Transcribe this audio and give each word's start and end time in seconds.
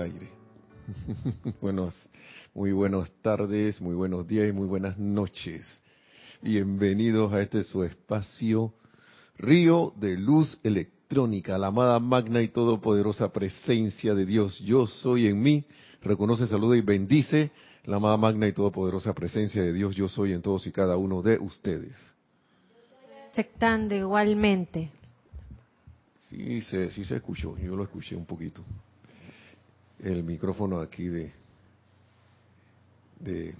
aire. 0.00 0.28
Buenos, 1.60 1.94
muy 2.54 2.72
buenas 2.72 3.10
tardes, 3.22 3.80
muy 3.80 3.94
buenos 3.94 4.26
días 4.26 4.48
y 4.48 4.52
muy 4.52 4.66
buenas 4.66 4.98
noches. 4.98 5.66
Bienvenidos 6.40 7.32
a 7.32 7.40
este 7.40 7.62
su 7.62 7.82
espacio 7.84 8.72
Río 9.36 9.92
de 9.96 10.16
Luz 10.16 10.58
Electrónica, 10.62 11.58
la 11.58 11.68
amada 11.68 11.98
magna 11.98 12.42
y 12.42 12.48
todopoderosa 12.48 13.32
presencia 13.32 14.14
de 14.14 14.24
Dios. 14.24 14.58
Yo 14.60 14.86
soy 14.86 15.26
en 15.26 15.40
mí. 15.40 15.64
Reconoce, 16.00 16.46
saluda 16.46 16.76
y 16.76 16.80
bendice 16.80 17.50
la 17.84 17.96
amada 17.96 18.16
magna 18.16 18.46
y 18.46 18.52
todopoderosa 18.52 19.12
presencia 19.14 19.62
de 19.62 19.72
Dios. 19.72 19.96
Yo 19.96 20.08
soy 20.08 20.32
en 20.32 20.42
todos 20.42 20.66
y 20.66 20.72
cada 20.72 20.96
uno 20.96 21.22
de 21.22 21.38
ustedes. 21.38 21.96
Aceptando 23.32 23.94
igualmente. 23.94 24.90
Sí, 26.28 26.60
se, 26.62 26.90
sí 26.90 27.04
se 27.04 27.16
escuchó, 27.16 27.56
yo 27.58 27.74
lo 27.74 27.82
escuché 27.82 28.14
un 28.14 28.26
poquito. 28.26 28.62
El 30.00 30.22
micrófono 30.22 30.80
aquí 30.80 31.08
de, 31.08 31.32
de 33.18 33.52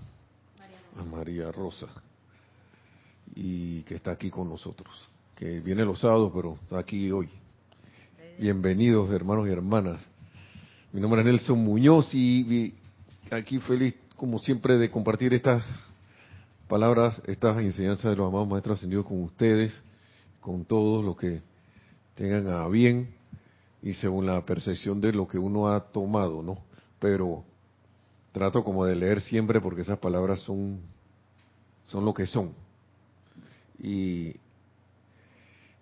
María 1.11 1.51
Rosa, 1.51 1.89
y 3.35 3.83
que 3.83 3.97
está 3.97 4.13
aquí 4.13 4.31
con 4.31 4.49
nosotros, 4.49 5.09
que 5.35 5.59
viene 5.59 5.85
los 5.85 5.99
sábados, 5.99 6.31
pero 6.33 6.57
está 6.63 6.79
aquí 6.79 7.11
hoy. 7.11 7.29
Bienvenidos, 8.39 9.11
hermanos 9.11 9.49
y 9.49 9.51
hermanas. 9.51 10.07
Mi 10.93 11.01
nombre 11.01 11.23
es 11.23 11.27
Nelson 11.27 11.59
Muñoz 11.59 12.15
y, 12.15 12.73
aquí 13.33 13.59
feliz, 13.59 13.97
como 14.15 14.39
siempre, 14.39 14.79
de 14.79 14.93
compartir 14.93 15.35
estas 15.35 15.65
palabras, 16.69 17.21
estas 17.27 17.59
enseñanzas 17.59 18.13
de 18.13 18.17
los 18.17 18.29
amados 18.29 18.47
maestros 18.47 18.79
ascendidos 18.79 19.07
con 19.07 19.25
ustedes, 19.25 19.77
con 20.41 20.65
todos 20.65 21.05
los 21.05 21.17
que 21.17 21.43
tengan 22.15 22.47
a 22.47 22.69
bien 22.69 23.18
y 23.83 23.95
según 23.95 24.27
la 24.27 24.45
percepción 24.45 25.01
de 25.01 25.13
lo 25.13 25.27
que 25.29 25.39
uno 25.39 25.69
ha 25.69 25.81
tomado, 25.81 26.43
¿no? 26.43 26.59
Pero 26.99 27.45
trato 28.33 28.65
como 28.65 28.85
de 28.85 28.97
leer 28.97 29.21
siempre 29.21 29.61
porque 29.61 29.83
esas 29.83 29.99
palabras 29.99 30.41
son 30.41 30.81
son 31.87 32.05
lo 32.05 32.13
que 32.13 32.27
son. 32.27 32.53
Y 33.81 34.35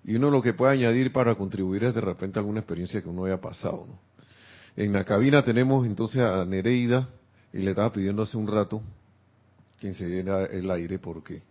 y 0.04 0.14
uno 0.14 0.30
lo 0.30 0.40
que 0.40 0.54
puede 0.54 0.72
añadir 0.72 1.12
para 1.12 1.34
contribuir 1.34 1.84
es 1.84 1.94
de 1.94 2.00
repente 2.00 2.38
alguna 2.38 2.60
experiencia 2.60 3.02
que 3.02 3.08
uno 3.08 3.24
haya 3.24 3.40
pasado, 3.40 3.86
¿no? 3.88 3.98
En 4.76 4.92
la 4.92 5.04
cabina 5.04 5.42
tenemos 5.42 5.86
entonces 5.86 6.20
a 6.20 6.44
Nereida 6.44 7.08
y 7.52 7.58
le 7.58 7.70
estaba 7.70 7.90
pidiendo 7.92 8.22
hace 8.22 8.36
un 8.36 8.46
rato 8.46 8.82
que 9.80 9.88
encendiera 9.88 10.44
el 10.44 10.70
aire 10.70 10.98
porque 10.98 11.42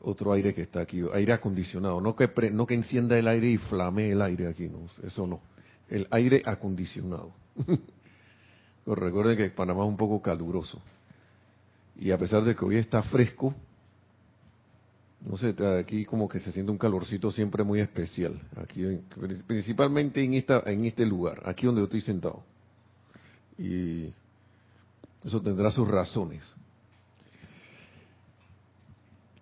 otro 0.00 0.32
aire 0.32 0.54
que 0.54 0.62
está 0.62 0.80
aquí, 0.80 1.02
aire 1.12 1.32
acondicionado, 1.32 2.00
no 2.00 2.14
que 2.14 2.28
no 2.50 2.66
que 2.66 2.74
encienda 2.74 3.18
el 3.18 3.26
aire 3.28 3.50
y 3.50 3.58
flame 3.58 4.10
el 4.10 4.22
aire 4.22 4.46
aquí, 4.46 4.68
no, 4.68 4.86
eso 5.02 5.26
no, 5.26 5.40
el 5.88 6.06
aire 6.10 6.42
acondicionado. 6.44 7.32
Recuerden 8.86 9.36
que 9.36 9.50
Panamá 9.50 9.84
es 9.84 9.88
un 9.88 9.96
poco 9.96 10.22
caluroso 10.22 10.80
y 11.96 12.10
a 12.10 12.18
pesar 12.18 12.44
de 12.44 12.54
que 12.54 12.64
hoy 12.64 12.76
está 12.76 13.02
fresco, 13.02 13.54
no 15.20 15.36
sé, 15.36 15.54
aquí 15.80 16.04
como 16.04 16.28
que 16.28 16.38
se 16.38 16.52
siente 16.52 16.70
un 16.70 16.78
calorcito 16.78 17.30
siempre 17.30 17.64
muy 17.64 17.80
especial, 17.80 18.40
aquí 18.56 19.00
principalmente 19.46 20.22
en 20.22 20.34
esta 20.34 20.62
en 20.64 20.84
este 20.84 21.04
lugar, 21.04 21.42
aquí 21.44 21.66
donde 21.66 21.80
yo 21.80 21.86
estoy 21.86 22.00
sentado. 22.00 22.44
Y 23.58 24.12
eso 25.24 25.42
tendrá 25.42 25.72
sus 25.72 25.88
razones. 25.88 26.42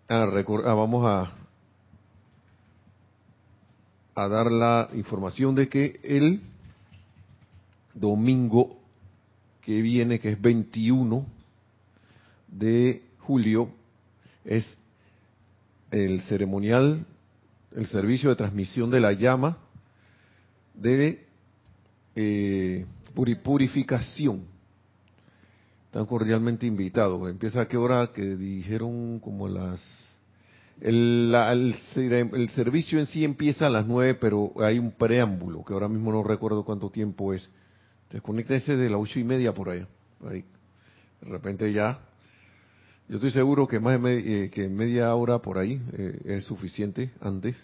Ah, 0.08 0.30
ah, 0.30 0.74
vamos 0.74 1.04
a, 1.04 1.32
dar 4.14 4.52
la 4.52 4.88
información 4.94 5.56
de 5.56 5.68
que 5.68 5.98
el 6.04 6.42
domingo 7.92 8.78
que 9.62 9.82
viene, 9.82 10.20
que 10.20 10.30
es 10.30 10.40
21 10.40 11.26
de 12.46 13.02
julio, 13.18 13.68
es 14.44 14.78
el 15.90 16.20
ceremonial, 16.22 17.04
el 17.72 17.86
servicio 17.88 18.30
de 18.30 18.36
transmisión 18.36 18.92
de 18.92 19.00
la 19.00 19.12
llama 19.12 19.58
de 20.72 21.26
eh, 22.14 22.86
purificación 23.42 24.44
están 25.96 26.06
cordialmente 26.06 26.66
invitados. 26.66 27.26
Empieza 27.30 27.62
a 27.62 27.68
qué 27.68 27.78
hora 27.78 28.12
que 28.12 28.36
dijeron 28.36 29.18
como 29.18 29.48
las... 29.48 29.80
El, 30.78 31.34
el, 31.94 32.50
servicio 32.50 32.98
en 32.98 33.06
sí 33.06 33.24
empieza 33.24 33.66
a 33.66 33.70
las 33.70 33.86
nueve, 33.86 34.14
pero 34.14 34.52
hay 34.62 34.78
un 34.78 34.90
preámbulo, 34.90 35.64
que 35.64 35.72
ahora 35.72 35.88
mismo 35.88 36.12
no 36.12 36.22
recuerdo 36.22 36.66
cuánto 36.66 36.90
tiempo 36.90 37.32
es. 37.32 37.48
ese 38.10 38.76
de 38.76 38.90
las 38.90 39.00
ocho 39.00 39.18
y 39.18 39.24
media 39.24 39.54
por 39.54 39.70
allá. 39.70 39.88
Ahí. 40.28 40.44
De 41.22 41.30
repente 41.30 41.72
ya... 41.72 41.98
Yo 43.08 43.14
estoy 43.14 43.30
seguro 43.30 43.66
que 43.66 43.80
más 43.80 44.02
de 44.02 44.44
eh, 44.44 44.50
que 44.50 44.68
media 44.68 45.14
hora 45.14 45.38
por 45.38 45.56
ahí 45.56 45.80
eh, 45.94 46.20
es 46.26 46.44
suficiente 46.44 47.10
antes. 47.22 47.56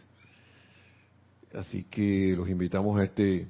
Así 1.52 1.84
que 1.84 2.34
los 2.34 2.48
invitamos 2.48 2.98
a 2.98 3.02
este 3.02 3.46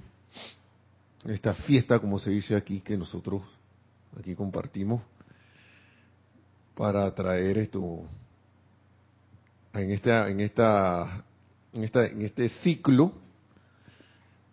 esta 1.24 1.54
fiesta, 1.54 2.00
como 2.00 2.18
se 2.18 2.30
dice 2.30 2.56
aquí, 2.56 2.80
que 2.80 2.96
nosotros 2.96 3.42
aquí 4.18 4.34
compartimos 4.34 5.02
para 6.74 7.14
traer 7.14 7.58
esto 7.58 8.02
en 9.74 9.90
esta 9.90 10.28
en 10.28 10.40
esta 10.40 11.24
en 11.72 11.84
esta 11.84 12.06
en 12.06 12.22
este 12.22 12.48
ciclo 12.48 13.12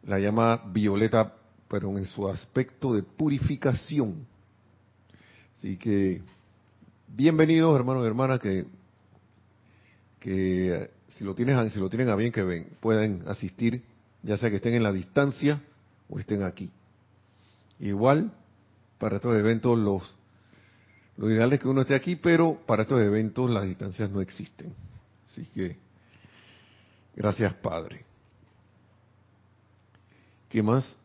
la 0.04 0.20
llama 0.20 0.64
violeta 0.72 1.34
pero 1.68 1.96
en 1.98 2.06
su 2.06 2.28
aspecto 2.28 2.94
de 2.94 3.04
purificación. 3.04 4.26
Así 5.56 5.78
que 5.78 6.22
bienvenidos 7.08 7.76
hermanos 7.76 8.04
y 8.04 8.08
hermanas 8.08 8.40
que 8.40 8.66
que 10.20 10.90
si 11.10 11.24
lo 11.24 11.36
tienen 11.36 11.70
si 11.70 11.80
lo 11.80 11.90
tienen 11.90 12.10
a 12.10 12.16
bien 12.16 12.32
que 12.32 12.44
ven, 12.44 12.70
pueden 12.80 13.24
asistir 13.28 13.84
ya 14.24 14.38
sea 14.38 14.50
que 14.50 14.58
estén 14.58 14.74
en 14.74 14.84
la 14.84 14.92
distancia 14.92 15.62
o 16.10 16.20
estén 16.20 16.44
aquí. 16.44 16.70
Igual 17.80 18.32
para 19.00 19.16
estos 19.16 19.36
eventos 19.36 19.78
los, 19.78 20.04
lo 21.18 21.32
ideal 21.32 21.52
es 21.54 21.60
que 21.60 21.68
uno 21.68 21.82
esté 21.82 21.96
aquí, 21.96 22.16
pero 22.16 22.60
para 22.68 22.84
estos 22.84 23.02
eventos 23.02 23.50
las 23.50 23.64
distancias 23.64 24.10
no 24.10 24.22
existen. 24.22 24.76
Así 25.26 25.46
que, 25.46 25.78
gracias 27.16 27.54
Padre. 27.56 28.06
¿Qué 30.50 30.62
más? 30.62 30.98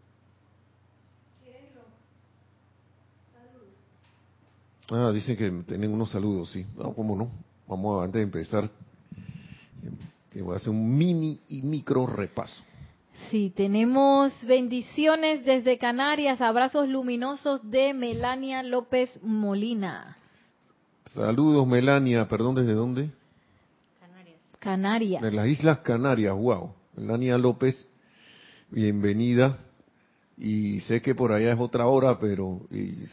Ah, 4.90 5.10
dicen 5.12 5.36
que 5.36 5.50
tienen 5.66 5.92
unos 5.92 6.10
saludos, 6.10 6.50
sí. 6.50 6.66
No, 6.76 6.92
¿cómo 6.92 7.16
no? 7.16 7.30
Vamos 7.66 8.04
antes 8.04 8.18
de 8.18 8.24
empezar, 8.24 8.70
que 10.30 10.42
voy 10.42 10.54
a 10.54 10.56
hacer 10.56 10.70
un 10.70 10.96
mini 10.96 11.40
y 11.48 11.62
micro 11.62 12.06
repaso. 12.06 12.62
Sí, 13.30 13.52
tenemos 13.54 14.32
bendiciones 14.46 15.44
desde 15.44 15.78
Canarias, 15.78 16.40
abrazos 16.40 16.88
luminosos 16.88 17.70
de 17.70 17.94
Melania 17.94 18.62
López 18.62 19.10
Molina. 19.22 20.16
Saludos 21.06 21.66
Melania, 21.66 22.26
perdón, 22.28 22.56
¿desde 22.56 22.74
dónde? 22.74 23.10
Canarias. 24.00 24.40
Canarias. 24.58 25.22
De 25.22 25.32
las 25.32 25.46
Islas 25.46 25.78
Canarias, 25.80 26.34
wow. 26.34 26.72
Melania 26.96 27.38
López, 27.38 27.86
bienvenida. 28.70 29.58
Y 30.36 30.80
sé 30.80 31.00
que 31.00 31.14
por 31.14 31.32
allá 31.32 31.52
es 31.52 31.60
otra 31.60 31.86
hora, 31.86 32.18
pero 32.18 32.60
y 32.70 33.04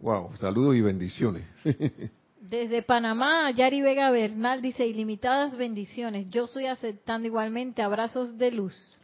wow, 0.00 0.34
saludos 0.36 0.76
y 0.76 0.80
bendiciones. 0.80 1.44
Desde 2.40 2.82
Panamá, 2.82 3.50
Yari 3.50 3.82
Vega 3.82 4.10
Bernal 4.10 4.62
dice, 4.62 4.86
ilimitadas 4.86 5.56
bendiciones. 5.56 6.30
Yo 6.30 6.44
estoy 6.44 6.66
aceptando 6.66 7.28
igualmente 7.28 7.82
abrazos 7.82 8.38
de 8.38 8.52
luz. 8.52 8.97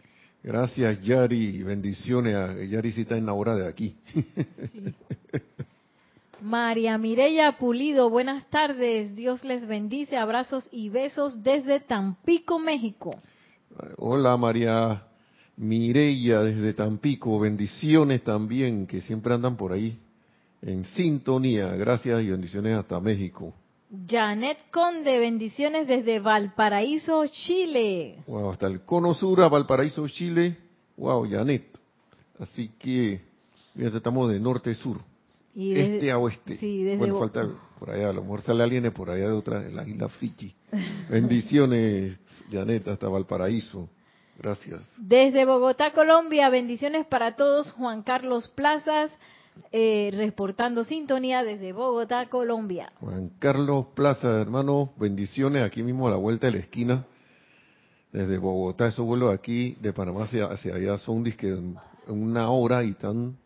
Gracias, 0.44 1.00
Yari. 1.00 1.62
Bendiciones. 1.62 2.68
Yari 2.68 2.92
sí 2.92 3.00
está 3.00 3.16
en 3.16 3.24
la 3.24 3.32
hora 3.32 3.56
de 3.56 3.66
aquí. 3.66 3.96
María 6.42 6.98
Mireya 6.98 7.52
Pulido, 7.52 8.10
buenas 8.10 8.44
tardes. 8.50 9.16
Dios 9.16 9.42
les 9.42 9.66
bendice. 9.66 10.18
Abrazos 10.18 10.68
y 10.70 10.90
besos 10.90 11.42
desde 11.42 11.80
Tampico, 11.80 12.58
México. 12.58 13.18
Hola, 13.96 14.36
María 14.36 15.04
Mireya 15.56 16.42
desde 16.42 16.74
Tampico. 16.74 17.40
Bendiciones 17.40 18.22
también, 18.22 18.86
que 18.86 19.00
siempre 19.00 19.32
andan 19.32 19.56
por 19.56 19.72
ahí 19.72 19.98
en 20.60 20.84
sintonía. 20.84 21.68
Gracias 21.68 22.22
y 22.22 22.30
bendiciones 22.30 22.76
hasta 22.76 23.00
México. 23.00 23.54
Janet 24.08 24.58
Conde, 24.70 25.18
bendiciones 25.18 25.86
desde 25.86 26.18
Valparaíso, 26.20 27.26
Chile. 27.28 28.22
Wow, 28.26 28.50
hasta 28.50 28.66
el 28.66 28.82
cono 28.84 29.14
sur 29.14 29.40
a 29.42 29.48
Valparaíso, 29.48 30.06
Chile. 30.08 30.56
Wow, 30.96 31.28
Janet. 31.30 31.78
Así 32.38 32.68
que, 32.78 33.20
ya 33.74 33.86
estamos 33.86 34.30
de 34.30 34.40
norte 34.40 34.70
a 34.70 34.74
sur. 34.74 35.00
este 35.56 36.10
a 36.10 36.18
oeste. 36.18 36.56
Sí, 36.56 36.82
desde 36.82 36.98
bueno, 36.98 37.18
falta 37.18 37.46
por 37.78 37.90
allá, 37.90 38.10
a 38.10 38.12
lo 38.12 38.22
mejor 38.22 38.42
sale 38.42 38.62
alguien 38.62 38.90
por 38.92 39.10
allá 39.10 39.26
de 39.26 39.32
otra, 39.32 39.60
de 39.60 39.72
la 39.72 39.86
isla 39.86 40.08
Fiji. 40.08 40.54
Bendiciones, 41.10 42.18
Janet, 42.50 42.88
hasta 42.88 43.08
Valparaíso. 43.08 43.88
Gracias. 44.38 44.80
Desde 44.98 45.44
Bogotá, 45.44 45.92
Colombia, 45.92 46.48
bendiciones 46.48 47.06
para 47.06 47.36
todos. 47.36 47.70
Juan 47.72 48.02
Carlos 48.02 48.48
Plazas, 48.48 49.12
eh, 49.72 50.10
reportando 50.12 50.84
sintonía 50.84 51.42
desde 51.42 51.72
Bogotá, 51.72 52.28
Colombia. 52.28 52.92
Juan 53.00 53.30
Carlos 53.38 53.86
Plaza, 53.94 54.40
hermano, 54.40 54.92
bendiciones 54.96 55.62
aquí 55.62 55.82
mismo 55.82 56.06
a 56.06 56.12
la 56.12 56.16
vuelta 56.16 56.46
de 56.46 56.52
la 56.52 56.58
esquina. 56.60 57.04
Desde 58.12 58.38
Bogotá, 58.38 58.86
esos 58.86 59.04
vuelos 59.04 59.34
aquí 59.34 59.76
de 59.80 59.92
Panamá 59.92 60.24
hacia, 60.24 60.46
hacia 60.46 60.76
allá 60.76 60.96
son 60.98 61.24
disque 61.24 61.52
una 62.06 62.50
hora 62.50 62.84
y 62.84 62.90
están, 62.90 63.36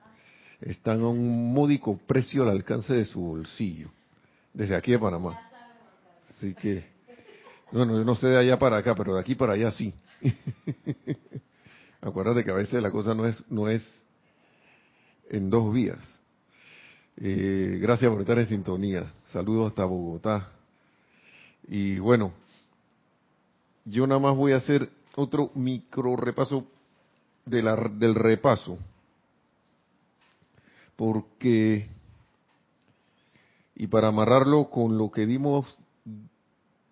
están 0.60 1.00
a 1.00 1.08
un 1.08 1.52
módico 1.55 1.99
precio 2.06 2.43
al 2.43 2.50
alcance 2.50 2.93
de 2.93 3.06
su 3.06 3.20
bolsillo. 3.20 3.88
Desde 4.52 4.76
aquí 4.76 4.93
de 4.93 4.99
Panamá. 4.99 5.40
Así 6.28 6.54
que, 6.54 6.84
bueno, 7.72 7.96
yo 7.96 8.04
no 8.04 8.14
sé 8.14 8.28
de 8.28 8.38
allá 8.38 8.58
para 8.58 8.76
acá, 8.76 8.94
pero 8.94 9.14
de 9.14 9.20
aquí 9.20 9.34
para 9.34 9.54
allá 9.54 9.70
sí. 9.70 9.94
Acuérdate 12.00 12.44
que 12.44 12.50
a 12.50 12.54
veces 12.54 12.82
la 12.82 12.90
cosa 12.90 13.14
no 13.14 13.26
es, 13.26 13.43
no 13.50 13.69
es 13.69 14.06
en 15.30 15.50
dos 15.50 15.72
vías. 15.72 16.19
Eh, 17.16 17.78
gracias 17.80 18.10
por 18.10 18.20
estar 18.20 18.38
en 18.38 18.46
sintonía. 18.46 19.12
Saludos 19.26 19.69
hasta 19.69 19.84
Bogotá. 19.84 20.52
Y 21.66 21.98
bueno, 21.98 22.32
yo 23.84 24.06
nada 24.06 24.20
más 24.20 24.36
voy 24.36 24.52
a 24.52 24.56
hacer 24.56 24.88
otro 25.16 25.50
micro 25.54 26.16
repaso 26.16 26.66
de 27.44 27.62
la, 27.62 27.76
del 27.76 28.14
repaso. 28.14 28.78
Porque, 30.96 31.88
y 33.75 33.86
para 33.86 34.08
amarrarlo 34.08 34.70
con 34.70 34.98
lo 34.98 35.10
que 35.10 35.26
dimos 35.26 35.78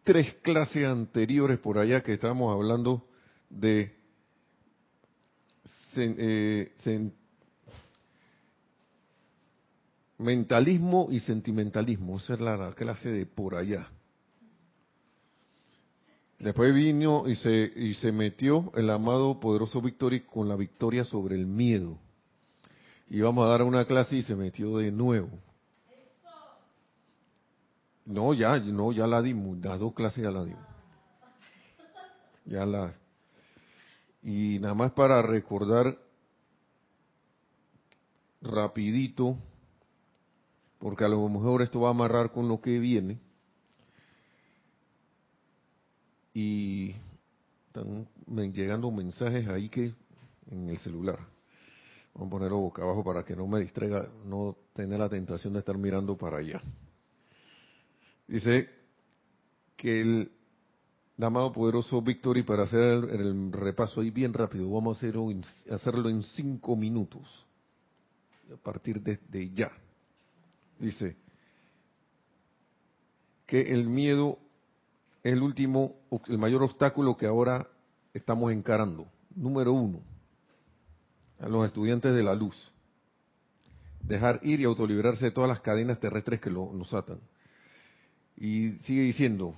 tres 0.05 0.35
clases 0.43 0.87
anteriores 0.87 1.59
por 1.59 1.79
allá 1.79 2.03
que 2.03 2.12
estábamos 2.12 2.55
hablando 2.55 3.05
de 3.50 3.93
eh, 5.97 6.73
mentalismo 10.19 11.09
y 11.11 11.21
sentimentalismo. 11.21 12.17
Esa 12.19 12.35
es 12.35 12.41
la 12.41 12.73
clase 12.75 13.11
de 13.11 13.27
por 13.27 13.55
allá. 13.55 13.89
Después 16.39 16.75
vino 16.75 17.27
y 17.27 17.35
se, 17.37 17.73
y 17.75 17.95
se 17.95 18.13
metió 18.13 18.71
el 18.75 18.91
amado 18.91 19.41
poderoso 19.41 19.81
Victory 19.81 20.21
con 20.21 20.49
la 20.49 20.57
victoria 20.57 21.05
sobre 21.05 21.35
el 21.35 21.47
miedo. 21.47 21.99
Y 23.09 23.21
vamos 23.21 23.47
a 23.47 23.49
dar 23.49 23.63
una 23.63 23.85
clase 23.87 24.17
y 24.17 24.23
se 24.23 24.35
metió 24.35 24.77
de 24.77 24.91
nuevo. 24.91 25.31
No, 28.05 28.35
ya, 28.35 28.59
no, 28.59 28.93
ya 28.93 29.07
la 29.07 29.23
dimos, 29.23 29.59
las 29.59 29.81
dos 29.81 29.95
clases 29.95 30.25
ya 30.25 30.31
la 30.31 30.45
dimos. 30.45 30.65
Ya 32.45 32.67
la. 32.67 32.95
Y 34.23 34.59
nada 34.61 34.75
más 34.75 34.93
para 34.93 35.23
recordar 35.23 35.99
rapidito, 38.43 39.37
porque 40.78 41.05
a 41.05 41.08
lo 41.08 41.28
mejor 41.28 41.62
esto 41.62 41.81
va 41.81 41.88
a 41.88 41.93
amarrar 41.93 42.32
con 42.32 42.49
lo 42.49 42.61
que 42.61 42.78
viene. 42.78 43.19
Y 46.34 46.94
están 47.69 48.06
llegando 48.52 48.90
mensajes 48.90 49.49
ahí 49.49 49.69
que 49.69 49.94
en 50.50 50.69
el 50.69 50.78
celular. 50.78 51.19
Vamos 52.14 52.28
a 52.28 52.31
ponerlo 52.31 52.58
boca 52.58 52.82
abajo 52.82 53.05
para 53.05 53.25
que 53.25 53.37
no 53.37 53.46
me 53.46 53.61
distraiga, 53.61 54.08
no 54.25 54.56
tener 54.73 54.99
la 54.99 55.08
tentación 55.08 55.52
de 55.52 55.58
estar 55.58 55.76
mirando 55.76 56.17
para 56.17 56.38
allá. 56.38 56.62
Dice 58.26 58.69
que 59.76 60.00
el 60.00 60.32
amado 61.19 61.52
poderoso 61.52 62.00
Victory, 62.02 62.43
para 62.43 62.64
hacer 62.64 62.81
el, 62.81 63.52
repaso 63.52 64.00
ahí 64.00 64.11
bien 64.11 64.32
rápido, 64.32 64.70
vamos 64.70 65.02
a 65.02 65.75
hacerlo 65.75 66.08
en 66.08 66.23
cinco 66.23 66.76
minutos 66.76 67.46
a 68.52 68.56
partir 68.56 69.00
de, 69.00 69.50
ya. 69.52 69.70
Dice 70.78 71.17
que 73.46 73.73
el 73.73 73.87
miedo 73.87 74.38
es 75.23 75.32
el 75.32 75.43
último, 75.43 75.96
el 76.28 76.38
mayor 76.38 76.62
obstáculo 76.62 77.17
que 77.17 77.26
ahora 77.26 77.69
estamos 78.12 78.52
encarando. 78.52 79.06
Número 79.34 79.73
uno, 79.73 80.00
a 81.38 81.49
los 81.49 81.67
estudiantes 81.67 82.14
de 82.14 82.23
la 82.23 82.34
luz. 82.34 82.73
Dejar 84.00 84.40
ir 84.43 84.61
y 84.61 84.64
autoliberarse 84.64 85.26
de 85.26 85.31
todas 85.31 85.49
las 85.49 85.61
cadenas 85.61 86.00
terrestres 86.00 86.40
que 86.40 86.50
nos 86.50 86.94
atan. 86.94 87.20
Y 88.37 88.73
sigue 88.82 89.02
diciendo, 89.02 89.55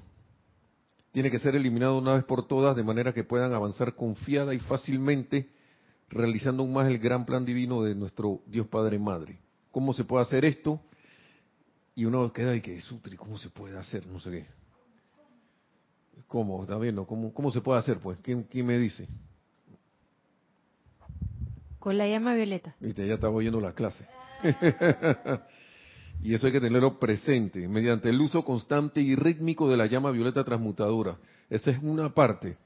tiene 1.12 1.30
que 1.30 1.38
ser 1.38 1.56
eliminado 1.56 1.98
una 1.98 2.14
vez 2.14 2.24
por 2.24 2.46
todas 2.46 2.76
de 2.76 2.82
manera 2.82 3.12
que 3.12 3.24
puedan 3.24 3.52
avanzar 3.52 3.94
confiada 3.94 4.54
y 4.54 4.60
fácilmente 4.60 5.50
realizando 6.10 6.62
aún 6.62 6.72
más 6.72 6.88
el 6.88 6.98
gran 6.98 7.26
plan 7.26 7.44
divino 7.44 7.82
de 7.82 7.94
nuestro 7.94 8.40
Dios 8.46 8.66
Padre 8.68 8.98
Madre. 8.98 9.38
¿Cómo 9.70 9.92
se 9.92 10.04
puede 10.04 10.22
hacer 10.22 10.44
esto? 10.44 10.80
Y 11.98 12.04
uno 12.04 12.32
queda 12.32 12.54
y 12.54 12.60
que, 12.60 12.80
Sutri, 12.80 13.16
¿cómo 13.16 13.36
se 13.38 13.50
puede 13.50 13.76
hacer? 13.76 14.06
No 14.06 14.20
sé 14.20 14.30
qué. 14.30 14.46
¿Cómo? 16.28 16.62
¿Está 16.62 16.78
viendo? 16.78 17.04
¿Cómo, 17.04 17.34
cómo 17.34 17.50
se 17.50 17.60
puede 17.60 17.80
hacer? 17.80 17.98
Pues, 17.98 18.20
¿quién, 18.22 18.44
quién 18.44 18.66
me 18.66 18.78
dice? 18.78 19.08
Con 21.80 21.98
la 21.98 22.06
llama 22.06 22.34
violeta. 22.34 22.76
Viste, 22.78 23.04
ya 23.04 23.14
estaba 23.14 23.34
oyendo 23.34 23.60
la 23.60 23.72
clase. 23.72 24.06
y 26.22 26.34
eso 26.34 26.46
hay 26.46 26.52
que 26.52 26.60
tenerlo 26.60 27.00
presente, 27.00 27.66
mediante 27.66 28.10
el 28.10 28.20
uso 28.20 28.44
constante 28.44 29.00
y 29.00 29.16
rítmico 29.16 29.68
de 29.68 29.76
la 29.76 29.86
llama 29.86 30.12
violeta 30.12 30.44
transmutadora. 30.44 31.18
Esa 31.50 31.72
es 31.72 31.82
una 31.82 32.14
parte 32.14 32.58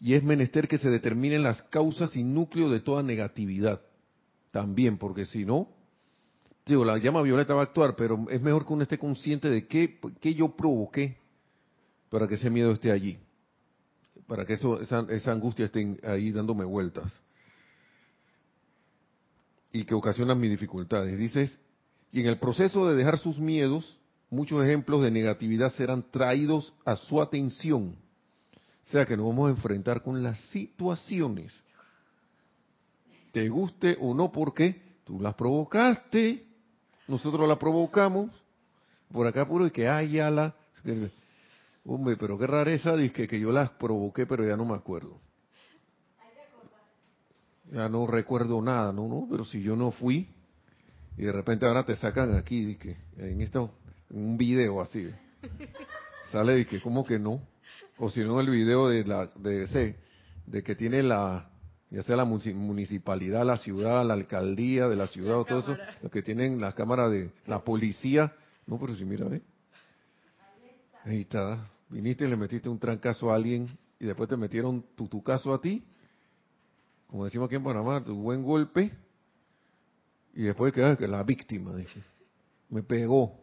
y 0.00 0.14
es 0.14 0.22
menester 0.22 0.66
que 0.66 0.78
se 0.78 0.88
determinen 0.88 1.42
las 1.42 1.60
causas 1.64 2.16
y 2.16 2.24
núcleo 2.24 2.70
de 2.70 2.80
toda 2.80 3.02
negatividad. 3.02 3.82
También, 4.50 4.96
porque 4.96 5.26
si 5.26 5.44
no, 5.44 5.68
digo, 6.70 6.84
la 6.84 6.98
llama 6.98 7.22
violeta 7.22 7.54
va 7.54 7.62
a 7.62 7.64
actuar, 7.64 7.94
pero 7.96 8.26
es 8.30 8.40
mejor 8.40 8.66
que 8.66 8.72
uno 8.72 8.82
esté 8.82 8.98
consciente 8.98 9.48
de 9.50 9.66
qué, 9.66 9.98
qué 10.20 10.34
yo 10.34 10.48
provoqué 10.48 11.16
para 12.08 12.26
que 12.26 12.34
ese 12.34 12.50
miedo 12.50 12.72
esté 12.72 12.90
allí, 12.90 13.18
para 14.26 14.44
que 14.44 14.54
eso, 14.54 14.80
esa, 14.80 15.06
esa 15.10 15.32
angustia 15.32 15.66
esté 15.66 15.98
ahí 16.04 16.32
dándome 16.32 16.64
vueltas 16.64 17.20
y 19.72 19.84
que 19.84 19.94
ocasionan 19.94 20.40
mis 20.40 20.50
dificultades. 20.50 21.18
Dices, 21.18 21.58
y 22.12 22.20
en 22.20 22.26
el 22.26 22.38
proceso 22.38 22.88
de 22.88 22.96
dejar 22.96 23.18
sus 23.18 23.38
miedos, 23.38 23.98
muchos 24.30 24.64
ejemplos 24.64 25.02
de 25.02 25.10
negatividad 25.10 25.72
serán 25.74 26.04
traídos 26.10 26.72
a 26.84 26.96
su 26.96 27.20
atención 27.20 27.96
o 28.82 28.92
sea 28.92 29.06
que 29.06 29.16
nos 29.16 29.26
vamos 29.26 29.48
a 29.48 29.50
enfrentar 29.50 30.02
con 30.02 30.22
las 30.22 30.38
situaciones. 30.46 31.52
Te 33.32 33.48
guste 33.48 33.96
o 34.00 34.14
no, 34.14 34.32
porque 34.32 34.82
tú 35.04 35.20
las 35.20 35.34
provocaste, 35.34 36.44
nosotros 37.10 37.48
las 37.48 37.58
provocamos. 37.58 38.30
Por 39.12 39.26
acá 39.26 39.46
puro 39.46 39.66
y 39.66 39.70
que 39.70 39.88
hay 39.88 40.12
ya 40.12 40.30
la... 40.30 40.54
Hombre, 41.84 42.16
pero 42.16 42.38
qué 42.38 42.46
rareza, 42.46 42.96
dice 42.96 43.26
que 43.26 43.40
yo 43.40 43.50
las 43.50 43.70
provoqué, 43.72 44.24
pero 44.26 44.46
ya 44.46 44.56
no 44.56 44.64
me 44.64 44.74
acuerdo. 44.74 45.20
Ya 47.72 47.88
no 47.88 48.06
recuerdo 48.06 48.62
nada, 48.62 48.92
no, 48.92 49.08
no, 49.08 49.26
pero 49.30 49.44
si 49.44 49.62
yo 49.62 49.76
no 49.76 49.90
fui, 49.90 50.28
y 51.16 51.22
de 51.22 51.32
repente 51.32 51.66
ahora 51.66 51.84
te 51.84 51.96
sacan 51.96 52.36
aquí, 52.36 52.76
que 52.76 52.96
en 53.16 53.40
esto, 53.40 53.72
en 54.10 54.18
un 54.18 54.36
video 54.36 54.80
así, 54.80 55.10
sale 56.30 56.60
y 56.60 56.64
que 56.64 56.80
como 56.80 57.04
que 57.04 57.18
no, 57.18 57.40
o 57.98 58.10
si 58.10 58.20
no 58.20 58.40
el 58.40 58.50
video 58.50 58.88
de 58.88 59.04
la 59.04 59.26
de 59.36 59.64
ese 59.64 59.96
de 60.46 60.62
que 60.62 60.74
tiene 60.74 61.02
la 61.02 61.49
ya 61.90 62.02
sea 62.02 62.16
la 62.16 62.24
municipalidad, 62.24 63.44
la 63.44 63.56
ciudad, 63.56 64.04
la 64.06 64.14
alcaldía 64.14 64.88
de 64.88 64.96
la 64.96 65.06
ciudad 65.06 65.38
o 65.38 65.44
todo 65.44 65.58
eso, 65.58 65.76
lo 66.02 66.10
que 66.10 66.22
tienen 66.22 66.60
las 66.60 66.74
cámaras 66.74 67.10
de 67.10 67.32
la 67.46 67.64
policía, 67.64 68.32
no, 68.66 68.78
pero 68.78 68.94
si 68.94 69.04
mira, 69.04 69.26
¿eh? 69.26 69.42
ahí 71.04 71.22
está, 71.22 71.68
viniste 71.88 72.24
y 72.24 72.28
le 72.28 72.36
metiste 72.36 72.68
un 72.68 72.78
trancazo 72.78 73.30
a 73.30 73.34
alguien 73.34 73.76
y 73.98 74.06
después 74.06 74.28
te 74.28 74.36
metieron 74.36 74.84
tu, 74.94 75.08
tu 75.08 75.22
caso 75.22 75.52
a 75.52 75.60
ti, 75.60 75.84
como 77.08 77.24
decimos 77.24 77.46
aquí 77.46 77.56
en 77.56 77.64
Panamá, 77.64 78.04
tu 78.04 78.14
buen 78.14 78.44
golpe, 78.44 78.92
y 80.32 80.44
después 80.44 80.72
quedas 80.72 80.96
que 80.96 81.08
la 81.08 81.24
víctima, 81.24 81.74
dije, 81.74 82.02
me 82.68 82.84
pegó, 82.84 83.36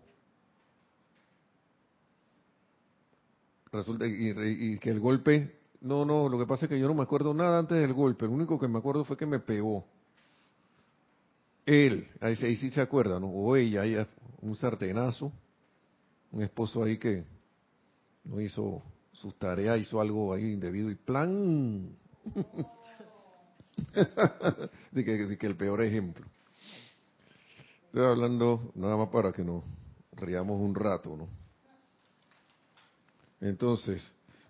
resulta 3.71 4.07
y, 4.07 4.79
que 4.79 4.89
el 4.89 4.99
golpe, 4.99 5.59
no, 5.81 6.05
no, 6.05 6.27
lo 6.29 6.39
que 6.39 6.45
pasa 6.45 6.65
es 6.65 6.69
que 6.69 6.79
yo 6.79 6.87
no 6.87 6.93
me 6.93 7.03
acuerdo 7.03 7.33
nada 7.33 7.59
antes 7.59 7.77
del 7.77 7.93
golpe, 7.93 8.25
lo 8.25 8.31
único 8.31 8.59
que 8.59 8.67
me 8.67 8.79
acuerdo 8.79 9.05
fue 9.05 9.17
que 9.17 9.25
me 9.25 9.39
pegó. 9.39 9.85
Él, 11.65 12.07
ahí, 12.21 12.35
sí 12.35 12.69
se 12.69 12.81
acuerda, 12.81 13.19
¿no? 13.19 13.27
O 13.27 13.55
ella, 13.55 13.83
ella, 13.83 14.07
un 14.41 14.55
sartenazo, 14.55 15.31
un 16.31 16.41
esposo 16.41 16.83
ahí 16.83 16.97
que 16.97 17.25
no 18.23 18.39
hizo 18.39 18.81
sus 19.11 19.37
tareas, 19.37 19.79
hizo 19.79 19.99
algo 19.99 20.33
ahí 20.33 20.53
indebido 20.53 20.89
y 20.89 20.95
plan. 20.95 21.89
de, 24.91 25.05
que, 25.05 25.11
de 25.11 25.37
que 25.37 25.47
el 25.47 25.57
peor 25.57 25.81
ejemplo. 25.81 26.25
Estoy 27.87 28.05
hablando 28.05 28.71
nada 28.75 28.95
más 28.95 29.09
para 29.09 29.31
que 29.31 29.43
nos 29.43 29.63
riamos 30.13 30.59
un 30.61 30.73
rato, 30.73 31.17
¿no? 31.17 31.27
Entonces, 33.39 34.01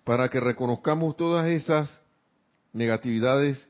para 0.07 0.29
que 0.29 0.39
reconozcamos 0.39 1.17
todas 1.17 1.45
esas 1.47 1.99
negatividades 2.71 3.67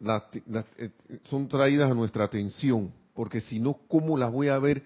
eh, 0.00 0.90
son 1.24 1.46
traídas 1.48 1.90
a 1.90 1.94
nuestra 1.94 2.24
atención, 2.24 2.90
porque 3.12 3.42
si 3.42 3.60
no, 3.60 3.74
¿cómo 3.88 4.16
las 4.16 4.32
voy 4.32 4.48
a 4.48 4.58
ver? 4.58 4.82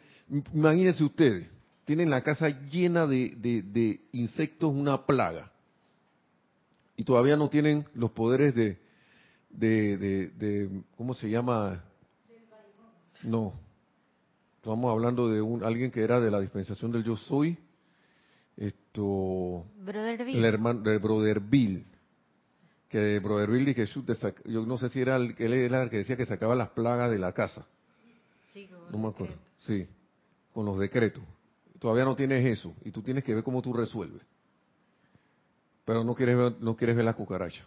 Imagínense 0.52 1.04
ustedes, 1.04 1.48
tienen 1.84 2.10
la 2.10 2.22
casa 2.22 2.48
llena 2.48 3.06
de, 3.06 3.36
de 3.36 4.00
insectos, 4.10 4.74
una 4.74 5.06
plaga, 5.06 5.52
y 6.96 7.04
todavía 7.04 7.36
no 7.36 7.48
tienen 7.48 7.86
los 7.94 8.10
poderes 8.10 8.52
de, 8.52 8.80
de, 9.48 9.96
de, 9.96 10.82
¿cómo 10.96 11.14
se 11.14 11.30
llama? 11.30 11.84
No, 13.22 13.52
estamos 14.56 14.90
hablando 14.90 15.28
de 15.28 15.40
un 15.40 15.62
alguien 15.62 15.92
que 15.92 16.02
era 16.02 16.18
de 16.18 16.32
la 16.32 16.40
dispensación 16.40 16.90
del 16.90 17.04
yo 17.04 17.16
soy, 17.16 17.56
esto, 18.92 19.64
Brother 19.84 20.20
el 20.20 20.44
hermano 20.44 20.82
Brother 21.00 21.40
Bill, 21.40 21.86
que 22.90 23.18
Brother 23.20 23.50
Bill 23.50 23.74
que 23.74 23.86
yo 24.44 24.66
no 24.66 24.76
sé 24.76 24.90
si 24.90 25.00
era 25.00 25.16
el, 25.16 25.34
él 25.38 25.52
era 25.54 25.82
el 25.82 25.90
que 25.90 25.98
decía 25.98 26.16
que 26.16 26.26
sacaba 26.26 26.54
las 26.54 26.70
plagas 26.70 27.10
de 27.10 27.18
la 27.18 27.32
casa, 27.32 27.66
no 28.90 28.98
me 28.98 29.08
acuerdo, 29.08 29.36
sí, 29.58 29.86
con 30.52 30.66
los 30.66 30.78
decretos. 30.78 31.22
Todavía 31.78 32.04
no 32.04 32.14
tienes 32.14 32.44
eso 32.46 32.74
y 32.84 32.90
tú 32.90 33.02
tienes 33.02 33.24
que 33.24 33.34
ver 33.34 33.42
cómo 33.42 33.62
tú 33.62 33.72
resuelves, 33.72 34.22
pero 35.86 36.04
no 36.04 36.14
quieres 36.14 36.36
ver, 36.36 36.56
no 36.60 36.76
quieres 36.76 36.94
ver 36.94 37.06
la 37.06 37.14
cucaracha. 37.14 37.64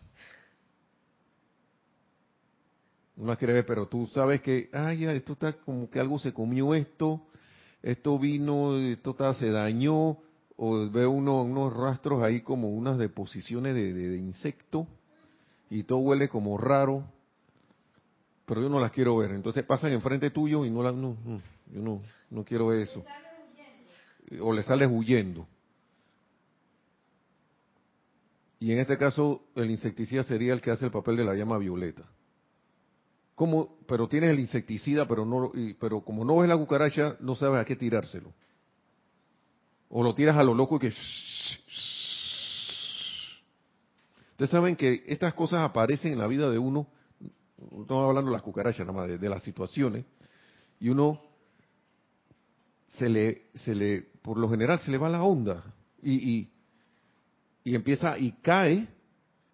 No 3.15 3.27
la 3.27 3.37
quieres 3.37 3.55
ver, 3.55 3.65
pero 3.65 3.87
tú 3.87 4.07
sabes 4.07 4.41
que, 4.41 4.69
ay, 4.73 5.05
esto 5.05 5.33
está 5.33 5.53
como 5.53 5.89
que 5.89 5.99
algo 6.01 6.19
se 6.19 6.33
comió 6.33 6.75
esto, 6.75 7.25
esto 7.81 8.19
vino, 8.19 8.77
esto 8.77 9.15
se 9.35 9.49
dañó, 9.49 10.17
o 10.57 10.89
veo 10.89 11.11
uno, 11.11 11.43
unos 11.43 11.75
rastros 11.75 12.23
ahí 12.23 12.41
como 12.41 12.69
unas 12.69 12.97
deposiciones 12.97 13.75
de, 13.75 13.93
de, 13.93 14.17
insectos 14.17 14.87
y 15.69 15.83
todo 15.83 15.99
huele 15.99 16.29
como 16.29 16.57
raro, 16.57 17.03
pero 18.45 18.61
yo 18.61 18.69
no 18.69 18.79
las 18.79 18.91
quiero 18.91 19.17
ver. 19.17 19.31
Entonces 19.31 19.65
pasan 19.65 19.91
enfrente 19.91 20.29
tuyo 20.29 20.65
y 20.65 20.69
no 20.69 20.83
las, 20.83 20.95
no, 20.95 21.17
yo 21.71 21.81
no, 21.81 22.01
no 22.29 22.43
quiero 22.43 22.67
ver 22.67 22.81
eso. 22.81 23.03
O 24.41 24.53
le 24.53 24.63
sales 24.63 24.89
huyendo. 24.91 25.47
Y 28.59 28.71
en 28.71 28.79
este 28.79 28.97
caso 28.97 29.41
el 29.55 29.69
insecticida 29.69 30.23
sería 30.23 30.53
el 30.53 30.61
que 30.61 30.71
hace 30.71 30.85
el 30.85 30.91
papel 30.91 31.17
de 31.17 31.25
la 31.25 31.35
llama 31.35 31.57
violeta 31.57 32.03
como, 33.35 33.77
pero 33.85 34.07
tienes 34.07 34.31
el 34.31 34.39
insecticida, 34.39 35.07
pero 35.07 35.25
no, 35.25 35.51
pero 35.79 36.01
como 36.01 36.23
no 36.23 36.37
ves 36.37 36.49
la 36.49 36.57
cucaracha, 36.57 37.17
no 37.19 37.35
sabes 37.35 37.61
a 37.61 37.65
qué 37.65 37.75
tirárselo. 37.75 38.31
O 39.97 40.03
lo 40.03 40.13
tiras 40.13 40.35
a 40.35 40.43
lo 40.43 40.53
loco 40.53 40.75
y 40.75 40.79
que. 40.79 40.93
Ustedes 44.31 44.51
saben 44.51 44.75
que 44.75 45.05
estas 45.07 45.33
cosas 45.33 45.61
aparecen 45.61 46.11
en 46.11 46.19
la 46.19 46.27
vida 46.27 46.49
de 46.49 46.57
uno. 46.57 46.85
No 47.71 47.83
estamos 47.83 48.09
hablando 48.09 48.29
de 48.29 48.35
las 48.35 48.41
cucarachas, 48.41 48.85
nada 48.85 48.91
más, 48.91 49.07
de, 49.07 49.29
las 49.29 49.41
situaciones. 49.41 50.03
Y 50.81 50.89
uno 50.89 51.21
se 52.89 53.07
le, 53.07 53.43
se 53.53 53.73
le, 53.73 54.01
por 54.21 54.37
lo 54.37 54.49
general, 54.49 54.79
se 54.79 54.91
le 54.91 54.97
va 54.97 55.07
la 55.07 55.23
onda. 55.23 55.63
Y, 56.03 56.49
y, 57.63 57.73
empieza 57.73 58.17
y 58.17 58.33
cae 58.41 58.89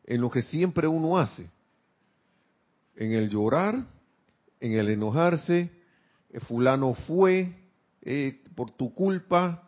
en 0.05 0.21
lo 0.21 0.31
que 0.31 0.41
siempre 0.41 0.88
uno 0.88 1.19
hace 1.19 1.51
en 2.95 3.12
el 3.12 3.29
llorar, 3.29 3.86
en 4.60 4.71
el 4.71 4.89
enojarse, 4.89 5.69
eh, 6.31 6.39
fulano 6.39 6.95
fue 6.95 7.55
eh, 8.01 8.41
por 8.55 8.71
tu 8.71 8.91
culpa. 8.91 9.67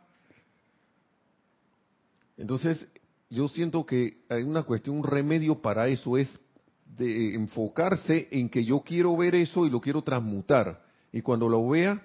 Entonces, 2.38 2.88
yo 3.30 3.48
siento 3.48 3.86
que 3.86 4.24
hay 4.30 4.44
una 4.44 4.64
cuestión, 4.64 4.98
un 4.98 5.04
remedio 5.04 5.62
para 5.62 5.88
eso 5.88 6.18
es 6.18 6.40
de 6.86 7.36
enfocarse 7.36 8.28
en 8.32 8.50
que 8.50 8.64
yo 8.64 8.82
quiero 8.82 9.16
ver 9.18 9.36
eso 9.36 9.66
y 9.66 9.70
lo 9.70 9.82
quiero 9.82 10.02
transmutar. 10.02 10.84
Y 11.12 11.22
cuando 11.22 11.50
lo 11.50 11.68
vea, 11.68 12.02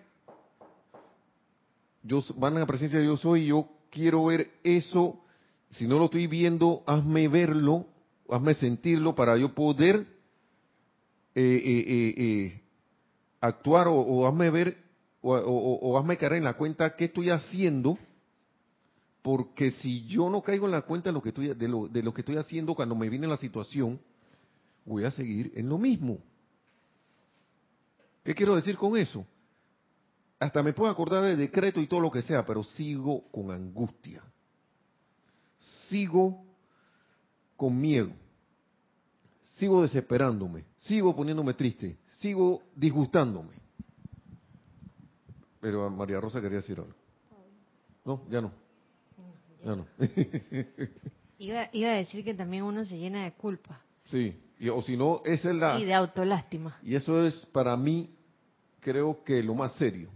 yo 2.02 2.22
van 2.36 2.56
a 2.56 2.60
la 2.60 2.66
presencia 2.66 2.98
de 2.98 3.04
Dios 3.04 3.20
soy, 3.20 3.46
yo 3.46 3.68
quiero 3.90 4.26
ver 4.26 4.50
eso. 4.62 5.20
Si 5.70 5.86
no 5.86 5.98
lo 5.98 6.06
estoy 6.06 6.26
viendo, 6.26 6.82
hazme 6.86 7.28
verlo, 7.28 7.86
hazme 8.30 8.54
sentirlo 8.54 9.14
para 9.14 9.36
yo 9.36 9.54
poder 9.54 10.06
eh, 11.34 11.62
eh, 11.64 12.14
eh, 12.16 12.62
actuar 13.40 13.86
o, 13.88 14.26
hazme 14.26 14.50
ver 14.50 14.78
o, 15.20 15.98
hazme 15.98 16.16
caer 16.16 16.34
en 16.34 16.44
la 16.44 16.54
cuenta 16.54 16.96
qué 16.96 17.06
estoy 17.06 17.30
haciendo, 17.30 17.98
porque 19.28 19.72
si 19.72 20.06
yo 20.06 20.30
no 20.30 20.40
caigo 20.40 20.64
en 20.64 20.72
la 20.72 20.80
cuenta 20.80 21.10
de 21.10 21.12
lo 21.12 21.20
que 21.20 21.28
estoy, 21.28 21.48
de 21.52 21.68
lo, 21.68 21.86
de 21.86 22.02
lo 22.02 22.14
que 22.14 22.22
estoy 22.22 22.38
haciendo 22.38 22.74
cuando 22.74 22.94
me 22.94 23.10
viene 23.10 23.26
la 23.26 23.36
situación, 23.36 24.00
voy 24.86 25.04
a 25.04 25.10
seguir 25.10 25.52
en 25.54 25.68
lo 25.68 25.76
mismo. 25.76 26.16
¿Qué 28.24 28.34
quiero 28.34 28.56
decir 28.56 28.78
con 28.78 28.96
eso? 28.96 29.26
Hasta 30.40 30.62
me 30.62 30.72
puedo 30.72 30.90
acordar 30.90 31.24
de 31.24 31.36
decreto 31.36 31.78
y 31.78 31.86
todo 31.86 32.00
lo 32.00 32.10
que 32.10 32.22
sea, 32.22 32.46
pero 32.46 32.64
sigo 32.64 33.30
con 33.30 33.50
angustia. 33.50 34.22
Sigo 35.90 36.42
con 37.54 37.78
miedo 37.78 38.10
sigo 39.56 39.82
desesperándome, 39.82 40.64
sigo 40.78 41.14
poniéndome 41.14 41.52
triste, 41.52 41.98
sigo 42.20 42.62
disgustándome. 42.74 43.50
Pero 45.60 45.90
María 45.90 46.18
Rosa 46.18 46.40
quería 46.40 46.58
decir 46.58 46.78
algo. 46.78 46.94
No, 48.06 48.22
ya 48.30 48.40
no. 48.40 48.67
No. 49.76 49.86
iba, 51.38 51.62
a 51.62 51.96
decir 51.96 52.24
que 52.24 52.34
también 52.34 52.62
uno 52.64 52.84
se 52.84 52.98
llena 52.98 53.24
de 53.24 53.32
culpa. 53.32 53.80
Sí, 54.06 54.34
o 54.72 54.82
si 54.82 54.96
no, 54.96 55.22
esa 55.24 55.50
es 55.50 55.56
la... 55.56 55.78
Y 55.78 55.84
de 55.84 55.94
autolástima. 55.94 56.78
Y 56.82 56.94
eso 56.94 57.24
es 57.26 57.46
para 57.46 57.76
mí, 57.76 58.10
creo 58.80 59.22
que 59.24 59.42
lo 59.42 59.54
más 59.54 59.72
serio. 59.74 60.08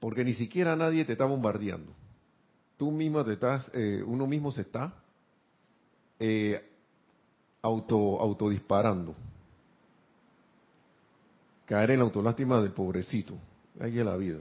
Porque 0.00 0.24
ni 0.24 0.34
siquiera 0.34 0.74
nadie 0.74 1.04
te 1.04 1.12
está 1.12 1.24
bombardeando. 1.24 1.92
Tú 2.76 2.90
misma 2.90 3.24
te 3.24 3.34
estás, 3.34 3.70
eh, 3.72 4.02
uno 4.04 4.26
mismo 4.26 4.50
se 4.50 4.62
está 4.62 4.92
eh, 6.18 6.60
auto 7.62 8.20
autodisparando. 8.20 9.14
Caer 11.66 11.92
en 11.92 11.98
la 12.00 12.04
autolástima 12.04 12.60
del 12.60 12.72
pobrecito. 12.72 13.34
Ahí 13.80 13.98
es 13.98 14.04
la 14.04 14.16
vida. 14.16 14.38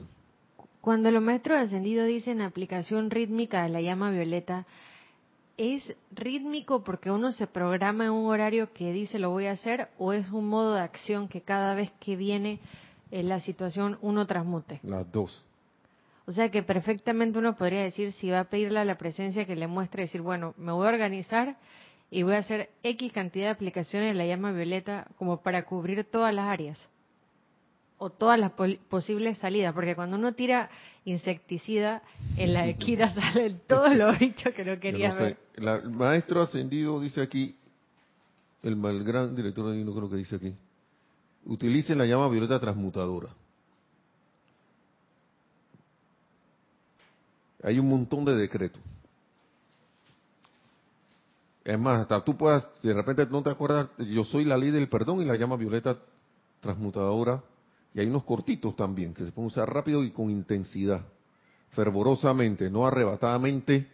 Cuando 0.81 1.11
los 1.11 1.21
maestros 1.21 1.59
ascendidos 1.59 2.07
dicen 2.07 2.41
aplicación 2.41 3.11
rítmica 3.11 3.61
de 3.61 3.69
la 3.69 3.81
llama 3.81 4.09
violeta, 4.09 4.65
¿es 5.55 5.95
rítmico 6.11 6.83
porque 6.83 7.11
uno 7.11 7.31
se 7.31 7.45
programa 7.45 8.05
en 8.05 8.11
un 8.13 8.25
horario 8.25 8.73
que 8.73 8.91
dice 8.91 9.19
lo 9.19 9.29
voy 9.29 9.45
a 9.45 9.51
hacer 9.51 9.89
o 9.99 10.11
es 10.11 10.27
un 10.31 10.49
modo 10.49 10.73
de 10.73 10.81
acción 10.81 11.27
que 11.27 11.41
cada 11.41 11.75
vez 11.75 11.91
que 11.99 12.15
viene 12.15 12.59
en 13.11 13.29
la 13.29 13.39
situación 13.39 13.99
uno 14.01 14.25
transmute? 14.25 14.79
Las 14.81 15.09
dos. 15.11 15.45
O 16.25 16.31
sea 16.31 16.49
que 16.49 16.63
perfectamente 16.63 17.37
uno 17.37 17.55
podría 17.55 17.83
decir, 17.83 18.11
si 18.13 18.31
va 18.31 18.39
a 18.39 18.43
pedirle 18.45 18.79
a 18.79 18.85
la 18.85 18.97
presencia 18.97 19.45
que 19.45 19.55
le 19.55 19.67
muestre, 19.67 20.03
decir, 20.03 20.21
bueno, 20.21 20.55
me 20.57 20.71
voy 20.71 20.87
a 20.87 20.89
organizar 20.89 21.57
y 22.09 22.23
voy 22.23 22.33
a 22.33 22.39
hacer 22.39 22.71
X 22.81 23.11
cantidad 23.13 23.45
de 23.45 23.51
aplicaciones 23.51 24.09
de 24.09 24.15
la 24.15 24.25
llama 24.25 24.51
violeta 24.51 25.07
como 25.19 25.41
para 25.41 25.63
cubrir 25.63 26.05
todas 26.05 26.33
las 26.33 26.47
áreas 26.47 26.89
o 28.03 28.09
todas 28.09 28.39
las 28.39 28.53
posibles 28.89 29.37
salidas, 29.37 29.75
porque 29.75 29.95
cuando 29.95 30.17
uno 30.17 30.33
tira 30.33 30.71
insecticida, 31.05 32.01
en 32.35 32.51
la 32.51 32.67
equira 32.67 33.13
salen 33.13 33.61
todos 33.67 33.95
los 33.95 34.17
bichos 34.17 34.55
que 34.55 34.65
no 34.65 34.79
quería 34.79 35.13
ver. 35.13 35.37
el 35.53 35.91
maestro 35.91 36.41
ascendido 36.41 36.99
dice 36.99 37.21
aquí, 37.21 37.55
el 38.63 38.75
mal 38.75 39.03
gran 39.03 39.35
director 39.35 39.71
de 39.71 39.83
no 39.83 39.93
creo 39.93 40.09
que 40.09 40.15
dice 40.15 40.37
aquí, 40.37 40.55
utilicen 41.45 41.99
la 41.99 42.07
llama 42.07 42.27
violeta 42.27 42.59
transmutadora. 42.59 43.29
Hay 47.61 47.77
un 47.77 47.87
montón 47.87 48.25
de 48.25 48.35
decretos. 48.35 48.81
Es 51.63 51.77
más, 51.77 52.01
hasta 52.01 52.23
tú 52.23 52.35
puedas, 52.35 52.67
de 52.81 52.95
repente 52.95 53.27
no 53.27 53.43
te 53.43 53.51
acuerdas, 53.51 53.89
yo 53.99 54.23
soy 54.23 54.43
la 54.43 54.57
ley 54.57 54.71
del 54.71 54.89
perdón 54.89 55.21
y 55.21 55.25
la 55.25 55.35
llama 55.35 55.55
violeta 55.55 55.99
transmutadora. 56.61 57.43
Y 57.93 57.99
hay 57.99 58.07
unos 58.07 58.23
cortitos 58.23 58.75
también 58.75 59.13
que 59.13 59.25
se 59.25 59.31
pueden 59.31 59.47
usar 59.47 59.71
rápido 59.71 60.03
y 60.03 60.11
con 60.11 60.29
intensidad, 60.29 61.01
fervorosamente, 61.71 62.69
no 62.69 62.87
arrebatadamente, 62.87 63.87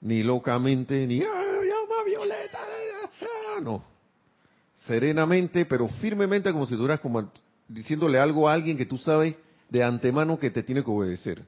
ni 0.00 0.22
locamente, 0.22 1.06
ni 1.06 1.20
¡Ah, 1.22 1.24
llama 1.26 2.04
violeta! 2.06 2.58
No. 3.62 3.84
Serenamente, 4.74 5.66
pero 5.66 5.88
firmemente, 5.88 6.52
como 6.52 6.66
si 6.66 6.74
estuvieras 6.74 7.00
como 7.00 7.30
diciéndole 7.68 8.18
algo 8.18 8.48
a 8.48 8.54
alguien 8.54 8.76
que 8.76 8.86
tú 8.86 8.96
sabes 8.96 9.36
de 9.68 9.84
antemano 9.84 10.38
que 10.38 10.50
te 10.50 10.62
tiene 10.62 10.82
que 10.82 10.90
obedecer. 10.90 11.44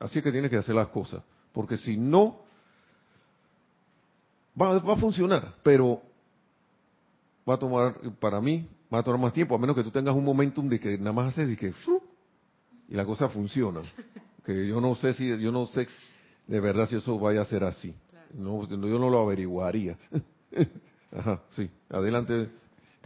Así 0.00 0.20
que 0.20 0.32
tienes 0.32 0.50
que 0.50 0.56
hacer 0.56 0.74
las 0.74 0.88
cosas. 0.88 1.22
Porque 1.52 1.76
si 1.76 1.96
no, 1.96 2.44
Va, 4.60 4.76
a 4.76 4.96
funcionar, 4.96 5.52
pero 5.64 6.00
va 7.48 7.54
a 7.54 7.58
tomar, 7.58 7.94
para 8.20 8.40
mí, 8.40 8.68
va 8.94 9.00
a 9.00 9.04
tomar 9.04 9.20
más 9.20 9.32
tiempo, 9.32 9.54
a 9.54 9.58
menos 9.58 9.76
que 9.76 9.82
tú 9.82 9.90
tengas 9.90 10.14
un 10.14 10.24
momentum 10.24 10.68
de 10.68 10.80
que 10.80 10.98
nada 10.98 11.12
más 11.12 11.28
haces 11.28 11.50
y 11.50 11.56
que 11.56 11.72
y 12.88 12.94
la 12.94 13.04
cosa 13.04 13.28
funciona. 13.28 13.82
Que 14.44 14.66
yo 14.66 14.80
no 14.80 14.94
sé 14.94 15.14
si, 15.14 15.26
yo 15.38 15.50
no 15.50 15.66
sé 15.66 15.86
de 16.46 16.60
verdad 16.60 16.86
si 16.86 16.96
eso 16.96 17.18
vaya 17.18 17.40
a 17.40 17.44
ser 17.44 17.64
así. 17.64 17.94
No, 18.34 18.68
yo 18.68 18.98
no 18.98 19.08
lo 19.10 19.20
averiguaría. 19.20 19.96
Ajá, 21.16 21.40
sí, 21.50 21.70
adelante. 21.88 22.48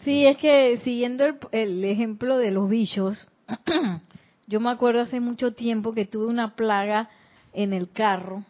Sí, 0.02 0.26
es 0.26 0.37
que 0.38 0.78
siguiendo 0.85 1.25
el, 1.25 1.38
el 1.52 1.85
ejemplo 1.85 2.38
de 2.38 2.50
los 2.50 2.68
bichos, 2.68 3.28
yo 4.47 4.61
me 4.61 4.71
acuerdo 4.71 5.02
hace 5.02 5.21
mucho 5.21 5.52
tiempo 5.52 5.92
que 5.92 6.07
tuve 6.07 6.26
una 6.26 6.57
plaga 6.57 7.11
en 7.52 7.73
el 7.73 7.90
carro 7.90 8.45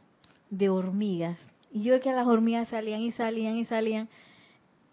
de 0.51 0.69
hormigas. 0.69 1.39
Y 1.71 1.83
yo 1.83 2.01
que 2.01 2.13
las 2.13 2.27
hormigas 2.27 2.69
salían 2.69 3.03
y 3.03 3.13
salían 3.13 3.57
y 3.57 3.65
salían. 3.65 4.09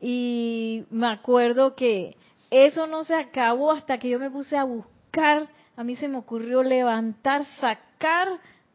Y 0.02 0.86
me 0.90 1.08
acuerdo 1.08 1.76
que 1.76 2.18
eso 2.64 2.88
no 2.88 3.04
se 3.04 3.16
acabó 3.16 3.72
hasta 3.72 3.98
que 3.98 4.10
yo 4.10 4.20
me 4.20 4.32
puse 4.32 4.56
a 4.56 4.64
buscar. 4.64 5.50
A 5.76 5.84
mí 5.84 5.96
se 5.96 6.08
me 6.08 6.18
ocurrió 6.18 6.64
levantar, 6.64 7.46
sacar 7.60 8.28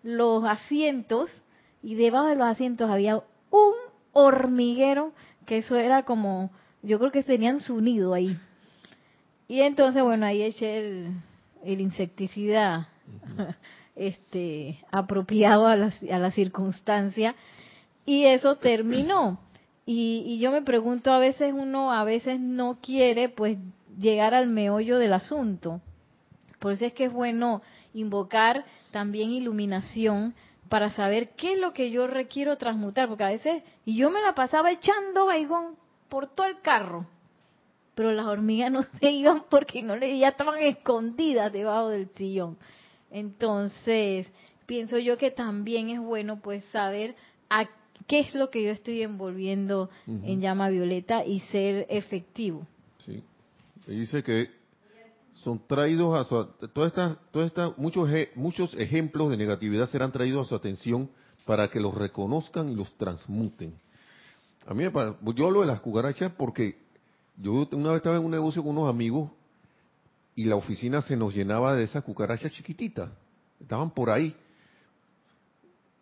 los 0.03 0.45
asientos 0.45 1.45
y 1.83 1.95
debajo 1.95 2.27
de 2.27 2.37
los 2.37 2.47
asientos 2.47 2.91
había 2.91 3.17
un 3.17 3.75
hormiguero 4.13 5.13
que 5.47 5.59
eso 5.59 5.77
era 5.77 6.05
como, 6.05 6.51
yo 6.83 6.99
creo 6.99 7.11
que 7.11 7.23
tenían 7.23 7.61
su 7.61 7.81
nido 7.81 8.15
ahí. 8.15 8.39
Y 9.49 9.63
entonces, 9.63 10.03
bueno, 10.03 10.27
ahí 10.27 10.43
eché 10.43 10.79
el, 10.79 11.13
el 11.65 11.81
insecticida 11.81 12.89
este, 13.97 14.79
apropiado 14.93 15.67
a 15.67 15.77
la, 15.77 15.93
a 16.13 16.19
la 16.19 16.31
circunstancia 16.31 17.35
y 18.05 18.27
eso 18.27 18.57
terminó. 18.57 19.41
Y, 19.87 20.23
y, 20.27 20.39
yo 20.39 20.53
me 20.53 20.63
pregunto, 20.63 21.13
a 21.13 21.19
veces 21.19 21.53
uno 21.57 21.93
a 21.93 22.05
veces 22.05 22.39
no 22.39 22.79
quiere 22.81 23.29
pues 23.29 23.59
llegar 23.99 24.35
al 24.35 24.47
meollo 24.47 24.99
del 24.99 25.13
asunto. 25.13 25.81
Por 26.59 26.73
eso 26.73 26.85
es 26.85 26.93
que 26.93 27.05
es 27.05 27.13
bueno 27.13 27.63
invocar 27.95 28.65
también 28.93 29.31
iluminación 29.31 30.35
para 30.69 30.91
saber 30.91 31.31
qué 31.31 31.55
es 31.55 31.59
lo 31.59 31.73
que 31.73 31.91
yo 31.91 32.07
requiero 32.07 32.57
transmutar, 32.57 33.09
porque 33.09 33.25
a 33.25 33.31
veces, 33.31 33.63
y 33.85 33.97
yo 33.97 34.11
me 34.11 34.21
la 34.21 34.35
pasaba 34.35 34.71
echando 34.71 35.27
baigón 35.27 35.75
por 36.09 36.29
todo 36.29 36.47
el 36.47 36.61
carro, 36.61 37.07
pero 37.95 38.13
las 38.13 38.27
hormigas 38.27 38.71
no 38.71 38.83
se 39.01 39.11
iban 39.11 39.45
porque 39.51 39.83
no 39.83 39.97
le, 39.97 40.17
ya 40.17 40.29
estaban 40.29 40.61
escondidas 40.61 41.53
debajo 41.53 41.89
del 41.89 42.09
sillón. 42.15 42.57
Entonces, 43.11 44.31
pienso 44.67 44.99
yo 44.99 45.19
que 45.19 45.33
también 45.33 45.91
es 45.91 45.99
bueno 45.99 46.41
pues 46.41 46.65
saber 46.67 47.17
a 47.49 47.69
qué 48.11 48.19
es 48.19 48.35
lo 48.35 48.51
que 48.51 48.65
yo 48.65 48.73
estoy 48.73 49.03
envolviendo 49.03 49.89
uh 50.09 50.13
-huh. 50.13 50.25
en 50.25 50.41
llama 50.41 50.69
violeta 50.69 51.25
y 51.25 51.39
ser 51.53 51.87
efectivo. 51.89 52.67
Sí. 52.99 53.23
dice 53.87 54.25
que 54.25 54.51
son 55.33 55.65
traídos 55.65 56.19
a 56.19 56.25
su, 56.25 56.45
todas 56.75 56.89
estas, 56.89 57.17
todas 57.31 57.47
estas, 57.47 57.79
muchos, 57.79 58.11
muchos 58.35 58.75
ejemplos 58.75 59.31
de 59.31 59.37
negatividad 59.37 59.89
serán 59.89 60.11
traídos 60.11 60.45
a 60.45 60.49
su 60.49 60.57
atención 60.57 61.09
para 61.47 61.69
que 61.69 61.79
los 61.79 61.95
reconozcan 61.95 62.69
y 62.69 62.75
los 62.75 62.93
transmuten. 62.99 63.75
A 64.67 64.75
mí, 64.75 64.83
yo 65.37 65.47
hablo 65.47 65.61
de 65.61 65.69
las 65.69 65.81
cucarachas 65.81 66.33
porque 66.37 66.79
yo 67.37 67.69
una 67.71 67.91
vez 67.91 67.99
estaba 67.99 68.17
en 68.17 68.25
un 68.25 68.33
negocio 68.33 68.61
con 68.65 68.77
unos 68.77 68.91
amigos 68.91 69.31
y 70.35 70.45
la 70.45 70.57
oficina 70.57 71.01
se 71.01 71.17
nos 71.17 71.33
llenaba 71.33 71.77
de 71.77 71.85
esas 71.85 72.03
cucarachas 72.03 72.53
chiquititas. 72.53 73.09
Estaban 73.61 73.93
por 73.93 74.11
ahí. 74.11 74.35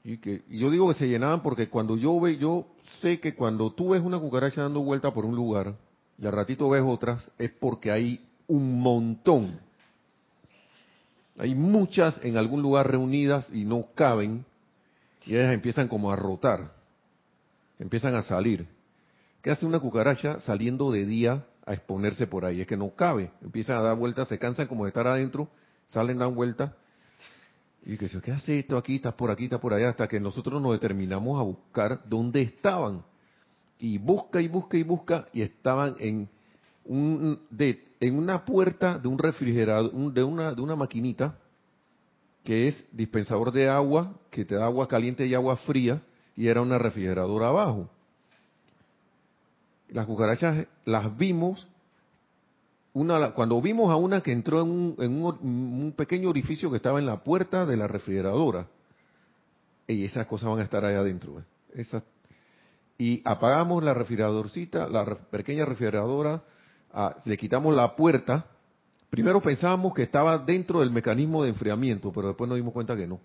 Y, 0.08 0.16
que, 0.16 0.40
y 0.48 0.60
yo 0.60 0.70
digo 0.70 0.88
que 0.88 0.94
se 0.94 1.06
llenaban 1.06 1.42
porque 1.42 1.68
cuando 1.68 1.94
yo 1.98 2.18
ve, 2.18 2.38
yo 2.38 2.64
sé 3.02 3.20
que 3.20 3.34
cuando 3.34 3.70
tú 3.74 3.90
ves 3.90 4.00
una 4.00 4.18
cucaracha 4.18 4.62
dando 4.62 4.80
vuelta 4.80 5.12
por 5.12 5.26
un 5.26 5.36
lugar 5.36 5.74
y 6.16 6.24
al 6.24 6.32
ratito 6.32 6.70
ves 6.70 6.82
otras, 6.82 7.30
es 7.36 7.50
porque 7.50 7.90
hay 7.90 8.26
un 8.46 8.80
montón. 8.80 9.60
Hay 11.36 11.54
muchas 11.54 12.18
en 12.24 12.38
algún 12.38 12.62
lugar 12.62 12.90
reunidas 12.90 13.50
y 13.52 13.66
no 13.66 13.84
caben 13.94 14.46
y 15.26 15.36
ellas 15.36 15.52
empiezan 15.52 15.88
como 15.88 16.10
a 16.10 16.16
rotar, 16.16 16.72
empiezan 17.78 18.14
a 18.14 18.22
salir. 18.22 18.66
¿Qué 19.42 19.50
hace 19.50 19.66
una 19.66 19.78
cucaracha 19.78 20.40
saliendo 20.40 20.90
de 20.90 21.04
día 21.04 21.44
a 21.66 21.74
exponerse 21.74 22.26
por 22.26 22.46
ahí? 22.46 22.62
Es 22.62 22.66
que 22.66 22.78
no 22.78 22.94
cabe, 22.94 23.30
empiezan 23.42 23.76
a 23.76 23.82
dar 23.82 23.96
vueltas, 23.98 24.28
se 24.28 24.38
cansan 24.38 24.68
como 24.68 24.84
de 24.84 24.88
estar 24.88 25.06
adentro, 25.06 25.50
salen, 25.86 26.16
dan 26.16 26.34
vueltas. 26.34 26.72
Y 27.84 27.96
que 27.96 28.08
¿qué 28.08 28.32
hace 28.32 28.58
esto 28.58 28.76
aquí? 28.76 28.96
Estás 28.96 29.14
por 29.14 29.30
aquí, 29.30 29.44
estás 29.44 29.60
por 29.60 29.72
allá, 29.72 29.90
hasta 29.90 30.08
que 30.08 30.20
nosotros 30.20 30.60
nos 30.60 30.72
determinamos 30.72 31.40
a 31.40 31.42
buscar 31.42 32.02
dónde 32.06 32.42
estaban. 32.42 33.02
Y 33.78 33.98
busca 33.98 34.40
y 34.40 34.48
busca 34.48 34.76
y 34.76 34.82
busca 34.82 35.26
y 35.32 35.42
estaban 35.42 35.94
en 35.98 36.28
un, 36.84 37.40
de, 37.50 37.84
en 38.00 38.18
una 38.18 38.44
puerta 38.44 38.98
de 38.98 39.08
un 39.08 39.18
refrigerador, 39.18 39.92
de 40.12 40.22
una, 40.22 40.52
de 40.52 40.60
una 40.60 40.76
maquinita 40.76 41.38
que 42.44 42.68
es 42.68 42.88
dispensador 42.92 43.52
de 43.52 43.68
agua, 43.68 44.14
que 44.30 44.44
te 44.44 44.54
da 44.54 44.64
agua 44.64 44.88
caliente 44.88 45.26
y 45.26 45.34
agua 45.34 45.56
fría, 45.56 46.00
y 46.34 46.46
era 46.46 46.62
una 46.62 46.78
refrigeradora 46.78 47.48
abajo. 47.48 47.90
Las 49.90 50.06
cucarachas 50.06 50.66
las 50.84 51.16
vimos, 51.16 51.68
una, 52.98 53.30
cuando 53.32 53.60
vimos 53.60 53.90
a 53.90 53.96
una 53.96 54.20
que 54.20 54.32
entró 54.32 54.62
en, 54.62 54.68
un, 54.68 54.96
en 54.98 55.22
un, 55.22 55.92
pequeño 55.96 56.28
orificio 56.28 56.70
que 56.70 56.76
estaba 56.76 56.98
en 56.98 57.06
la 57.06 57.22
puerta 57.22 57.66
de 57.66 57.76
la 57.76 57.86
refrigeradora, 57.86 58.66
y 59.86 60.04
esas 60.04 60.26
cosas 60.26 60.50
van 60.50 60.60
a 60.60 60.64
estar 60.64 60.84
ahí 60.84 60.94
adentro. 60.94 61.42
Esas, 61.74 62.02
y 62.98 63.22
apagamos 63.24 63.82
la 63.82 63.94
refrigeradorcita, 63.94 64.88
la 64.88 65.04
pequeña 65.30 65.64
refrigeradora, 65.64 66.42
Ah, 66.92 67.16
le 67.24 67.36
quitamos 67.36 67.74
la 67.74 67.94
puerta, 67.94 68.46
primero 69.10 69.40
pensábamos 69.40 69.92
que 69.94 70.02
estaba 70.02 70.38
dentro 70.38 70.80
del 70.80 70.90
mecanismo 70.90 71.42
de 71.42 71.50
enfriamiento, 71.50 72.12
pero 72.12 72.28
después 72.28 72.48
nos 72.48 72.56
dimos 72.56 72.72
cuenta 72.72 72.96
que 72.96 73.06
no. 73.06 73.20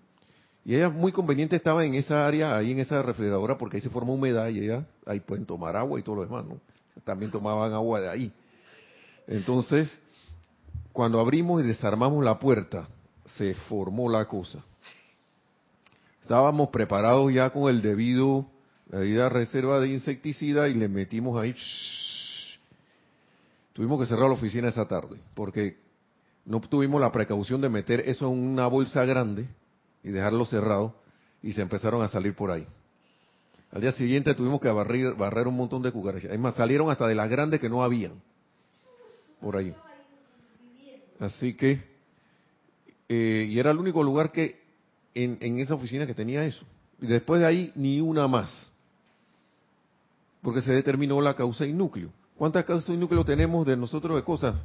Y 0.64 0.74
ella 0.74 0.88
muy 0.88 1.12
conveniente 1.12 1.56
estaba 1.56 1.84
en 1.84 1.94
esa 1.94 2.26
área, 2.26 2.56
ahí 2.56 2.72
en 2.72 2.78
esa 2.78 3.02
refrigeradora, 3.02 3.58
porque 3.58 3.76
ahí 3.76 3.80
se 3.80 3.90
forma 3.90 4.12
humedad 4.12 4.48
y 4.48 4.60
ella, 4.60 4.86
ahí 5.06 5.20
pueden 5.20 5.46
tomar 5.46 5.76
agua 5.76 5.98
y 5.98 6.02
todo 6.02 6.16
lo 6.16 6.22
demás, 6.22 6.44
¿no? 6.44 6.58
También 7.04 7.30
tomaban 7.30 7.72
agua 7.72 8.00
de 8.00 8.08
ahí. 8.08 8.32
Entonces, 9.26 9.90
cuando 10.92 11.20
abrimos 11.20 11.62
y 11.62 11.66
desarmamos 11.66 12.24
la 12.24 12.38
puerta, 12.38 12.88
se 13.24 13.54
formó 13.54 14.10
la 14.10 14.26
cosa. 14.26 14.62
Estábamos 16.22 16.68
preparados 16.68 17.32
ya 17.32 17.50
con 17.50 17.68
el 17.68 17.82
debido, 17.82 18.46
la 18.88 19.00
debida 19.00 19.28
reserva 19.28 19.80
de 19.80 19.88
insecticida 19.88 20.68
y 20.68 20.74
le 20.74 20.88
metimos 20.88 21.40
ahí, 21.40 21.54
Tuvimos 23.72 23.98
que 23.98 24.06
cerrar 24.06 24.28
la 24.28 24.34
oficina 24.34 24.68
esa 24.68 24.86
tarde 24.86 25.18
porque 25.34 25.76
no 26.44 26.60
tuvimos 26.60 27.00
la 27.00 27.10
precaución 27.10 27.60
de 27.60 27.68
meter 27.68 28.08
eso 28.08 28.28
en 28.28 28.38
una 28.38 28.68
bolsa 28.68 29.04
grande 29.04 29.48
y 30.04 30.10
dejarlo 30.10 30.44
cerrado 30.44 30.94
y 31.42 31.52
se 31.54 31.62
empezaron 31.62 32.00
a 32.00 32.06
salir 32.06 32.36
por 32.36 32.52
ahí. 32.52 32.68
Al 33.72 33.80
día 33.80 33.90
siguiente 33.90 34.32
tuvimos 34.34 34.60
que 34.60 34.68
barrer, 34.68 35.14
barrer 35.14 35.48
un 35.48 35.56
montón 35.56 35.82
de 35.82 35.90
cucarachas. 35.90 36.30
Es 36.30 36.38
más, 36.38 36.54
salieron 36.54 36.88
hasta 36.88 37.08
de 37.08 37.16
las 37.16 37.28
grandes 37.28 37.58
que 37.58 37.68
no 37.68 37.82
habían 37.82 38.12
por 39.44 39.58
ahí. 39.58 39.74
Así 41.20 41.54
que, 41.54 41.84
eh, 43.10 43.46
y 43.48 43.58
era 43.58 43.70
el 43.70 43.78
único 43.78 44.02
lugar 44.02 44.32
que 44.32 44.64
en, 45.14 45.58
esa 45.58 45.74
oficina 45.74 46.06
que 46.06 46.14
tenía 46.14 46.44
eso. 46.44 46.64
Y 47.00 47.06
después 47.06 47.42
de 47.42 47.46
ahí, 47.46 47.72
ni 47.74 48.00
una 48.00 48.26
más. 48.26 48.70
Porque 50.40 50.62
se 50.62 50.72
determinó 50.72 51.20
la 51.20 51.34
causa 51.34 51.66
y 51.66 51.72
núcleo. 51.74 52.08
¿Cuántas 52.36 52.64
causas 52.64 52.88
y 52.88 52.96
núcleo 52.96 53.24
tenemos 53.24 53.66
de 53.66 53.76
nosotros 53.76 54.16
de 54.16 54.24
cosas? 54.24 54.56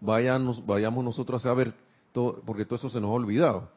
Vayamos, 0.00 0.64
vayamos 0.64 1.04
nosotros 1.04 1.44
a 1.44 1.48
saber, 1.50 1.74
porque 2.12 2.64
todo 2.64 2.76
eso 2.76 2.88
se 2.88 3.00
nos 3.00 3.10
ha 3.10 3.12
olvidado. 3.12 3.68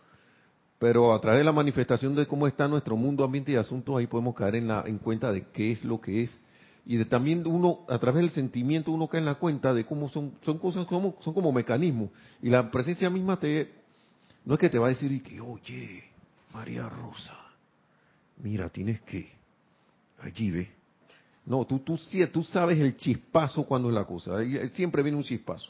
Pero 0.80 1.14
a 1.14 1.20
través 1.20 1.40
de 1.40 1.44
la 1.44 1.52
manifestación 1.52 2.16
de 2.16 2.26
cómo 2.26 2.48
está 2.48 2.68
nuestro 2.68 2.96
mundo, 2.96 3.26
ambiente 3.26 3.52
y 3.52 3.56
asuntos, 3.56 3.98
ahí 3.98 4.08
podemos 4.08 4.36
caer 4.36 4.56
en, 4.56 4.68
la, 4.68 4.84
en 4.86 5.00
cuenta 5.00 5.32
de 5.32 5.44
qué 5.50 5.74
es 5.74 5.84
lo 5.84 6.00
que 6.00 6.24
es. 6.24 6.40
Y 6.88 6.96
de, 6.96 7.06
también 7.06 7.46
uno, 7.46 7.82
a 7.90 8.00
través 8.00 8.22
del 8.22 8.32
sentimiento, 8.32 8.94
uno 8.94 9.10
cae 9.10 9.20
en 9.20 9.26
la 9.26 9.36
cuenta 9.36 9.74
de 9.74 9.86
cómo 9.86 10.08
son, 10.08 10.32
son 10.42 10.58
cosas, 10.58 10.86
como, 10.86 11.18
son 11.20 11.34
como 11.34 11.52
mecanismos. 11.52 12.10
Y 12.42 12.50
la 12.50 12.72
presencia 12.72 13.10
misma 13.10 13.38
te, 13.38 13.70
no 14.46 14.54
es 14.54 14.60
que 14.60 14.70
te 14.70 14.80
va 14.80 14.88
a 14.88 14.90
decir, 14.90 15.22
que, 15.22 15.42
oye, 15.42 16.06
María 16.54 16.88
Rosa, 16.88 17.36
mira, 18.42 18.70
tienes 18.70 19.02
que, 19.02 19.30
allí 20.22 20.50
ve, 20.50 20.72
no, 21.46 21.66
tú, 21.66 21.80
tú, 21.80 22.00
tú 22.32 22.44
sabes 22.44 22.80
el 22.80 22.96
chispazo 22.96 23.64
cuando 23.64 23.90
es 23.90 23.96
la 23.96 24.06
cosa. 24.06 24.38
Siempre 24.72 25.04
viene 25.04 25.18
un 25.18 25.24
chispazo. 25.24 25.70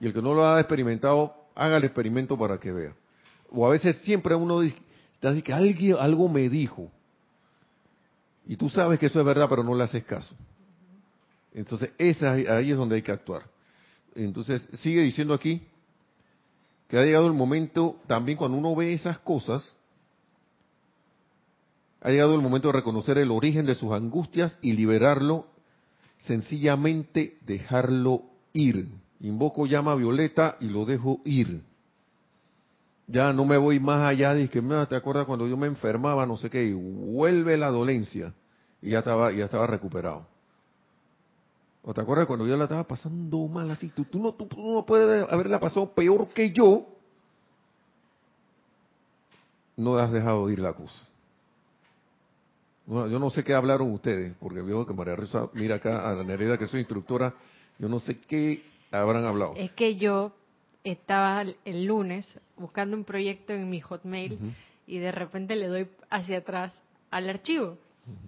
Y 0.00 0.06
el 0.06 0.12
que 0.12 0.22
no 0.22 0.34
lo 0.34 0.44
ha 0.44 0.60
experimentado, 0.60 1.34
haga 1.54 1.76
el 1.76 1.84
experimento 1.84 2.36
para 2.36 2.58
que 2.58 2.72
vea. 2.72 2.94
O 3.50 3.66
a 3.66 3.70
veces 3.70 3.96
siempre 3.98 4.34
uno 4.34 4.60
dice 4.60 4.76
que 5.44 5.52
alguien, 5.52 5.96
algo 5.98 6.28
me 6.28 6.48
dijo. 6.48 6.90
Y 8.48 8.56
tú 8.56 8.70
sabes 8.70 8.98
que 8.98 9.06
eso 9.06 9.20
es 9.20 9.26
verdad, 9.26 9.46
pero 9.48 9.62
no 9.62 9.74
le 9.74 9.84
haces 9.84 10.02
caso. 10.04 10.34
Entonces, 11.52 11.90
esa, 11.98 12.32
ahí 12.32 12.70
es 12.70 12.78
donde 12.78 12.96
hay 12.96 13.02
que 13.02 13.12
actuar. 13.12 13.42
Entonces, 14.14 14.66
sigue 14.80 15.02
diciendo 15.02 15.34
aquí 15.34 15.62
que 16.88 16.98
ha 16.98 17.04
llegado 17.04 17.26
el 17.26 17.34
momento, 17.34 18.00
también 18.06 18.38
cuando 18.38 18.56
uno 18.56 18.74
ve 18.74 18.94
esas 18.94 19.18
cosas, 19.18 19.74
ha 22.00 22.08
llegado 22.08 22.34
el 22.34 22.40
momento 22.40 22.68
de 22.68 22.72
reconocer 22.72 23.18
el 23.18 23.30
origen 23.30 23.66
de 23.66 23.74
sus 23.74 23.92
angustias 23.92 24.58
y 24.62 24.72
liberarlo, 24.72 25.46
sencillamente 26.16 27.36
dejarlo 27.44 28.22
ir. 28.54 28.88
Invoco 29.20 29.66
llama 29.66 29.94
violeta 29.94 30.56
y 30.60 30.68
lo 30.68 30.86
dejo 30.86 31.20
ir. 31.26 31.62
Ya 33.06 33.32
no 33.34 33.44
me 33.44 33.58
voy 33.58 33.78
más 33.78 34.02
allá 34.02 34.32
de 34.32 34.48
que, 34.48 34.62
¿te 34.62 34.96
acuerdas 34.96 35.26
cuando 35.26 35.46
yo 35.46 35.56
me 35.56 35.66
enfermaba, 35.66 36.24
no 36.24 36.36
sé 36.36 36.48
qué, 36.48 36.64
y 36.64 36.72
vuelve 36.72 37.56
la 37.58 37.68
dolencia? 37.68 38.32
Y 38.80 38.90
ya 38.90 38.98
estaba, 38.98 39.32
ya 39.32 39.44
estaba 39.44 39.66
recuperado. 39.66 40.26
¿O 41.82 41.94
te 41.94 42.00
acuerdas 42.00 42.26
cuando 42.26 42.46
yo 42.46 42.56
la 42.56 42.64
estaba 42.64 42.84
pasando 42.84 43.48
mal 43.48 43.70
así? 43.70 43.88
Tú, 43.88 44.04
tú 44.04 44.18
no, 44.18 44.34
tú, 44.34 44.46
tú 44.46 44.60
no 44.60 44.84
puedes 44.84 45.26
haberla 45.30 45.58
pasado 45.58 45.90
peor 45.92 46.28
que 46.28 46.50
yo. 46.50 46.86
No 49.76 49.96
has 49.96 50.12
dejado 50.12 50.46
de 50.46 50.54
ir 50.54 50.58
la 50.58 50.72
cosa. 50.72 51.06
No, 52.86 53.06
yo 53.06 53.18
no 53.18 53.30
sé 53.30 53.44
qué 53.44 53.54
hablaron 53.54 53.92
ustedes, 53.92 54.34
porque 54.40 54.62
veo 54.62 54.86
que 54.86 54.94
María 54.94 55.14
Rosa 55.14 55.48
mira 55.52 55.76
acá 55.76 56.08
a 56.08 56.14
la 56.14 56.24
Nereda, 56.24 56.58
que 56.58 56.66
soy 56.66 56.80
instructora. 56.80 57.34
Yo 57.78 57.88
no 57.88 58.00
sé 58.00 58.18
qué 58.18 58.62
habrán 58.90 59.24
hablado. 59.24 59.54
Es 59.56 59.72
que 59.72 59.96
yo 59.96 60.32
estaba 60.84 61.42
el 61.64 61.84
lunes 61.84 62.26
buscando 62.56 62.96
un 62.96 63.04
proyecto 63.04 63.52
en 63.52 63.68
mi 63.68 63.80
Hotmail 63.80 64.38
y 64.86 64.98
de 64.98 65.12
repente 65.12 65.54
le 65.54 65.68
doy 65.68 65.88
hacia 66.10 66.38
atrás 66.38 66.72
al 67.10 67.28
archivo 67.28 67.76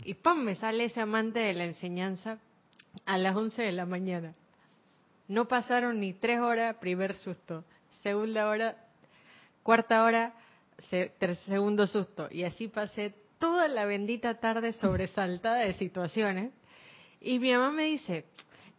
y 0.05 0.15
¡pam! 0.15 0.45
me 0.45 0.55
sale 0.55 0.85
ese 0.85 1.01
amante 1.01 1.39
de 1.39 1.55
la 1.55 1.65
enseñanza 1.65 2.39
a 3.05 3.19
las 3.19 3.37
11 3.37 3.63
de 3.63 3.73
la 3.73 3.87
mañana. 3.87 4.35
No 5.29 5.47
pasaron 5.47 6.01
ni 6.01 6.13
tres 6.13 6.41
horas, 6.41 6.77
primer 6.77 7.15
susto. 7.15 7.65
Segunda 8.03 8.49
hora, 8.49 8.77
cuarta 9.63 10.03
hora, 10.03 10.35
segundo 11.47 11.87
susto. 11.87 12.29
Y 12.31 12.45
así 12.45 12.69
pasé 12.69 13.15
toda 13.39 13.69
la 13.69 13.85
bendita 13.85 14.41
tarde 14.41 14.73
sobresaltada 14.73 15.59
de 15.59 15.75
situaciones. 15.75 16.53
Y 17.21 17.39
mi 17.39 17.53
mamá 17.53 17.71
me 17.71 17.85
dice, 17.85 18.25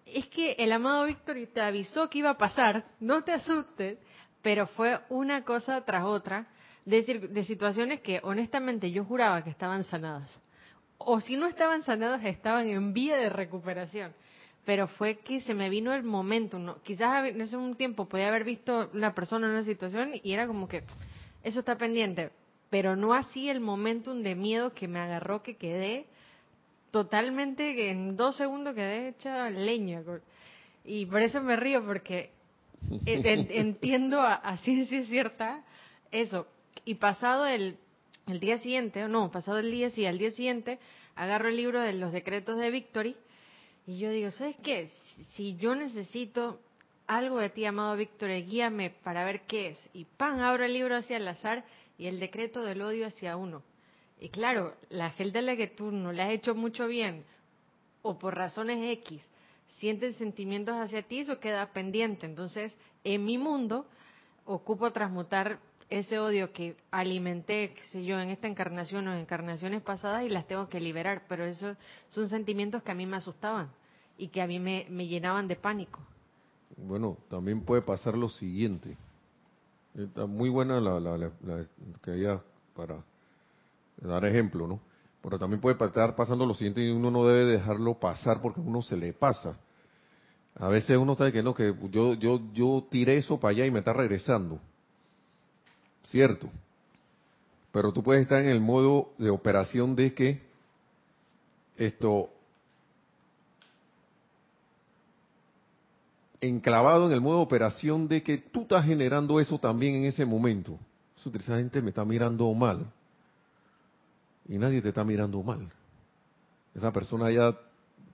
es 0.05 0.27
que 0.27 0.53
el 0.53 0.71
amado 0.71 1.05
Víctor 1.05 1.37
te 1.53 1.61
avisó 1.61 2.09
que 2.09 2.19
iba 2.19 2.31
a 2.31 2.37
pasar, 2.37 2.85
no 2.99 3.23
te 3.23 3.31
asustes, 3.31 3.97
pero 4.41 4.67
fue 4.67 4.99
una 5.09 5.43
cosa 5.43 5.85
tras 5.85 6.03
otra 6.03 6.47
de, 6.85 7.01
de 7.03 7.43
situaciones 7.43 8.01
que 8.01 8.19
honestamente 8.23 8.91
yo 8.91 9.05
juraba 9.05 9.43
que 9.43 9.51
estaban 9.51 9.83
sanadas. 9.83 10.39
O 11.05 11.21
si 11.21 11.35
no 11.35 11.47
estaban 11.47 11.83
sanadas, 11.83 12.23
estaban 12.25 12.67
en 12.67 12.93
vía 12.93 13.17
de 13.17 13.29
recuperación. 13.29 14.13
Pero 14.65 14.87
fue 14.87 15.17
que 15.19 15.39
se 15.41 15.53
me 15.53 15.69
vino 15.69 15.93
el 15.93 16.03
momento. 16.03 16.59
¿no? 16.59 16.81
Quizás 16.83 17.25
en 17.27 17.41
ese 17.41 17.57
un 17.57 17.75
tiempo 17.75 18.07
podía 18.07 18.27
haber 18.27 18.43
visto 18.43 18.89
una 18.93 19.13
persona 19.15 19.47
en 19.47 19.53
una 19.53 19.63
situación 19.63 20.11
y 20.21 20.33
era 20.33 20.45
como 20.47 20.67
que 20.67 20.83
eso 21.43 21.59
está 21.59 21.77
pendiente. 21.77 22.31
Pero 22.69 22.95
no 22.95 23.13
así 23.13 23.49
el 23.49 23.59
momentum 23.59 24.21
de 24.21 24.35
miedo 24.35 24.73
que 24.73 24.87
me 24.87 24.99
agarró, 24.99 25.41
que 25.43 25.57
quedé 25.57 26.05
totalmente, 26.91 27.75
que 27.75 27.89
en 27.91 28.15
dos 28.15 28.35
segundos 28.37 28.75
quedé 28.75 29.09
hecha 29.09 29.49
leña. 29.49 30.01
Y 30.85 31.05
por 31.05 31.21
eso 31.21 31.41
me 31.41 31.55
río, 31.55 31.85
porque 31.85 32.31
en- 33.05 33.25
en- 33.25 33.47
entiendo 33.51 34.21
a, 34.21 34.35
a 34.35 34.57
ciencia 34.57 35.03
cierta 35.05 35.63
eso. 36.11 36.47
Y 36.85 36.95
pasado 36.95 37.45
el, 37.45 37.77
el 38.31 38.39
día 38.39 38.57
siguiente, 38.57 39.07
no, 39.07 39.31
pasado 39.31 39.59
el 39.59 39.71
día, 39.71 39.89
sí, 39.89 40.05
al 40.05 40.17
día 40.17 40.31
siguiente, 40.31 40.79
agarro 41.15 41.49
el 41.49 41.57
libro 41.57 41.81
de 41.81 41.93
los 41.93 42.11
decretos 42.11 42.57
de 42.57 42.71
Victory 42.71 43.15
y 43.85 43.97
yo 43.97 44.11
digo, 44.11 44.31
¿sabes 44.31 44.55
qué? 44.63 44.89
Si, 45.33 45.55
yo 45.55 45.75
necesito 45.75 46.59
algo 47.07 47.39
de 47.39 47.49
ti, 47.49 47.65
amado 47.65 47.97
Víctor, 47.97 48.29
guíame 48.29 48.91
para 49.03 49.25
ver 49.25 49.41
qué 49.41 49.69
es. 49.69 49.89
Y 49.93 50.05
pan, 50.05 50.39
abro 50.39 50.63
el 50.63 50.73
libro 50.73 50.95
hacia 50.95 51.17
el 51.17 51.27
azar 51.27 51.65
y 51.97 52.07
el 52.07 52.19
decreto 52.19 52.63
del 52.63 52.81
odio 52.81 53.07
hacia 53.07 53.35
uno. 53.37 53.63
Y 54.19 54.29
claro, 54.29 54.75
la 54.89 55.11
gente 55.11 55.39
a 55.39 55.41
la 55.41 55.55
que 55.55 55.67
tú 55.67 55.91
no 55.91 56.11
le 56.11 56.21
has 56.21 56.31
hecho 56.31 56.53
mucho 56.55 56.87
bien 56.87 57.25
o 58.03 58.17
por 58.17 58.35
razones 58.35 58.77
X 58.99 59.21
sienten 59.79 60.13
sentimientos 60.13 60.75
hacia 60.75 61.01
ti, 61.01 61.19
eso 61.19 61.39
queda 61.39 61.73
pendiente. 61.73 62.25
Entonces, 62.25 62.75
en 63.03 63.25
mi 63.25 63.37
mundo, 63.37 63.87
ocupo 64.45 64.91
transmutar 64.91 65.59
ese 65.91 66.19
odio 66.19 66.53
que 66.53 66.77
alimenté, 66.89 67.73
qué 67.75 67.83
sé 67.91 68.05
yo, 68.05 68.17
en 68.19 68.29
esta 68.29 68.47
encarnación 68.47 69.07
o 69.09 69.13
en 69.13 69.19
encarnaciones 69.19 69.81
pasadas 69.81 70.23
y 70.23 70.29
las 70.29 70.47
tengo 70.47 70.69
que 70.69 70.79
liberar. 70.79 71.23
Pero 71.27 71.43
esos 71.43 71.77
son 72.09 72.29
sentimientos 72.29 72.81
que 72.81 72.91
a 72.91 72.95
mí 72.95 73.05
me 73.05 73.17
asustaban 73.17 73.69
y 74.17 74.29
que 74.29 74.41
a 74.41 74.47
mí 74.47 74.57
me, 74.57 74.85
llenaban 75.05 75.49
de 75.49 75.57
pánico. 75.57 75.99
Bueno, 76.77 77.17
también 77.29 77.61
puede 77.61 77.81
pasar 77.81 78.17
lo 78.17 78.29
siguiente. 78.29 78.97
Está 79.93 80.25
muy 80.25 80.49
buena 80.49 80.79
la, 80.79 80.97
la, 80.99 81.17
la- 81.17 81.29
que 82.01 82.11
haya 82.11 82.41
para 82.73 83.03
dar 83.97 84.23
ejemplo, 84.25 84.67
¿no? 84.67 84.79
Pero 85.21 85.37
también 85.37 85.59
puede 85.59 85.75
estar 85.85 86.15
pasando 86.15 86.45
lo 86.45 86.53
siguiente 86.53 86.81
y 86.81 86.89
uno 86.89 87.11
no 87.11 87.25
debe 87.27 87.43
dejarlo 87.45 87.99
pasar 87.99 88.41
porque 88.41 88.61
a 88.61 88.63
uno 88.63 88.81
se 88.81 88.95
le 88.95 89.11
pasa. 89.11 89.59
A 90.55 90.69
veces 90.69 90.97
uno 90.97 91.15
sabe 91.15 91.33
que 91.33 91.43
no, 91.43 91.53
que 91.53 91.75
yo, 91.89 92.13
yo, 92.13 92.39
yo 92.53 92.87
tiré 92.89 93.17
eso 93.17 93.39
para 93.39 93.51
allá 93.51 93.65
y 93.65 93.71
me 93.71 93.79
está 93.79 93.91
regresando. 93.91 94.59
Cierto. 96.03 96.49
Pero 97.71 97.93
tú 97.93 98.03
puedes 98.03 98.23
estar 98.23 98.41
en 98.41 98.49
el 98.49 98.59
modo 98.59 99.11
de 99.17 99.29
operación 99.29 99.95
de 99.95 100.13
que 100.13 100.41
esto 101.77 102.29
enclavado 106.41 107.07
en 107.07 107.13
el 107.13 107.21
modo 107.21 107.37
de 107.37 107.43
operación 107.43 108.07
de 108.07 108.23
que 108.23 108.37
tú 108.39 108.63
estás 108.63 108.85
generando 108.85 109.39
eso 109.39 109.59
también 109.59 109.95
en 109.95 110.05
ese 110.05 110.25
momento. 110.25 110.77
Esa 111.17 111.57
gente 111.57 111.81
me 111.81 111.89
está 111.89 112.03
mirando 112.03 112.51
mal. 112.53 112.91
Y 114.47 114.57
nadie 114.57 114.81
te 114.81 114.89
está 114.89 115.03
mirando 115.03 115.41
mal. 115.43 115.71
Esa 116.73 116.91
persona 116.91 117.29
ya 117.31 117.55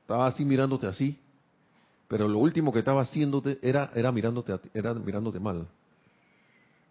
estaba 0.01 0.27
así 0.27 0.43
mirándote 0.43 0.87
así, 0.87 1.17
pero 2.07 2.27
lo 2.27 2.39
último 2.39 2.73
que 2.73 2.79
estaba 2.79 3.01
haciéndote 3.01 3.59
era, 3.61 3.91
era, 3.95 4.11
mirándote, 4.11 4.59
era 4.73 4.93
mirándote 4.93 5.39
mal. 5.39 5.67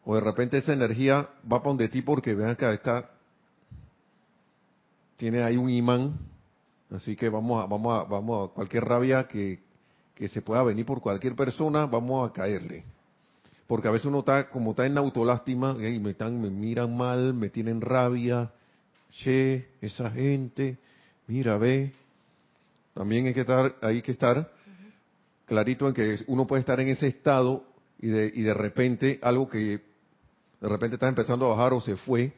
O 0.08 0.14
de 0.14 0.20
repente 0.20 0.58
esa 0.58 0.72
energía 0.72 1.28
va 1.44 1.58
para 1.58 1.70
donde 1.70 1.88
ti 1.88 2.00
porque 2.00 2.32
vean 2.32 2.54
que 2.54 2.72
está, 2.72 3.10
tiene 5.16 5.42
ahí 5.42 5.56
un 5.56 5.68
imán, 5.68 6.16
así 6.92 7.16
que 7.16 7.28
vamos 7.28 7.64
a, 7.64 7.66
vamos 7.66 7.92
a, 7.92 8.04
vamos 8.04 8.48
a 8.48 8.54
cualquier 8.54 8.84
rabia 8.84 9.26
que, 9.26 9.58
que 10.14 10.28
se 10.28 10.42
pueda 10.42 10.62
venir 10.62 10.86
por 10.86 11.00
cualquier 11.00 11.34
persona, 11.34 11.86
vamos 11.86 12.30
a 12.30 12.32
caerle. 12.32 12.84
Porque 13.66 13.88
a 13.88 13.90
veces 13.90 14.06
uno 14.06 14.20
está, 14.20 14.48
como 14.48 14.70
está 14.70 14.86
en 14.86 14.96
autolástima, 14.96 15.76
y 15.84 15.98
me 15.98 16.10
están, 16.10 16.40
me 16.40 16.50
miran 16.50 16.96
mal, 16.96 17.34
me 17.34 17.48
tienen 17.48 17.80
rabia, 17.80 18.52
che, 19.10 19.66
esa 19.80 20.08
gente, 20.12 20.78
mira, 21.26 21.58
ve. 21.58 21.92
También 22.94 23.26
hay 23.26 23.34
que 23.34 23.40
estar, 23.40 23.74
hay 23.82 24.02
que 24.02 24.12
estar 24.12 24.52
clarito 25.46 25.88
en 25.88 25.94
que 25.94 26.18
uno 26.28 26.46
puede 26.46 26.60
estar 26.60 26.78
en 26.78 26.88
ese 26.90 27.08
estado 27.08 27.64
y 27.98 28.06
de, 28.06 28.30
y 28.32 28.42
de 28.42 28.54
repente 28.54 29.18
algo 29.20 29.48
que 29.48 29.95
de 30.60 30.68
repente 30.68 30.96
está 30.96 31.08
empezando 31.08 31.46
a 31.46 31.50
bajar 31.56 31.72
o 31.72 31.80
se 31.80 31.96
fue, 31.96 32.32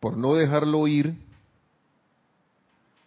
por 0.00 0.16
no 0.16 0.34
dejarlo 0.34 0.86
ir, 0.86 1.14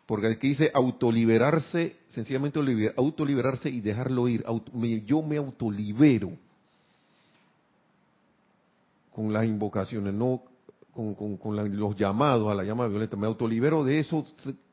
porque 0.06 0.28
aquí 0.28 0.50
dice 0.50 0.70
autoliberarse, 0.74 1.96
sencillamente 2.10 2.60
autoliberarse 2.98 3.70
y 3.70 3.80
dejarlo 3.80 4.28
ir. 4.28 4.44
Yo 5.06 5.22
me 5.22 5.38
autolibero 5.38 6.32
con 9.14 9.32
las 9.32 9.46
invocaciones, 9.46 10.14
no 10.14 10.42
con, 10.94 11.38
con- 11.38 11.56
la- 11.56 11.64
los 11.64 11.96
llamados 11.96 12.52
a 12.52 12.56
la 12.56 12.64
llama 12.64 12.88
violeta. 12.88 13.16
Me 13.16 13.28
autolibero 13.28 13.84
de 13.86 14.00
eso, 14.00 14.26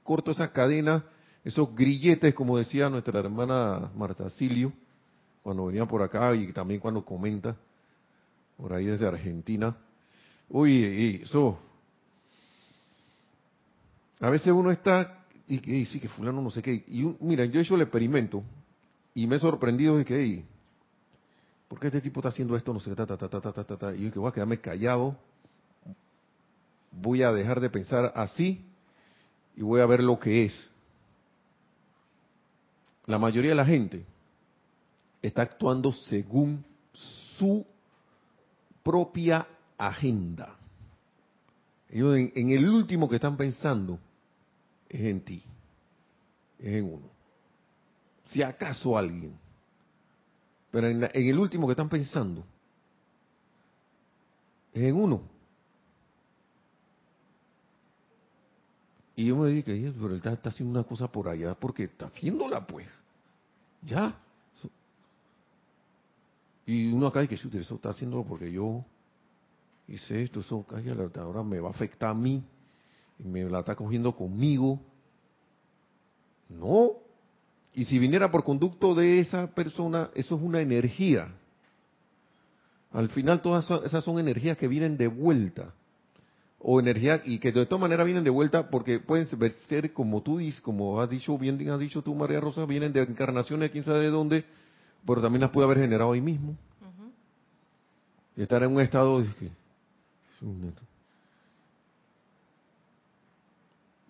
corto 0.03 0.33
esa 0.33 0.53
cadena, 0.53 1.05
esos 1.45 1.73
grilletes, 1.75 2.35
como 2.35 2.59
decía 2.59 2.89
nuestra 2.91 3.21
hermana 3.21 3.91
Marta 3.97 4.29
Silio, 4.31 4.73
cuando 5.43 5.67
venía 5.67 5.87
por 5.87 6.03
acá 6.03 6.35
y 6.35 6.53
también 6.53 6.81
cuando 6.81 7.05
comenta, 7.05 7.57
por 8.59 8.73
ahí 8.75 8.85
desde 8.87 9.07
Argentina. 9.07 9.75
Uy, 10.51 11.21
eso. 11.23 11.59
A 14.21 14.29
veces 14.29 14.53
uno 14.53 14.71
está 14.71 15.25
y, 15.47 15.77
y 15.77 15.87
sí 15.87 16.01
que 16.01 16.09
fulano 16.09 16.43
no 16.43 16.51
sé 16.51 16.61
qué. 16.61 16.85
Y 16.89 17.17
mira, 17.21 17.45
yo 17.47 17.61
he 17.61 17.63
hecho 17.63 17.77
el 17.77 17.83
experimento 17.83 18.43
y 19.15 19.27
me 19.27 19.37
he 19.37 19.39
sorprendido 19.39 19.97
de 19.97 20.05
que, 20.05 20.21
hey, 20.21 20.45
¿por 21.69 21.79
qué 21.79 21.87
este 21.87 22.01
tipo 22.01 22.21
está 22.21 22.29
haciendo 22.31 22.57
esto? 22.57 22.75
No 22.75 22.81
sé, 22.81 22.95
ta. 22.95 23.95
Y 23.95 24.05
yo 24.05 24.13
que 24.13 24.19
voy 24.19 24.29
a 24.29 24.33
quedarme 24.33 24.61
callado, 24.61 25.17
voy 26.91 27.23
a 27.23 27.33
dejar 27.33 27.61
de 27.61 27.71
pensar 27.71 28.13
así 28.17 28.65
y 29.57 29.63
voy 29.63 29.81
a 29.81 29.87
ver 29.87 30.03
lo 30.03 30.19
que 30.19 30.47
es. 30.47 30.69
La 33.07 33.19
mayoría 33.19 33.53
de 33.53 33.57
la 33.57 33.65
gente 33.65 34.05
está 35.23 35.43
actuando 35.43 35.93
según 35.93 36.65
su 37.39 37.65
propia 38.89 39.47
agenda. 39.77 40.57
Ellos 41.91 42.17
en, 42.17 42.51
el 42.51 42.67
último 42.71 43.07
que 43.07 43.17
están 43.17 43.37
pensando 43.37 43.99
es 44.89 45.03
en 45.03 45.21
ti, 45.21 45.43
es 46.59 46.75
en 46.75 46.95
uno. 46.95 47.11
Si 48.25 48.43
acaso 48.43 48.97
alguien. 48.97 49.39
Pero 50.71 50.87
en, 50.87 51.07
el 51.13 51.39
último 51.39 51.67
que 51.67 51.73
están 51.73 51.91
pensando 51.91 52.47
es 54.73 54.83
en 54.85 54.97
uno. 54.97 55.21
Y 59.17 59.27
yo 59.27 59.37
me 59.37 59.51
dije, 59.51 59.71
"Oye, 59.71 59.93
pero 59.93 60.15
él 60.15 60.23
está 60.25 60.49
haciendo 60.49 60.81
una 60.81 60.89
cosa 60.89 61.13
por 61.13 61.29
allá 61.29 61.55
porque 61.55 61.85
está 61.85 62.07
haciéndola 62.07 62.67
pues. 62.67 62.89
Ya. 63.83 64.19
Y 66.69 66.93
uno 66.93 67.07
acá 67.07 67.21
dice, 67.23 67.39
"Chuta, 67.39 67.57
eso 67.57 67.77
está 67.77 67.89
haciéndolo 67.89 68.25
porque 68.25 68.53
yo 68.53 68.85
hice 69.89 70.23
esto, 70.23 70.41
eso 70.41 70.67
ahora 71.17 71.43
me 71.43 71.59
va 71.61 71.69
a 71.69 71.71
afectar 71.71 72.11
a 72.11 72.15
mí, 72.15 72.45
y 73.19 73.27
me 73.27 73.43
la 73.45 73.61
está 73.61 73.75
cogiendo 73.75 74.15
conmigo. 74.15 74.79
No. 76.51 76.91
Y 77.73 77.87
si 77.87 77.99
viniera 77.99 78.31
por 78.31 78.45
conducto 78.45 78.95
de 78.95 79.19
esa 79.19 79.47
persona, 79.47 80.11
eso 80.15 80.37
es 80.37 80.43
una 80.43 80.61
energía. 80.61 81.35
Al 82.93 83.09
final 83.09 83.41
todas 83.41 83.71
esas 83.87 84.05
son 84.05 84.19
energías 84.19 84.59
que 84.59 84.69
vienen 84.69 84.99
de 84.99 85.09
vuelta. 85.09 85.73
O 86.59 86.81
energía, 86.81 87.23
y 87.25 87.39
que 87.39 87.51
de 87.51 87.65
todas 87.65 87.81
maneras 87.81 88.05
vienen 88.05 88.25
de 88.25 88.31
vuelta 88.31 88.69
porque 88.69 89.01
pueden 89.01 89.27
ser 89.69 89.95
como 89.95 90.23
tú 90.23 90.37
dices, 90.37 90.61
como 90.61 91.01
has 91.01 91.09
dicho, 91.09 91.39
bien 91.39 91.67
has 91.71 91.81
dicho 91.81 92.03
tú 92.03 92.15
María 92.15 92.41
Rosa, 92.41 92.67
vienen 92.67 92.93
de 92.93 93.01
encarnaciones, 93.01 93.71
quién 93.71 93.85
sabe 93.85 94.01
de 94.01 94.11
dónde, 94.11 94.45
pero 95.07 95.23
también 95.23 95.41
las 95.41 95.51
puede 95.51 95.67
haber 95.67 95.79
generado 95.79 96.13
ahí 96.13 96.21
mismo. 96.21 96.57
Y 98.37 98.43
estar 98.43 98.63
en 98.63 98.73
un 98.73 98.81
estado 98.81 99.21
de 99.21 99.35
que... 99.35 99.51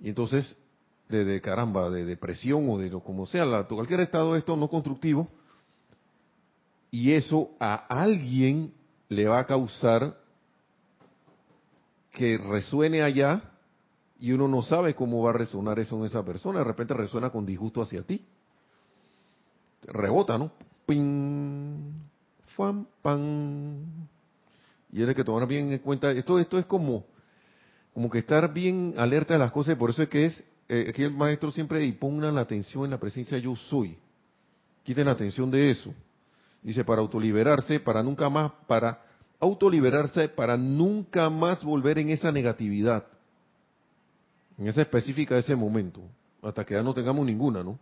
Y 0.01 0.09
entonces, 0.11 0.57
de, 1.09 1.41
caramba, 1.41 1.91
de 1.91 2.05
depresión 2.05 2.69
o 2.69 2.79
de 2.79 2.91
lo 2.91 3.01
como 3.01 3.27
sea, 3.27 3.45
la, 3.45 3.65
cualquier 3.65 4.01
estado 4.01 4.35
de 4.35 4.41
esto 4.41 4.57
no 4.57 4.69
constructivo, 4.69 5.29
y 6.91 7.13
eso 7.13 7.51
a 7.59 7.75
alguien 7.75 8.73
le 9.09 9.27
va 9.27 9.41
a 9.41 9.47
causar 9.47 10.19
que 12.13 12.39
resuene 12.39 13.03
allá 13.03 13.43
y 14.19 14.33
uno 14.33 14.49
no 14.49 14.63
sabe 14.63 14.95
cómo 14.95 15.23
va 15.23 15.31
a 15.31 15.35
resonar 15.35 15.79
eso 15.79 15.97
en 15.97 16.05
esa 16.05 16.25
persona. 16.25 16.59
De 16.59 16.65
repente 16.65 16.95
resuena 16.95 17.31
con 17.31 17.47
disgusto 17.47 17.81
hacia 17.81 18.03
ti. 18.03 18.25
Rebota, 19.83 20.37
¿no? 20.37 20.51
Ping, 20.89 21.93
fam, 22.57 22.87
pam. 23.03 24.09
Y 24.91 25.03
hay 25.03 25.15
que 25.15 25.23
tomar 25.23 25.47
bien 25.47 25.71
en 25.71 25.79
cuenta. 25.81 26.11
Esto, 26.13 26.39
esto 26.39 26.59
es 26.59 26.65
como, 26.65 27.05
como 27.93 28.09
que 28.09 28.21
estar 28.21 28.55
bien 28.55 28.95
alerta 28.97 29.35
de 29.35 29.39
las 29.39 29.53
cosas. 29.53 29.77
por 29.77 29.91
eso 29.91 30.03
es 30.03 30.09
que 30.09 30.25
es, 30.25 30.43
eh, 30.67 30.87
aquí 30.89 31.03
el 31.03 31.13
maestro 31.13 31.51
siempre 31.51 31.85
y 31.85 31.93
pongan 31.93 32.35
la 32.35 32.41
atención 32.41 32.87
en 32.87 32.93
la 32.93 32.99
presencia 32.99 33.37
yo 33.37 33.55
soy. 33.55 33.99
Quiten 34.83 35.05
la 35.05 35.13
atención 35.13 35.51
de 35.51 35.71
eso. 35.71 35.93
Dice, 36.63 36.85
para 36.85 37.03
autoliberarse, 37.03 37.81
para 37.81 38.03
nunca 38.03 38.31
más, 38.31 38.51
para 38.67 39.03
autoliberarse, 39.41 40.31
para 40.31 40.57
nunca 40.57 41.29
más 41.29 41.63
volver 41.63 41.99
en 41.99 42.09
esa 42.09 42.33
negatividad. 42.33 43.05
En 44.57 44.69
esa 44.69 44.81
específica 44.81 45.35
de 45.35 45.41
ese 45.41 45.55
momento. 45.55 46.01
Hasta 46.43 46.65
que 46.65 46.73
ya 46.73 46.83
no 46.83 46.95
tengamos 46.95 47.27
ninguna, 47.27 47.63
¿no? 47.63 47.79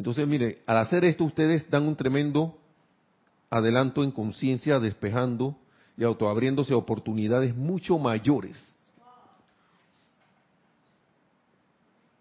Entonces, 0.00 0.26
mire, 0.26 0.62
al 0.64 0.78
hacer 0.78 1.04
esto 1.04 1.24
ustedes 1.24 1.68
dan 1.68 1.86
un 1.86 1.94
tremendo 1.94 2.56
adelanto 3.50 4.02
en 4.02 4.10
conciencia, 4.10 4.78
despejando 4.78 5.58
y 5.94 6.04
autoabriéndose 6.04 6.72
oportunidades 6.72 7.54
mucho 7.54 7.98
mayores. 7.98 8.56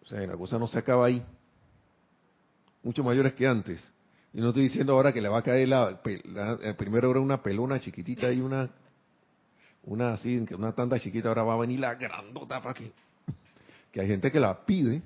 O 0.04 0.06
sea, 0.08 0.20
la 0.28 0.36
cosa 0.36 0.60
no 0.60 0.68
se 0.68 0.78
acaba 0.78 1.06
ahí 1.06 1.24
mucho 2.84 3.02
mayores 3.02 3.32
que 3.32 3.48
antes. 3.48 3.82
Y 4.34 4.42
no 4.42 4.50
estoy 4.50 4.64
diciendo 4.64 4.92
ahora 4.92 5.14
que 5.14 5.22
le 5.22 5.30
va 5.30 5.38
a 5.38 5.44
caer 5.44 5.70
la, 5.70 6.02
eh, 6.04 6.74
primero 6.78 7.10
era 7.10 7.22
una 7.22 7.42
pelona 7.42 7.80
chiquitita 7.80 8.30
y 8.30 8.42
una 8.42 8.70
una 9.84 10.12
así, 10.12 10.46
una 10.54 10.74
tanda 10.74 11.00
chiquita, 11.00 11.30
ahora 11.30 11.44
va 11.44 11.54
a 11.54 11.60
venir 11.60 11.80
la 11.80 11.96
grandota 11.96 12.62
para 12.62 12.74
que 12.74 12.92
que 13.94 14.02
hay 14.02 14.08
gente 14.08 14.30
que 14.30 14.42
la 14.42 14.66
pide. 14.66 15.02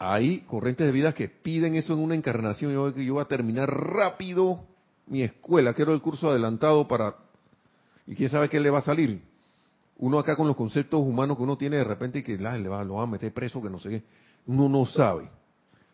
Hay 0.00 0.40
corrientes 0.40 0.86
de 0.86 0.92
vida 0.92 1.12
que 1.12 1.28
piden 1.28 1.76
eso 1.76 1.92
en 1.92 2.00
una 2.00 2.14
encarnación. 2.14 2.72
Yo, 2.72 2.90
yo 2.96 3.14
voy 3.14 3.22
a 3.22 3.28
terminar 3.28 3.68
rápido 3.68 4.64
mi 5.06 5.22
escuela, 5.22 5.74
quiero 5.74 5.92
el 5.92 6.00
curso 6.00 6.30
adelantado 6.30 6.88
para... 6.88 7.16
¿Y 8.06 8.14
quién 8.14 8.30
sabe 8.30 8.48
qué 8.48 8.58
le 8.58 8.70
va 8.70 8.78
a 8.78 8.82
salir? 8.82 9.22
Uno 9.98 10.18
acá 10.18 10.36
con 10.36 10.46
los 10.46 10.56
conceptos 10.56 11.00
humanos 11.00 11.36
que 11.36 11.42
uno 11.42 11.58
tiene 11.58 11.76
de 11.76 11.84
repente 11.84 12.20
y 12.20 12.22
que 12.22 12.36
le 12.38 12.68
va, 12.68 12.82
lo 12.82 12.94
va 12.94 13.02
a 13.02 13.06
meter 13.06 13.32
preso, 13.32 13.60
que 13.60 13.70
no 13.70 13.78
sé 13.78 13.90
qué 13.90 14.02
uno 14.46 14.68
no 14.68 14.86
sabe. 14.86 15.30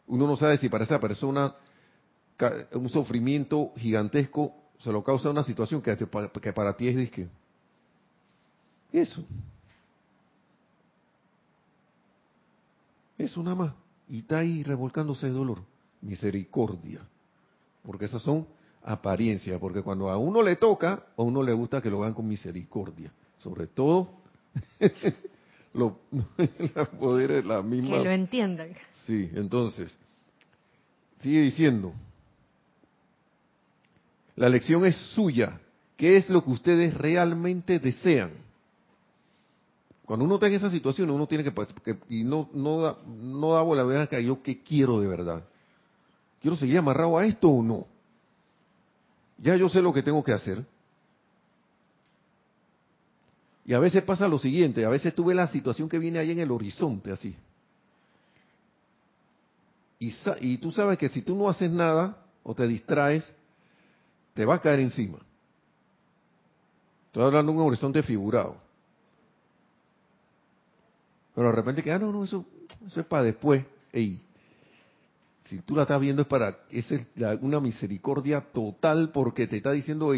Uno 0.07 0.27
no 0.27 0.37
sabe 0.37 0.57
si 0.59 0.69
para 0.69 0.85
esa 0.85 1.01
persona 1.01 1.55
un 2.73 2.89
sufrimiento 2.89 3.73
gigantesco 3.77 4.55
se 4.79 4.93
lo 4.93 5.03
causa 5.03 5.31
una 5.31 5.43
situación 5.43 5.83
que, 5.83 5.97
que 5.97 6.53
para 6.53 6.77
ti 6.77 6.89
es 6.89 6.97
disque. 6.97 7.29
Eso. 8.93 9.25
Eso 13.19 13.43
nada 13.43 13.57
más. 13.57 13.86
Y 14.09 14.19
está 14.19 14.39
ahí 14.39 14.63
revolcándose 14.63 15.27
de 15.27 15.33
dolor. 15.33 15.63
Misericordia. 16.01 17.01
Porque 17.83 18.05
esas 18.05 18.23
son 18.23 18.47
apariencias. 18.83 19.59
Porque 19.61 19.83
cuando 19.83 20.11
a 20.11 20.17
uno 20.17 20.43
le 20.43 20.57
toca, 20.57 21.07
a 21.17 21.23
uno 21.23 21.43
le 21.43 21.53
gusta 21.53 21.81
que 21.81 21.91
lo 21.91 22.03
hagan 22.03 22.15
con 22.15 22.29
misericordia. 22.29 23.13
Sobre 23.39 23.67
todo 23.67 24.11
los 25.75 25.93
poderes, 26.99 27.45
la 27.45 27.63
misma. 27.63 27.99
Que 27.99 28.05
lo 28.05 28.11
entiendan. 28.11 28.71
Sí, 29.07 29.31
entonces, 29.35 29.95
sigue 31.19 31.41
diciendo, 31.41 31.93
la 34.37 34.49
lección 34.49 34.85
es 34.85 34.97
suya. 35.15 35.61
¿Qué 35.97 36.19
es 36.19 36.29
lo 36.29 36.45
que 36.45 36.51
ustedes 36.51 36.95
realmente 36.95 37.79
desean? 37.79 38.31
Cuando 40.07 40.25
uno 40.25 40.37
está 40.37 40.47
en 40.47 40.55
esa 40.55 40.71
situación, 40.71 41.11
uno 41.11 41.27
tiene 41.27 41.43
que, 41.43 41.51
pues, 41.51 41.69
y 42.09 42.23
no, 42.23 42.49
no 42.55 42.81
da, 42.81 42.97
no 43.07 43.55
da 43.55 43.63
bola, 43.63 43.83
vean 43.83 44.07
que 44.07 44.25
yo 44.25 44.41
qué 44.41 44.63
quiero 44.63 45.01
de 45.01 45.09
verdad. 45.09 45.45
¿Quiero 46.41 46.57
seguir 46.57 46.79
amarrado 46.79 47.19
a 47.19 47.27
esto 47.27 47.49
o 47.49 47.63
no? 47.63 47.87
Ya 49.39 49.57
yo 49.57 49.69
sé 49.69 49.83
lo 49.83 49.93
que 49.93 50.05
tengo 50.05 50.23
que 50.23 50.33
hacer. 50.33 50.65
Y 53.65 53.75
a 53.75 53.81
veces 53.81 54.05
pasa 54.05 54.29
lo 54.29 54.39
siguiente, 54.39 54.85
a 54.85 54.89
veces 54.89 55.13
tú 55.13 55.25
ves 55.25 55.37
la 55.37 55.49
situación 55.49 55.89
que 55.89 55.99
viene 55.99 56.21
ahí 56.21 56.31
en 56.31 56.39
el 56.39 56.53
horizonte, 56.53 57.11
así. 57.11 57.35
Y, 59.99 60.59
tú 60.59 60.71
sabes 60.71 60.99
que 60.99 61.09
si 61.09 61.23
tú 61.23 61.35
no 61.35 61.49
haces 61.49 61.71
nada 61.71 62.17
o 62.45 62.55
te 62.55 62.69
distraes, 62.69 63.29
te 64.35 64.45
va 64.45 64.55
a 64.55 64.61
caer 64.61 64.81
encima. 64.81 65.19
Estoy 67.07 67.25
hablando 67.25 67.51
de 67.51 67.59
un 67.59 67.67
horizonte 67.67 68.03
figurado. 68.05 68.66
Pero 71.37 71.51
de 71.51 71.55
repente 71.55 71.83
que, 71.83 71.93
ah, 71.93 71.99
no, 71.99 72.11
no, 72.11 72.25
eso, 72.25 72.47
eso 72.87 73.01
es 73.01 73.07
para 73.07 73.23
después. 73.23 73.63
Ey, 73.93 74.19
si 75.43 75.59
tú 75.59 75.77
la 75.77 75.83
estás 75.83 76.01
viendo 76.01 76.23
es 76.23 76.29
para, 76.29 76.61
es 76.71 76.87
una 77.43 77.61
misericordia 77.61 78.41
total 78.41 79.11
porque 79.13 79.47
te 79.47 79.59
está 79.59 79.71
diciendo, 79.71 80.13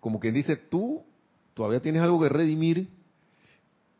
como 0.00 0.18
quien 0.18 0.32
dice, 0.32 0.56
tú 0.56 1.04
todavía 1.52 1.80
tienes 1.80 2.00
algo 2.00 2.20
que 2.22 2.30
redimir 2.30 2.88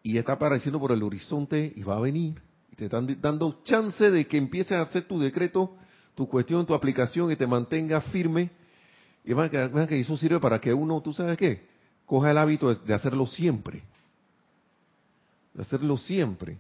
y 0.03 0.17
está 0.17 0.33
apareciendo 0.33 0.81
por 0.81 0.93
el 0.93 1.03
horizonte 1.03 1.73
y 1.77 1.83
va 1.83 1.97
a 1.97 2.01
venir. 2.01 2.41
Y 2.73 2.77
te 2.77 2.87
están 2.87 3.07
dando 3.21 3.63
chance 3.63 4.11
de 4.11 4.27
que 4.27 4.39
empieces 4.39 4.73
a 4.73 4.81
hacer 4.81 5.05
tu 5.05 5.21
decreto, 5.21 5.77
tu 6.15 6.27
cuestión, 6.27 6.65
tu 6.65 6.75
aplicación 6.75 7.31
y 7.31 7.37
te 7.37 7.47
mantenga 7.47 8.01
firme. 8.01 8.51
Y 9.25 9.35
van 9.35 9.51
que, 9.51 9.87
que 9.87 10.01
eso 10.01 10.17
sirve 10.17 10.41
para 10.41 10.59
que 10.59 10.73
uno, 10.73 11.03
¿tú 11.03 11.13
sabes 11.13 11.37
qué? 11.37 11.67
Coja 12.07 12.31
el 12.31 12.39
hábito 12.39 12.75
de, 12.75 12.95
hacerlo 12.95 13.27
siempre. 13.27 13.83
De 15.55 15.63
hacerlo 15.63 15.97
siempre. 15.97 16.59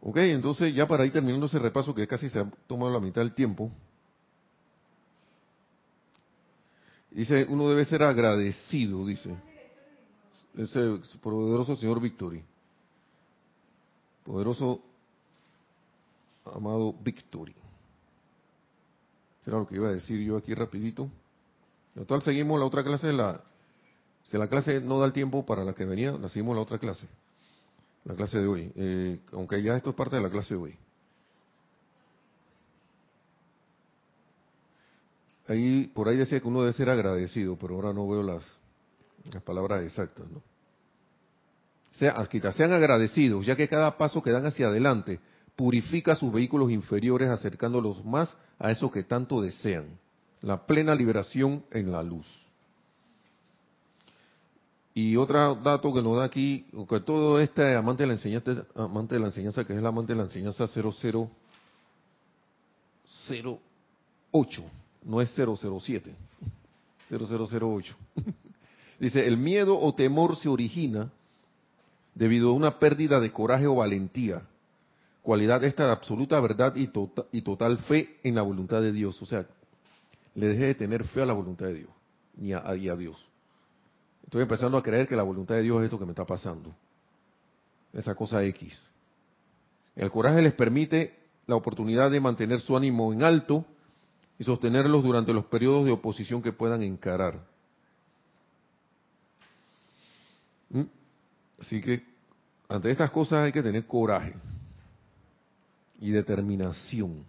Ok, 0.00 0.16
entonces 0.18 0.74
ya 0.74 0.86
para 0.88 1.04
ir 1.04 1.12
terminando 1.12 1.46
ese 1.46 1.58
repaso 1.58 1.94
que 1.94 2.06
casi 2.06 2.30
se 2.30 2.38
ha 2.40 2.50
tomado 2.66 2.92
la 2.92 3.00
mitad 3.00 3.20
del 3.20 3.34
tiempo, 3.34 3.70
Dice, 7.10 7.44
uno 7.48 7.68
debe 7.68 7.84
ser 7.84 8.02
agradecido, 8.02 9.04
dice. 9.04 9.36
Ese 10.56 11.00
poderoso 11.20 11.76
señor 11.76 12.00
Victory. 12.00 12.42
Poderoso 14.24 14.80
amado 16.44 16.92
Victory. 16.92 17.54
Era 19.44 19.58
lo 19.58 19.66
que 19.66 19.76
iba 19.76 19.88
a 19.88 19.92
decir 19.92 20.20
yo 20.20 20.36
aquí 20.36 20.54
rapidito. 20.54 21.08
Total, 21.94 22.22
seguimos 22.22 22.60
la 22.60 22.66
otra 22.66 22.84
clase. 22.84 23.12
La, 23.12 23.40
si 24.30 24.38
la 24.38 24.46
clase 24.46 24.80
no 24.80 25.00
da 25.00 25.06
el 25.06 25.12
tiempo 25.12 25.44
para 25.44 25.64
la 25.64 25.74
que 25.74 25.84
venía, 25.84 26.12
la 26.12 26.28
seguimos 26.28 26.54
la 26.54 26.62
otra 26.62 26.78
clase. 26.78 27.08
La 28.04 28.14
clase 28.14 28.38
de 28.38 28.46
hoy. 28.46 28.72
Eh, 28.76 29.18
aunque 29.32 29.60
ya 29.60 29.74
esto 29.76 29.90
es 29.90 29.96
parte 29.96 30.14
de 30.16 30.22
la 30.22 30.30
clase 30.30 30.54
de 30.54 30.60
hoy. 30.60 30.78
Ahí, 35.48 35.90
por 35.92 36.08
ahí 36.08 36.16
decía 36.16 36.38
que 36.38 36.46
uno 36.46 36.60
debe 36.60 36.72
ser 36.74 36.88
agradecido, 36.90 37.56
pero 37.56 37.74
ahora 37.74 37.92
no 37.92 38.08
veo 38.08 38.22
las, 38.22 38.44
las 39.32 39.42
palabras 39.42 39.82
exactas, 39.82 40.30
¿no? 40.30 40.40
Sea, 41.94 42.24
sean 42.52 42.72
agradecidos, 42.72 43.44
ya 43.44 43.56
que 43.56 43.66
cada 43.66 43.98
paso 43.98 44.22
que 44.22 44.30
dan 44.30 44.46
hacia 44.46 44.68
adelante 44.68 45.18
purifica 45.56 46.14
sus 46.14 46.32
vehículos 46.32 46.70
inferiores, 46.70 47.28
acercándolos 47.28 48.04
más 48.04 48.36
a 48.60 48.70
eso 48.70 48.92
que 48.92 49.02
tanto 49.02 49.42
desean, 49.42 49.98
la 50.40 50.66
plena 50.66 50.94
liberación 50.94 51.64
en 51.72 51.90
la 51.90 52.04
luz. 52.04 52.49
Y 55.00 55.16
otro 55.16 55.54
dato 55.54 55.94
que 55.94 56.02
nos 56.02 56.18
da 56.18 56.24
aquí, 56.24 56.66
que 56.86 57.00
todo 57.00 57.40
este 57.40 57.74
amante 57.74 58.02
de 58.02 58.08
la 58.08 58.12
enseñanza, 58.12 58.66
amante 58.74 59.14
de 59.14 59.20
la 59.22 59.28
enseñanza, 59.28 59.64
que 59.64 59.72
es 59.72 59.78
el 59.78 59.86
amante 59.86 60.12
de 60.12 60.18
la 60.18 60.24
enseñanza 60.24 60.66
0008, 60.66 61.30
no 65.04 65.22
es 65.22 65.30
007, 65.34 66.14
0008. 67.08 67.96
Dice, 69.00 69.26
el 69.26 69.38
miedo 69.38 69.80
o 69.80 69.94
temor 69.94 70.36
se 70.36 70.50
origina 70.50 71.10
debido 72.14 72.50
a 72.50 72.52
una 72.52 72.78
pérdida 72.78 73.20
de 73.20 73.32
coraje 73.32 73.66
o 73.66 73.76
valentía, 73.76 74.42
cualidad 75.22 75.64
esta 75.64 75.86
de 75.86 75.92
absoluta 75.92 76.38
verdad 76.40 76.76
y, 76.76 76.88
tota-, 76.88 77.24
y 77.32 77.40
total 77.40 77.78
fe 77.78 78.18
en 78.22 78.34
la 78.34 78.42
voluntad 78.42 78.82
de 78.82 78.92
Dios. 78.92 79.22
O 79.22 79.26
sea, 79.26 79.46
le 80.34 80.48
dejé 80.48 80.66
de 80.66 80.74
tener 80.74 81.04
fe 81.04 81.22
a 81.22 81.26
la 81.26 81.32
voluntad 81.32 81.68
de 81.68 81.74
Dios 81.74 81.90
ni 82.36 82.52
a 82.52 82.96
Dios. 82.96 83.29
Estoy 84.30 84.42
empezando 84.42 84.78
a 84.78 84.82
creer 84.84 85.08
que 85.08 85.16
la 85.16 85.24
voluntad 85.24 85.56
de 85.56 85.62
Dios 85.62 85.80
es 85.80 85.86
esto 85.86 85.98
que 85.98 86.04
me 86.04 86.12
está 86.12 86.24
pasando. 86.24 86.72
Esa 87.92 88.14
cosa 88.14 88.44
X. 88.44 88.80
El 89.96 90.08
coraje 90.08 90.40
les 90.40 90.52
permite 90.52 91.18
la 91.48 91.56
oportunidad 91.56 92.12
de 92.12 92.20
mantener 92.20 92.60
su 92.60 92.76
ánimo 92.76 93.12
en 93.12 93.24
alto 93.24 93.64
y 94.38 94.44
sostenerlos 94.44 95.02
durante 95.02 95.32
los 95.32 95.46
periodos 95.46 95.84
de 95.84 95.90
oposición 95.90 96.42
que 96.42 96.52
puedan 96.52 96.80
encarar. 96.84 97.44
¿Mm? 100.68 100.84
Así 101.60 101.80
que 101.80 102.04
ante 102.68 102.88
estas 102.88 103.10
cosas 103.10 103.46
hay 103.46 103.50
que 103.50 103.64
tener 103.64 103.84
coraje 103.84 104.34
y 105.98 106.12
determinación. 106.12 107.24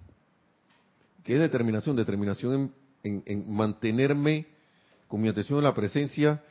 ¿Qué 1.23 1.33
es 1.33 1.39
determinación? 1.39 1.95
Determinación 1.95 2.71
en, 3.01 3.51
mantenerme 3.51 4.45
con 5.07 5.19
mi 5.19 5.29
atención 5.29 5.57
en 5.57 5.63
la 5.63 5.73
presencia 5.73 6.43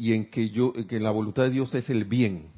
y 0.00 0.14
en 0.14 0.30
que 0.30 0.48
yo, 0.48 0.72
que 0.72 0.98
la 0.98 1.10
voluntad 1.10 1.42
de 1.42 1.50
Dios 1.50 1.74
es 1.74 1.90
el 1.90 2.06
bien. 2.06 2.50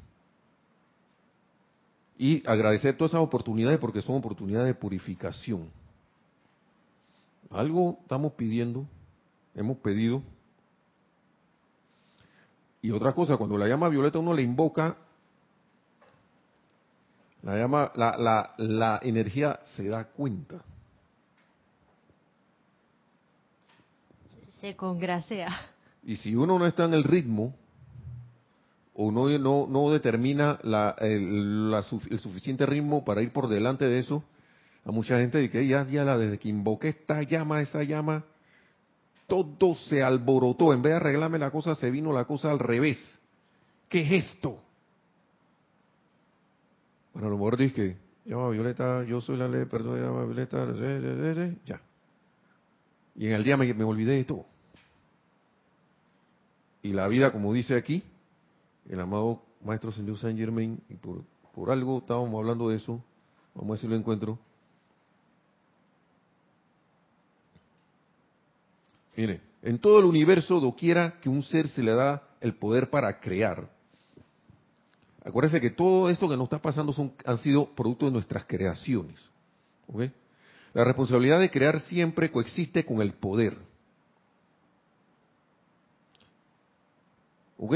Y 2.17 2.41
agradecer 2.47 2.95
todas 2.95 3.11
esas 3.11 3.21
oportunidades 3.21 3.79
porque 3.79 4.01
son 4.01 4.15
oportunidades 4.15 4.67
de 4.67 4.75
purificación. 4.75 5.69
Algo 7.49 7.97
estamos 8.01 8.31
pidiendo, 8.31 8.85
hemos 9.53 9.75
pedido. 9.79 10.23
Y 12.81 12.91
otra 12.91 13.11
cosa, 13.11 13.35
cuando 13.35 13.57
la 13.57 13.67
llama 13.67 13.89
violeta 13.89 14.19
uno 14.19 14.33
le 14.33 14.41
invoca, 14.41 14.95
la 17.41 17.57
llama, 17.57 17.91
la, 17.95 18.15
la, 18.17 18.53
la 18.57 18.99
energía 19.03 19.59
se 19.75 19.89
da 19.89 20.05
cuenta. 20.05 20.63
Se 24.61 24.77
congrasea. 24.77 25.72
Y 26.05 26.17
si 26.17 26.35
uno 26.35 26.59
no 26.59 26.65
está 26.65 26.85
en 26.85 26.93
el 26.93 27.03
ritmo, 27.03 27.55
o 28.93 29.11
no, 29.11 29.29
no, 29.39 29.67
no 29.67 29.91
determina 29.91 30.59
la, 30.63 30.95
el, 30.99 31.71
la, 31.71 31.83
el, 32.09 32.19
suficiente 32.19 32.65
ritmo 32.65 33.03
para 33.03 33.21
ir 33.21 33.31
por 33.31 33.47
delante 33.47 33.85
de 33.85 33.99
eso, 33.99 34.23
a 34.85 34.91
mucha 34.91 35.17
gente 35.17 35.39
dice 35.39 35.65
ya, 35.65 35.85
ya 35.87 36.17
desde 36.17 36.37
que 36.37 36.49
invoqué 36.49 36.89
esta 36.89 37.23
llama, 37.23 37.61
esa 37.61 37.83
llama, 37.83 38.25
todo 39.27 39.75
se 39.75 40.03
alborotó. 40.03 40.73
En 40.73 40.81
vez 40.81 40.91
de 40.91 40.97
arreglarme 40.97 41.39
la 41.39 41.51
cosa, 41.51 41.73
se 41.75 41.89
vino 41.89 42.11
la 42.11 42.25
cosa 42.25 42.51
al 42.51 42.59
revés. 42.59 42.97
¿Qué 43.87 44.01
es 44.01 44.25
esto? 44.25 44.61
Bueno, 47.13 47.27
a 47.27 47.31
lo 47.31 47.37
mejor 47.37 47.57
dice 47.57 47.97
llama 48.25 48.49
Violeta, 48.49 49.03
yo 49.03 49.21
soy 49.21 49.37
la 49.37 49.47
ley, 49.47 49.65
perdón, 49.65 50.01
llama 50.01 50.25
Violeta, 50.25 50.67
ya. 51.65 51.81
Y 53.15 53.27
en 53.27 53.33
el 53.33 53.43
día 53.43 53.57
me, 53.57 53.73
me 53.73 53.83
olvidé 53.83 54.15
de 54.15 54.23
todo. 54.23 54.52
Y 56.83 56.91
la 56.93 57.07
vida, 57.07 57.31
como 57.31 57.53
dice 57.53 57.75
aquí, 57.75 58.03
el 58.89 58.99
amado 58.99 59.41
Maestro 59.63 59.91
Señor 59.91 60.17
Saint 60.19 60.37
Germain, 60.37 60.79
y 60.89 60.95
por, 60.95 61.23
por 61.55 61.71
algo 61.71 61.99
estábamos 61.99 62.37
hablando 62.37 62.69
de 62.69 62.75
eso, 62.75 63.01
vamos 63.55 63.69
a 63.69 63.71
ver 63.71 63.79
si 63.79 63.87
lo 63.87 63.95
encuentro. 63.95 64.37
Mire, 69.15 69.41
en 69.61 69.79
todo 69.79 69.99
el 69.99 70.05
universo, 70.05 70.59
doquiera 70.59 71.19
que 71.21 71.29
un 71.29 71.41
ser 71.41 71.69
se 71.69 71.81
le 71.81 71.93
da 71.93 72.21
el 72.41 72.55
poder 72.55 72.89
para 72.89 73.19
crear. 73.19 73.69
Acuérdense 75.23 75.61
que 75.61 75.69
todo 75.69 76.09
esto 76.09 76.27
que 76.27 76.35
nos 76.35 76.45
está 76.45 76.61
pasando 76.61 76.91
son, 76.91 77.13
han 77.25 77.37
sido 77.37 77.65
producto 77.73 78.05
de 78.05 78.11
nuestras 78.11 78.43
creaciones. 78.43 79.29
La 80.73 80.83
responsabilidad 80.83 81.39
de 81.39 81.49
crear 81.49 81.79
siempre 81.81 82.29
coexiste 82.29 82.83
con 82.83 83.01
el 83.01 83.13
poder. 83.13 83.57
¿Ok? 87.63 87.75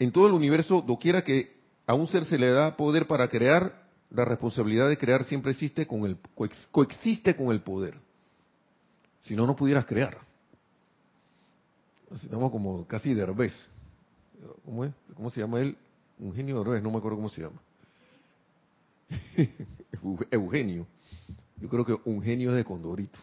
En 0.00 0.10
todo 0.10 0.26
el 0.26 0.32
universo, 0.32 0.82
doquiera 0.82 1.22
que 1.22 1.54
a 1.86 1.94
un 1.94 2.08
ser 2.08 2.24
se 2.24 2.36
le 2.36 2.48
da 2.48 2.76
poder 2.76 3.06
para 3.06 3.28
crear, 3.28 3.84
la 4.10 4.24
responsabilidad 4.24 4.88
de 4.88 4.98
crear 4.98 5.22
siempre 5.24 5.52
existe 5.52 5.86
con 5.86 6.04
el, 6.04 6.18
coexiste 6.72 7.36
con 7.36 7.52
el 7.52 7.60
poder. 7.60 7.96
Si 9.20 9.36
no, 9.36 9.46
no 9.46 9.54
pudieras 9.54 9.86
crear. 9.86 10.18
Estamos 12.12 12.50
como 12.50 12.84
casi 12.88 13.14
Derbez. 13.14 13.54
¿Cómo 14.64 14.84
es? 14.84 14.92
¿Cómo 15.14 15.30
se 15.30 15.40
llama 15.40 15.60
él? 15.60 15.76
Un 16.18 16.34
genio 16.34 16.58
Derbez, 16.58 16.82
no 16.82 16.90
me 16.90 16.98
acuerdo 16.98 17.18
cómo 17.18 17.28
se 17.28 17.42
llama. 17.42 17.60
Eugenio. 20.32 20.84
Yo 21.60 21.68
creo 21.68 21.84
que 21.84 21.96
un 22.06 22.20
genio 22.22 22.50
es 22.50 22.56
de 22.56 22.64
Condorito. 22.64 23.20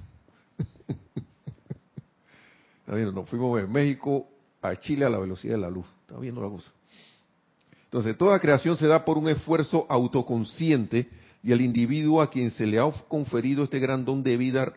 Está 2.87 2.95
nos 2.95 3.29
fuimos 3.29 3.59
de 3.59 3.67
México 3.67 4.29
a 4.61 4.75
Chile 4.75 5.05
a 5.05 5.09
la 5.09 5.17
velocidad 5.17 5.55
de 5.55 5.61
la 5.61 5.69
luz. 5.69 5.85
Está 6.01 6.19
viendo 6.19 6.41
la 6.41 6.49
cosa. 6.49 6.71
Entonces, 7.85 8.17
toda 8.17 8.39
creación 8.39 8.77
se 8.77 8.87
da 8.87 9.03
por 9.03 9.17
un 9.17 9.27
esfuerzo 9.27 9.85
autoconsciente 9.89 11.09
y 11.43 11.51
el 11.51 11.61
individuo 11.61 12.21
a 12.21 12.29
quien 12.29 12.51
se 12.51 12.65
le 12.65 12.79
ha 12.79 12.89
conferido 13.07 13.63
este 13.63 13.79
gran 13.79 14.05
don 14.05 14.23
de 14.23 14.37
vida 14.37 14.73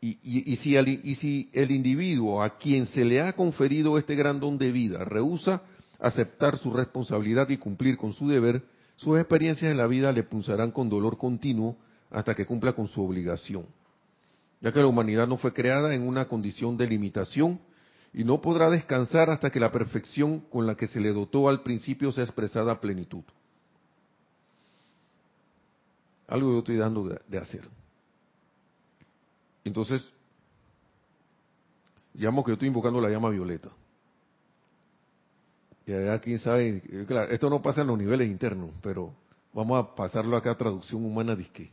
y, 0.00 0.56
si 0.56 0.76
el, 0.76 0.88
y, 0.88 1.14
si 1.16 1.50
el, 1.52 1.70
individuo 1.70 2.42
a 2.42 2.56
quien 2.56 2.86
se 2.86 3.04
le 3.04 3.20
ha 3.20 3.34
conferido 3.34 3.98
este 3.98 4.14
gran 4.14 4.40
don 4.40 4.56
de 4.56 4.72
vida 4.72 5.04
rehúsa 5.04 5.60
aceptar 5.98 6.56
su 6.56 6.72
responsabilidad 6.72 7.50
y 7.50 7.58
cumplir 7.58 7.98
con 7.98 8.14
su 8.14 8.26
deber, 8.26 8.62
sus 8.96 9.18
experiencias 9.18 9.70
en 9.70 9.76
la 9.76 9.86
vida 9.86 10.10
le 10.10 10.22
punzarán 10.22 10.70
con 10.70 10.88
dolor 10.88 11.18
continuo 11.18 11.76
hasta 12.10 12.34
que 12.34 12.46
cumpla 12.46 12.72
con 12.72 12.88
su 12.88 13.04
obligación, 13.04 13.66
ya 14.62 14.72
que 14.72 14.80
la 14.80 14.86
humanidad 14.86 15.28
no 15.28 15.36
fue 15.36 15.52
creada 15.52 15.94
en 15.94 16.02
una 16.02 16.26
condición 16.26 16.78
de 16.78 16.86
limitación 16.86 17.60
y 18.12 18.24
no 18.24 18.40
podrá 18.40 18.70
descansar 18.70 19.30
hasta 19.30 19.50
que 19.50 19.60
la 19.60 19.70
perfección 19.70 20.40
con 20.40 20.66
la 20.66 20.74
que 20.74 20.86
se 20.86 21.00
le 21.00 21.12
dotó 21.12 21.48
al 21.48 21.62
principio 21.62 22.10
sea 22.12 22.24
expresada 22.24 22.72
a 22.72 22.80
plenitud. 22.80 23.22
Algo 26.26 26.52
yo 26.52 26.58
estoy 26.58 26.76
dando 26.76 27.08
de 27.26 27.38
hacer. 27.38 27.68
Entonces, 29.64 30.12
digamos 32.14 32.44
que 32.44 32.50
yo 32.50 32.54
estoy 32.54 32.68
invocando 32.68 33.00
la 33.00 33.08
llama 33.08 33.30
violeta. 33.30 33.70
Y 35.86 35.92
allá, 35.92 36.20
quién 36.20 36.38
sabe, 36.38 36.82
claro, 37.06 37.30
esto 37.32 37.50
no 37.50 37.60
pasa 37.62 37.80
en 37.80 37.88
los 37.88 37.98
niveles 37.98 38.28
internos, 38.28 38.70
pero 38.82 39.12
vamos 39.52 39.82
a 39.82 39.94
pasarlo 39.94 40.36
acá 40.36 40.52
a 40.52 40.56
traducción 40.56 41.04
humana, 41.04 41.34
disque. 41.34 41.70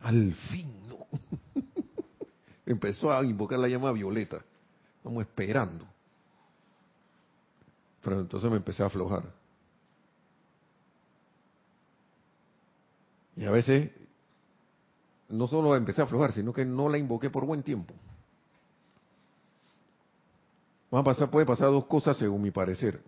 Al 0.00 0.32
fin, 0.50 0.70
no. 0.88 1.06
Empezó 2.66 3.12
a 3.12 3.24
invocar 3.24 3.58
la 3.58 3.68
llama 3.68 3.92
violeta. 3.92 4.44
Estamos 5.00 5.22
esperando. 5.22 5.86
Pero 8.02 8.20
entonces 8.20 8.50
me 8.50 8.58
empecé 8.58 8.82
a 8.82 8.86
aflojar. 8.86 9.24
Y 13.34 13.46
a 13.46 13.50
veces 13.50 13.90
no 15.30 15.46
solo 15.46 15.74
empecé 15.74 16.02
a 16.02 16.04
aflojar, 16.04 16.32
sino 16.32 16.52
que 16.52 16.66
no 16.66 16.90
la 16.90 16.98
invoqué 16.98 17.30
por 17.30 17.46
buen 17.46 17.62
tiempo. 17.62 17.94
Van 20.90 21.00
a 21.00 21.04
pasar, 21.04 21.30
puede 21.30 21.46
pasar 21.46 21.68
dos 21.70 21.86
cosas 21.86 22.18
según 22.18 22.42
mi 22.42 22.50
parecer. 22.50 23.00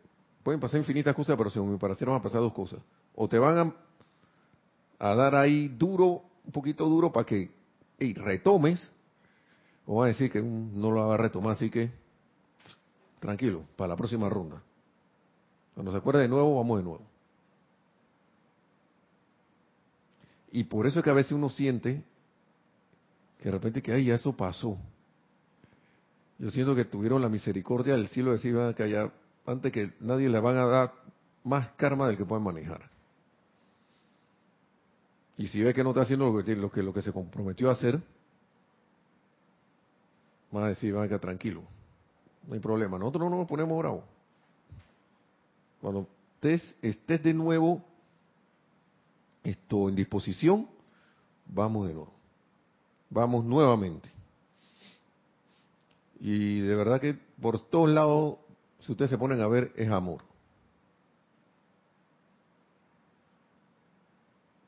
Pueden 0.43 0.61
pasar 0.61 0.79
infinitas 0.79 1.15
cosas, 1.15 1.37
pero 1.37 1.51
según 1.51 1.73
mi 1.73 1.79
parecer 1.79 2.09
van 2.09 2.17
a 2.21 2.23
pasar 2.23 2.41
dos 2.41 2.55
cosas. 2.55 2.81
O 3.15 3.29
te 3.29 3.39
van 3.39 3.75
a, 4.99 5.15
dar 5.15 5.35
ahí 5.35 5.69
duro, 5.69 6.23
un 6.47 6.53
poquito 6.53 6.87
duro 6.87 7.13
para 7.13 7.27
que 7.27 7.51
retomes, 7.99 8.91
o 9.87 9.97
van 9.97 10.07
a 10.07 10.09
decir 10.09 10.31
que 10.31 10.41
no 10.43 10.91
lo 10.91 11.09
va 11.09 11.15
a 11.15 11.19
retomar, 11.19 11.53
así 11.53 11.71
que 11.71 11.91
tranquilo, 13.19 13.65
para 13.77 13.89
la 13.89 13.97
próxima 13.97 14.29
ronda. 14.29 14.63
Cuando 15.75 15.93
se 15.93 15.99
acuerde 15.99 16.23
de 16.23 16.29
nuevo, 16.29 16.57
vamos 16.57 16.79
de 16.79 16.85
nuevo. 16.85 17.03
Y 20.51 20.65
por 20.65 20.87
eso 20.87 20.99
es 20.99 21.05
que 21.05 21.11
a 21.11 21.15
veces 21.15 21.33
uno 21.33 21.49
siente 21.49 22.03
que 23.39 23.45
de 23.45 23.53
repente 23.53 23.81
que, 23.81 23.93
ay, 23.93 24.07
ya 24.07 24.15
eso 24.15 24.37
pasó. 24.37 24.77
Yo 26.39 26.51
siento 26.51 26.75
que 26.75 26.85
tuvieron 26.85 27.23
la 27.23 27.29
misericordia 27.29 27.95
del 27.95 28.09
cielo 28.09 28.31
de 28.31 28.37
decir 28.37 28.57
que 28.77 28.83
allá, 28.83 29.11
antes 29.47 29.73
que 29.73 29.93
nadie 30.01 30.29
le 30.29 30.41
van 30.41 30.57
a 30.57 30.67
dar 30.67 30.93
más 31.45 31.69
karma 31.77 32.09
del 32.09 32.17
que 32.17 32.25
pueden 32.25 32.45
manejar. 32.45 32.91
Y 35.39 35.49
si 35.49 35.63
ve 35.63 35.73
que 35.73 35.83
no 35.83 35.91
está 35.91 36.03
haciendo 36.03 36.31
lo 36.31 36.45
que, 36.45 36.55
lo 36.55 36.71
que, 36.71 36.83
lo 36.83 36.93
que 36.93 37.03
se 37.03 37.13
comprometió 37.13 37.69
a 37.69 37.73
hacer, 37.73 38.01
van 40.53 40.65
a 40.65 40.69
decir, 40.69 40.93
van 40.93 41.05
a 41.05 41.09
quedar 41.09 41.21
tranquilo, 41.21 41.63
no 42.47 42.55
hay 42.55 42.61
problema, 42.61 42.99
nosotros 42.99 43.29
no 43.31 43.39
nos 43.39 43.49
ponemos 43.49 43.77
bravos. 43.79 44.05
Cuando 45.81 46.07
estés, 46.35 46.77
estés 46.83 47.23
de 47.23 47.35
nuevo 47.35 47.83
esto 49.43 49.89
en 49.89 49.97
disposición, 49.97 50.69
vamos 51.47 51.89
de 51.89 51.95
nuevo, 51.95 52.13
vamos 53.11 53.45
nuevamente. 53.45 54.11
Y 56.21 56.61
de 56.61 56.77
verdad 56.77 57.01
que 57.01 57.19
por 57.41 57.59
todos 57.59 57.91
lados, 57.91 58.37
si 58.81 58.93
ustedes 58.93 59.11
se 59.11 59.19
ponen 59.19 59.41
a 59.41 59.49
ver, 59.49 59.73
es 59.75 59.91
amor. 59.91 60.23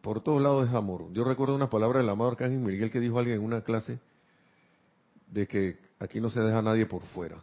Por 0.01 0.21
todos 0.21 0.43
lados 0.43 0.69
es 0.69 0.75
amor. 0.75 1.13
Yo 1.13 1.25
recuerdo 1.25 1.55
unas 1.55 1.71
palabras 1.71 2.03
del 2.03 2.11
amado 2.11 2.33
Arcángel 2.33 2.59
Miguel 2.59 2.91
que 2.91 3.01
dijo 3.01 3.19
alguien 3.19 3.39
en 3.39 3.45
una 3.45 3.63
clase, 3.63 4.01
de 5.35 5.49
que 5.49 5.77
aquí 5.99 6.21
no 6.21 6.31
se 6.31 6.41
deja 6.41 6.63
nadie 6.63 6.87
por 6.87 7.03
fuera. 7.07 7.43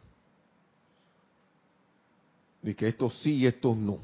Y 2.63 2.73
que 2.73 2.87
estos 2.87 3.19
sí 3.19 3.33
y 3.33 3.45
estos 3.45 3.75
no. 3.75 3.99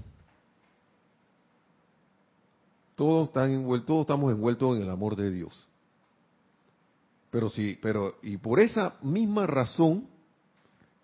Todos, 2.96 3.28
están 3.28 3.66
todos 3.86 4.02
estamos 4.02 4.32
envueltos 4.32 4.76
en 4.76 4.84
el 4.84 4.90
amor 4.90 5.16
de 5.16 5.32
Dios. 5.32 5.68
Pero 7.32 7.50
sí, 7.50 7.78
pero, 7.82 8.16
y 8.22 8.38
por 8.38 8.60
esa 8.60 8.96
misma 9.02 9.48
razón, 9.48 10.08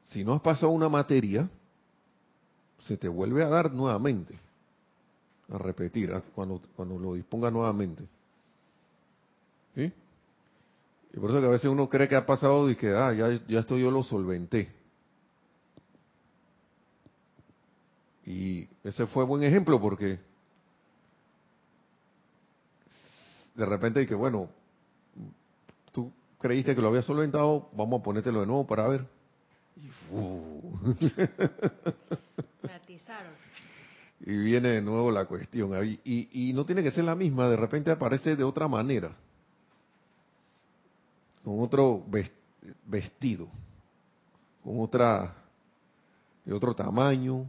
si 0.10 0.24
no 0.24 0.34
has 0.34 0.42
pasado 0.42 0.72
una 0.72 0.90
materia, 0.90 1.50
se 2.80 2.98
te 2.98 3.08
vuelve 3.08 3.44
a 3.44 3.48
dar 3.48 3.72
nuevamente, 3.72 4.38
a 5.50 5.58
repetir, 5.58 6.12
cuando, 6.36 6.62
cuando 6.76 7.00
lo 7.00 7.14
disponga 7.14 7.50
nuevamente. 7.50 8.06
¿Sí? 9.76 9.94
Y 11.14 11.20
por 11.20 11.30
eso 11.30 11.40
que 11.40 11.46
a 11.46 11.50
veces 11.50 11.70
uno 11.70 11.88
cree 11.88 12.10
que 12.10 12.16
ha 12.16 12.26
pasado 12.26 12.70
y 12.70 12.76
que, 12.76 12.90
ah, 12.90 13.14
ya, 13.14 13.40
ya 13.48 13.60
esto 13.60 13.78
yo 13.78 13.92
lo 13.92 14.02
solventé. 14.02 14.72
Y 18.26 18.68
ese 18.84 19.06
fue 19.08 19.24
buen 19.24 19.44
ejemplo 19.44 19.80
porque 19.80 20.20
de 23.54 23.66
repente 23.66 24.02
y 24.02 24.08
que 24.08 24.16
bueno, 24.16 24.50
tú 25.92 26.12
creíste 26.40 26.74
que 26.74 26.82
lo 26.82 26.88
había 26.88 27.02
solventado, 27.04 27.70
vamos 27.74 28.00
a 28.00 28.04
ponértelo 28.04 28.40
de 28.40 28.48
nuevo 28.48 28.66
para 28.66 28.88
ver. 28.88 29.06
Y, 29.76 29.90
y 34.32 34.38
viene 34.38 34.70
de 34.70 34.82
nuevo 34.82 35.12
la 35.12 35.26
cuestión. 35.26 35.72
Y, 36.04 36.30
y 36.32 36.54
no 36.54 36.66
tiene 36.66 36.82
que 36.82 36.92
ser 36.92 37.04
la 37.04 37.16
misma, 37.16 37.50
de 37.50 37.58
repente 37.58 37.92
aparece 37.92 38.36
de 38.36 38.44
otra 38.44 38.68
manera, 38.68 39.16
con 41.44 41.62
otro 41.62 42.06
vestido, 42.86 43.48
con 44.64 44.80
otra, 44.80 45.36
de 46.46 46.54
otro 46.54 46.74
tamaño, 46.74 47.46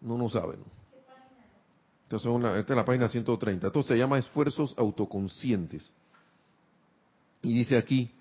no 0.00 0.16
no 0.16 0.28
saben. 0.28 0.60
Entonces, 2.04 2.28
una, 2.28 2.56
esta 2.56 2.72
es 2.72 2.76
la 2.76 2.84
página 2.84 3.08
130. 3.08 3.66
Esto 3.66 3.82
se 3.82 3.96
llama 3.96 4.18
esfuerzos 4.18 4.74
autoconscientes. 4.78 5.90
Y 7.42 7.52
dice 7.52 7.76
aquí 7.76 8.12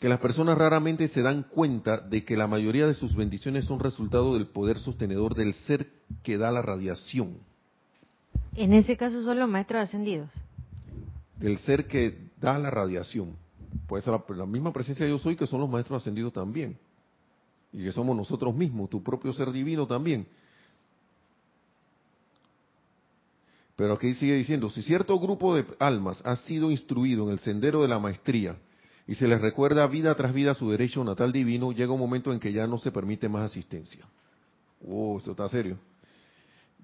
que 0.00 0.08
las 0.08 0.18
personas 0.18 0.58
raramente 0.58 1.06
se 1.06 1.22
dan 1.22 1.44
cuenta 1.44 1.98
de 1.98 2.24
que 2.24 2.36
la 2.36 2.48
mayoría 2.48 2.86
de 2.86 2.94
sus 2.94 3.14
bendiciones 3.14 3.64
son 3.64 3.78
resultado 3.78 4.34
del 4.34 4.48
poder 4.48 4.78
sostenedor 4.78 5.34
del 5.34 5.54
ser 5.54 5.88
que 6.24 6.36
da 6.36 6.50
la 6.50 6.62
radiación. 6.62 7.38
En 8.54 8.72
ese 8.72 8.96
caso 8.96 9.22
son 9.22 9.38
los 9.38 9.48
maestros 9.48 9.82
ascendidos. 9.82 10.30
Del 11.36 11.58
ser 11.58 11.86
que 11.86 12.25
da 12.40 12.58
la 12.58 12.70
radiación. 12.70 13.36
Puede 13.86 14.02
ser 14.02 14.18
la, 14.28 14.46
misma 14.46 14.72
presencia 14.72 15.04
de 15.04 15.10
yo 15.10 15.18
soy 15.18 15.36
que 15.36 15.46
son 15.46 15.60
los 15.60 15.70
maestros 15.70 16.02
ascendidos 16.02 16.32
también. 16.32 16.78
Y 17.72 17.84
que 17.84 17.92
somos 17.92 18.16
nosotros 18.16 18.54
mismos, 18.54 18.88
tu 18.90 19.02
propio 19.02 19.32
ser 19.32 19.50
divino 19.52 19.86
también 19.86 20.26
Pero 23.76 23.92
aquí 23.92 24.14
sigue 24.14 24.34
diciendo, 24.34 24.70
si 24.70 24.80
cierto 24.82 25.18
grupo 25.20 25.54
de 25.54 25.66
almas 25.78 26.22
ha 26.24 26.34
sido 26.36 26.70
instruido 26.70 27.26
en 27.26 27.32
el 27.32 27.38
sendero 27.38 27.82
de 27.82 27.88
la 27.88 27.98
maestría 27.98 28.56
y 29.06 29.14
se 29.14 29.28
les 29.28 29.40
recuerda 29.40 29.86
vida 29.86 30.14
tras 30.14 30.34
vida 30.34 30.54
su 30.54 30.70
derecho 30.70 31.04
natal 31.04 31.30
divino, 31.30 31.72
llega 31.72 31.92
un 31.92 32.00
momento 32.00 32.32
en 32.32 32.40
que 32.40 32.52
ya 32.52 32.66
no 32.66 32.78
se 32.78 32.90
permite 32.90 33.28
más 33.28 33.50
asistencia. 33.50 34.04
Oh, 34.84 35.18
eso 35.20 35.32
está 35.32 35.48
serio. 35.48 35.78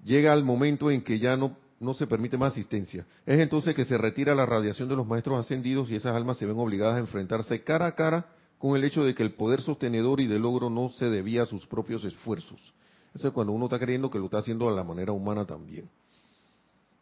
Llega 0.05 0.33
el 0.33 0.43
momento 0.43 0.91
en 0.91 1.01
que 1.01 1.17
ya 1.17 1.35
no, 1.35 1.57
no 1.83 1.93
se 1.93 2.07
permite 2.07 2.37
más 2.37 2.53
asistencia. 2.53 3.05
Es 3.25 3.39
entonces 3.39 3.75
que 3.75 3.85
se 3.85 3.97
retira 3.97 4.33
la 4.33 4.45
radiación 4.45 4.89
de 4.89 4.95
los 4.95 5.05
maestros 5.05 5.39
ascendidos 5.39 5.91
y 5.91 5.95
esas 5.95 6.15
almas 6.15 6.37
se 6.37 6.45
ven 6.45 6.57
obligadas 6.57 6.95
a 6.95 6.99
enfrentarse 6.99 7.63
cara 7.63 7.87
a 7.87 7.95
cara 7.95 8.25
con 8.57 8.75
el 8.77 8.83
hecho 8.83 9.03
de 9.03 9.13
que 9.13 9.23
el 9.23 9.33
poder 9.33 9.61
sostenedor 9.61 10.21
y 10.21 10.27
de 10.27 10.39
logro 10.39 10.69
no 10.69 10.89
se 10.89 11.09
debía 11.09 11.43
a 11.43 11.45
sus 11.45 11.67
propios 11.67 12.05
esfuerzos. 12.05 12.73
Eso 13.13 13.27
es 13.27 13.33
cuando 13.33 13.53
uno 13.53 13.65
está 13.65 13.77
creyendo 13.77 14.09
que 14.09 14.17
lo 14.17 14.25
está 14.25 14.39
haciendo 14.39 14.69
a 14.69 14.71
la 14.71 14.83
manera 14.83 15.11
humana 15.11 15.45
también. 15.45 15.89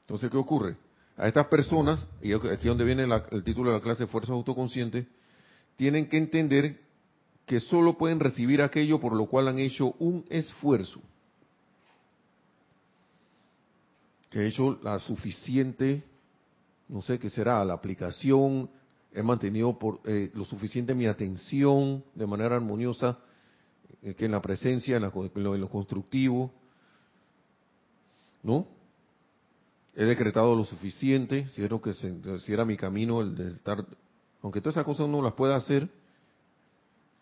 Entonces, 0.02 0.30
¿qué 0.30 0.38
ocurre? 0.38 0.76
A 1.18 1.28
estas 1.28 1.48
personas, 1.48 2.08
y 2.22 2.34
aquí 2.34 2.48
es 2.52 2.64
donde 2.64 2.84
viene 2.84 3.06
el 3.32 3.44
título 3.44 3.70
de 3.72 3.78
la 3.78 3.84
clase 3.84 4.08
Fuerza 4.08 4.34
Autoconsciente, 4.34 5.08
tienen 5.76 6.10
que 6.10 6.18
entender 6.18 6.80
que 7.46 7.60
solo 7.60 7.98
pueden 7.98 8.20
recibir 8.20 8.62
aquello 8.62 9.00
por 9.00 9.14
lo 9.14 9.28
cual 9.28 9.48
han 9.48 9.60
hecho 9.60 9.94
un 10.00 10.26
esfuerzo. 10.30 11.02
Que 14.32 14.40
he 14.40 14.48
hecho 14.48 14.80
la 14.82 14.98
suficiente, 14.98 16.04
no 16.90 17.04
sé 17.04 17.20
qué 17.20 17.30
será, 17.30 17.64
la 17.64 17.76
aplicación, 17.76 18.68
he 19.14 19.22
mantenido 19.22 19.78
por, 19.78 20.00
eh, 20.06 20.32
lo 20.34 20.46
suficiente 20.46 20.96
mi 20.96 21.06
atención 21.06 22.04
de 22.16 22.26
manera 22.26 22.56
armoniosa, 22.56 23.20
eh, 24.02 24.16
que 24.16 24.26
en 24.26 24.32
la 24.32 24.42
presencia, 24.42 24.98
en, 24.98 25.04
en 25.04 25.62
lo 25.62 25.70
constructivo, 25.70 26.52
¿no? 28.42 28.66
he 29.96 30.06
decretado 30.06 30.56
lo 30.56 30.66
suficiente, 30.66 31.48
si 31.50 31.64
era, 31.64 31.78
que 31.80 31.94
si 31.94 32.54
era 32.54 32.66
mi 32.66 32.78
camino 32.78 33.22
el 33.22 33.36
de 33.36 33.48
estar, 33.48 33.86
aunque 34.42 34.62
todas 34.62 34.76
esas 34.76 34.86
cosas 34.86 35.06
uno 35.08 35.22
las 35.22 35.34
pueda 35.34 35.56
hacer, 35.56 35.90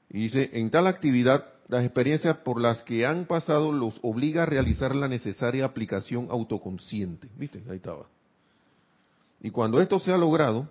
y 0.09 0.19
dice, 0.23 0.49
en 0.53 0.69
tal 0.69 0.87
actividad, 0.87 1.45
las 1.69 1.85
experiencias 1.85 2.35
por 2.37 2.59
las 2.59 2.83
que 2.83 3.05
han 3.05 3.25
pasado 3.25 3.71
los 3.71 3.99
obliga 4.01 4.43
a 4.43 4.45
realizar 4.45 4.93
la 4.93 5.07
necesaria 5.07 5.63
aplicación 5.63 6.27
autoconsciente. 6.29 7.29
¿Viste? 7.37 7.63
Ahí 7.69 7.77
estaba. 7.77 8.07
Y 9.39 9.51
cuando 9.51 9.79
esto 9.79 9.99
se 9.99 10.11
ha 10.11 10.17
logrado, 10.17 10.67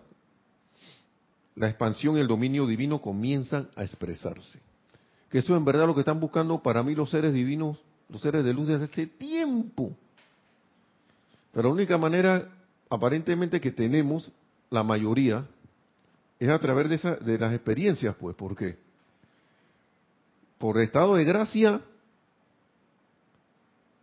la 1.54 1.68
expansión 1.68 2.18
y 2.18 2.20
el 2.20 2.26
dominio 2.26 2.66
divino 2.66 3.00
comienzan 3.00 3.70
a 3.76 3.84
expresarse. 3.84 4.58
Que 5.30 5.38
eso 5.38 5.56
en 5.56 5.64
verdad 5.64 5.86
lo 5.86 5.94
que 5.94 6.00
están 6.00 6.20
buscando 6.20 6.62
para 6.62 6.82
mí 6.82 6.94
los 6.94 7.10
seres 7.10 7.32
divinos, 7.32 7.78
los 8.10 8.20
seres 8.20 8.44
de 8.44 8.52
luz 8.52 8.68
desde 8.68 8.84
hace 8.84 9.06
tiempo 9.06 9.96
pero 11.52 11.70
la 11.70 11.74
única 11.74 11.98
manera, 11.98 12.48
aparentemente, 12.88 13.60
que 13.60 13.72
tenemos, 13.72 14.30
la 14.70 14.82
mayoría, 14.82 15.44
es 16.38 16.48
a 16.48 16.58
través 16.58 16.88
de, 16.88 17.16
de 17.16 17.38
las 17.38 17.52
experiencias, 17.52 18.14
pues. 18.16 18.36
¿Por 18.36 18.54
qué? 18.54 18.76
Por 20.58 20.78
estado 20.78 21.14
de 21.14 21.24
gracia, 21.24 21.80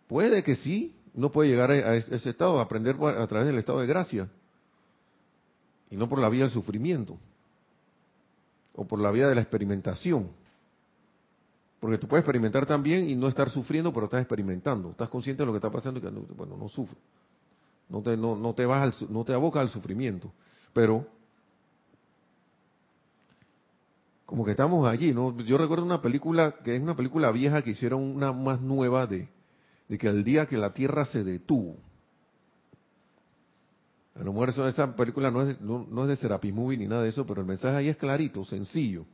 puede 0.07 0.43
que 0.43 0.55
sí, 0.55 0.95
no 1.13 1.31
puede 1.31 1.49
llegar 1.49 1.71
a 1.71 1.95
ese 1.95 2.29
estado, 2.29 2.59
aprender 2.59 2.95
a 2.95 3.27
través 3.27 3.47
del 3.47 3.57
estado 3.57 3.79
de 3.79 3.87
gracia. 3.87 4.29
Y 5.89 5.97
no 5.97 6.09
por 6.09 6.19
la 6.19 6.29
vía 6.29 6.43
del 6.43 6.51
sufrimiento. 6.51 7.17
O 8.73 8.85
por 8.85 8.99
la 8.99 9.11
vía 9.11 9.27
de 9.27 9.35
la 9.35 9.41
experimentación. 9.41 10.29
Porque 11.79 11.97
tú 11.97 12.07
puedes 12.07 12.23
experimentar 12.23 12.65
también 12.65 13.09
y 13.09 13.15
no 13.15 13.27
estar 13.27 13.49
sufriendo, 13.49 13.93
pero 13.93 14.05
estás 14.05 14.21
experimentando. 14.21 14.91
Estás 14.91 15.09
consciente 15.09 15.43
de 15.43 15.47
lo 15.47 15.51
que 15.51 15.57
está 15.57 15.69
pasando 15.69 15.99
y 15.99 16.03
que, 16.03 16.09
bueno, 16.09 16.57
no 16.57 16.67
sufro 16.67 16.97
no 17.89 18.01
te, 18.01 18.17
no, 18.17 18.35
no 18.35 18.53
te, 18.53 18.65
vas 18.65 19.01
al, 19.01 19.09
no 19.09 19.23
te 19.23 19.33
abocas 19.33 19.61
al 19.61 19.69
sufrimiento, 19.69 20.31
pero 20.73 21.07
como 24.25 24.43
que 24.43 24.51
estamos 24.51 24.87
allí, 24.87 25.13
¿no? 25.13 25.37
Yo 25.39 25.57
recuerdo 25.57 25.85
una 25.85 26.01
película, 26.01 26.55
que 26.63 26.75
es 26.75 26.81
una 26.81 26.95
película 26.95 27.31
vieja 27.31 27.61
que 27.61 27.71
hicieron 27.71 28.01
una 28.01 28.31
más 28.31 28.61
nueva 28.61 29.05
de, 29.05 29.27
que 29.87 30.07
el 30.07 30.23
día 30.23 30.45
que 30.45 30.57
la 30.57 30.73
Tierra 30.73 31.05
se 31.05 31.23
detuvo, 31.23 31.77
a 34.15 34.23
lo 34.23 34.31
mejor 34.31 34.49
esa 34.49 34.95
película 34.95 35.29
no 35.29 35.41
es, 35.41 35.59
no, 35.59 35.85
no 35.89 36.03
es 36.03 36.09
de 36.09 36.15
Serapis 36.15 36.53
Movie 36.53 36.77
ni 36.77 36.87
nada 36.87 37.03
de 37.03 37.09
eso, 37.09 37.25
pero 37.25 37.41
el 37.41 37.47
mensaje 37.47 37.75
ahí 37.75 37.89
es 37.89 37.97
clarito, 37.97 38.45
sencillo. 38.45 39.05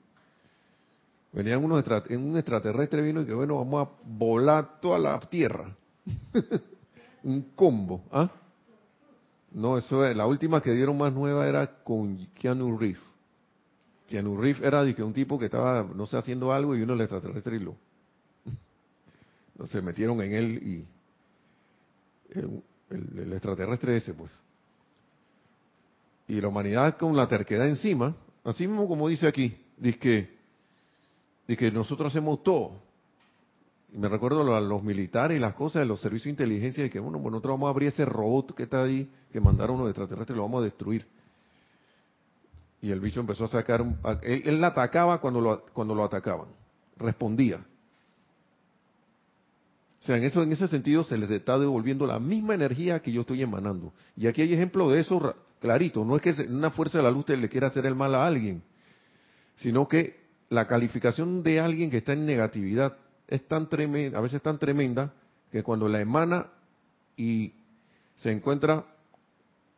Venían 1.33 1.63
unos 1.63 1.83
en 2.09 2.23
un 2.23 2.37
extraterrestre 2.37 3.01
vino 3.01 3.21
y 3.21 3.25
que 3.25 3.33
bueno, 3.33 3.57
vamos 3.57 3.87
a 3.87 3.91
volar 4.05 4.79
toda 4.79 4.99
la 4.99 5.19
Tierra. 5.19 5.75
un 7.23 7.41
combo, 7.55 8.03
¿ah? 8.11 8.29
No, 9.51 9.77
eso 9.77 10.05
es, 10.05 10.15
la 10.15 10.27
última 10.27 10.61
que 10.61 10.71
dieron 10.71 10.97
más 10.97 11.11
nueva 11.11 11.47
era 11.47 11.83
con 11.83 12.17
Keanu 12.35 12.77
Reeves. 12.77 13.10
Keanu 14.11 14.37
Reeves 14.37 14.61
era 14.61 14.83
de 14.83 14.93
que 14.93 15.01
un 15.01 15.13
tipo 15.13 15.39
que 15.39 15.45
estaba, 15.45 15.83
no 15.83 16.05
sé, 16.05 16.17
haciendo 16.17 16.51
algo 16.51 16.75
y 16.75 16.81
uno 16.81 16.93
el 16.93 17.01
extraterrestre 17.01 17.55
y 17.55 17.59
lo... 17.59 17.75
se 19.67 19.81
metieron 19.81 20.21
en 20.21 20.33
él 20.33 20.57
y... 20.63 20.85
El, 22.33 23.31
extraterrestre 23.31 23.95
ese, 23.95 24.13
pues. 24.13 24.31
Y 26.27 26.39
la 26.41 26.49
humanidad 26.49 26.97
con 26.97 27.15
la 27.15 27.27
terquedad 27.27 27.67
encima, 27.67 28.15
así 28.43 28.67
mismo 28.67 28.87
como 28.87 29.07
dice 29.07 29.27
aquí, 29.27 29.57
dice 29.77 29.97
que, 29.97 30.37
dice 31.47 31.57
que 31.57 31.71
nosotros 31.71 32.11
hacemos 32.11 32.43
todo 32.43 32.79
me 33.93 34.07
recuerdo 34.07 34.55
a 34.55 34.61
los 34.61 34.83
militares 34.83 35.37
y 35.37 35.39
las 35.39 35.53
cosas 35.53 35.81
de 35.81 35.85
los 35.85 35.99
servicios 35.99 36.25
de 36.25 36.43
inteligencia, 36.43 36.85
y 36.85 36.89
que 36.89 36.99
bueno, 36.99 37.17
bueno, 37.19 37.31
nosotros 37.31 37.55
vamos 37.55 37.67
a 37.67 37.69
abrir 37.71 37.89
ese 37.89 38.05
robot 38.05 38.55
que 38.55 38.63
está 38.63 38.83
ahí, 38.83 39.09
que 39.31 39.41
mandaron 39.41 39.75
unos 39.75 39.89
extraterrestres, 39.89 40.35
lo 40.37 40.43
vamos 40.43 40.61
a 40.61 40.65
destruir. 40.65 41.05
Y 42.81 42.91
el 42.91 42.99
bicho 42.99 43.19
empezó 43.19 43.45
a 43.45 43.47
sacar, 43.47 43.83
él, 44.23 44.41
él 44.45 44.63
atacaba 44.63 45.21
cuando 45.21 45.39
lo, 45.39 45.65
cuando 45.73 45.93
lo 45.93 46.03
atacaban, 46.03 46.47
respondía. 46.97 47.63
O 50.01 50.03
sea, 50.03 50.17
en 50.17 50.23
eso, 50.23 50.41
en 50.41 50.51
ese 50.51 50.67
sentido 50.67 51.03
se 51.03 51.15
les 51.15 51.29
está 51.29 51.59
devolviendo 51.59 52.07
la 52.07 52.19
misma 52.19 52.55
energía 52.55 53.01
que 53.01 53.11
yo 53.11 53.21
estoy 53.21 53.43
emanando. 53.43 53.93
Y 54.17 54.25
aquí 54.25 54.41
hay 54.41 54.51
ejemplo 54.51 54.89
de 54.89 54.99
eso 54.99 55.35
clarito. 55.59 56.03
No 56.03 56.15
es 56.15 56.23
que 56.23 56.31
una 56.49 56.71
fuerza 56.71 56.97
de 56.97 57.03
la 57.03 57.11
luz 57.11 57.29
le 57.29 57.49
quiera 57.49 57.67
hacer 57.67 57.85
el 57.85 57.95
mal 57.95 58.15
a 58.15 58.25
alguien, 58.25 58.63
sino 59.57 59.87
que 59.87 60.19
la 60.49 60.67
calificación 60.67 61.43
de 61.43 61.59
alguien 61.59 61.91
que 61.91 61.97
está 61.97 62.13
en 62.13 62.25
negatividad 62.25 62.97
es 63.27 63.47
tan 63.47 63.69
tremenda, 63.69 64.17
a 64.17 64.21
veces 64.21 64.41
tan 64.41 64.57
tremenda, 64.57 65.13
que 65.51 65.61
cuando 65.61 65.87
la 65.87 66.01
emana 66.01 66.47
y 67.15 67.53
se 68.15 68.31
encuentra 68.31 68.83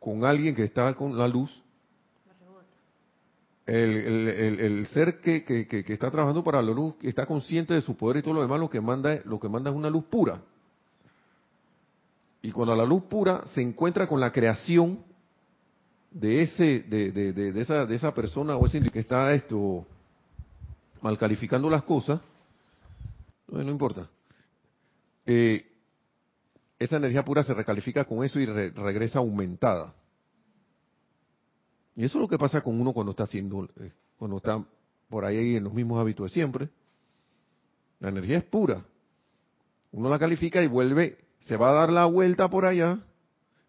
con 0.00 0.24
alguien 0.24 0.54
que 0.54 0.64
está 0.64 0.94
con 0.94 1.18
la 1.18 1.28
luz, 1.28 1.62
el, 3.66 4.86
ser 4.92 5.20
que, 5.20 5.66
está 5.88 6.10
trabajando 6.10 6.44
para 6.44 6.60
la 6.60 6.72
luz, 6.72 6.94
está 7.02 7.26
consciente 7.26 7.74
de 7.74 7.80
su 7.80 7.96
poder 7.96 8.18
y 8.18 8.22
todo 8.22 8.34
lo 8.34 8.42
demás, 8.42 8.60
lo 8.60 8.68
que 8.68 8.80
manda, 8.80 9.20
lo 9.24 9.40
que 9.40 9.48
manda 9.48 9.70
es 9.70 9.76
una 9.76 9.90
luz 9.90 10.04
pura. 10.04 10.40
Y 12.42 12.52
cuando 12.52 12.76
la 12.76 12.84
luz 12.84 13.04
pura 13.04 13.42
se 13.54 13.62
encuentra 13.62 14.06
con 14.06 14.20
la 14.20 14.30
creación 14.30 14.98
de 16.10 16.42
ese, 16.42 16.80
de, 16.80 17.10
de, 17.10 17.60
esa, 17.60 17.86
de 17.86 17.94
esa 17.94 18.12
persona 18.12 18.56
o 18.56 18.66
ese 18.66 18.80
que 18.90 19.00
está 19.00 19.32
esto 19.32 19.86
mal 21.00 21.16
calificando 21.18 21.70
las 21.70 21.84
cosas, 21.84 22.20
no, 23.48 23.62
importa. 23.62 24.08
Eh, 25.26 25.66
esa 26.78 26.96
energía 26.96 27.24
pura 27.24 27.42
se 27.42 27.54
recalifica 27.54 28.04
con 28.04 28.24
eso 28.24 28.40
y 28.40 28.46
regresa 28.46 29.20
aumentada. 29.20 29.94
Y 31.96 32.04
eso 32.04 32.18
es 32.18 32.22
lo 32.22 32.28
que 32.28 32.38
pasa 32.38 32.60
con 32.60 32.80
uno 32.80 32.92
cuando 32.92 33.10
está 33.10 33.24
haciendo, 33.24 33.68
eh, 33.76 33.92
cuando 34.16 34.38
está 34.38 34.64
por 35.08 35.24
ahí 35.24 35.56
en 35.56 35.64
los 35.64 35.72
mismos 35.72 36.00
hábitos 36.00 36.30
de 36.30 36.34
siempre. 36.34 36.68
La 38.00 38.08
energía 38.08 38.38
es 38.38 38.44
pura. 38.44 38.84
Uno 39.92 40.08
la 40.08 40.18
califica 40.18 40.62
y 40.62 40.66
vuelve, 40.66 41.18
se 41.40 41.56
va 41.56 41.70
a 41.70 41.74
dar 41.74 41.90
la 41.90 42.06
vuelta 42.06 42.48
por 42.48 42.64
allá 42.64 42.98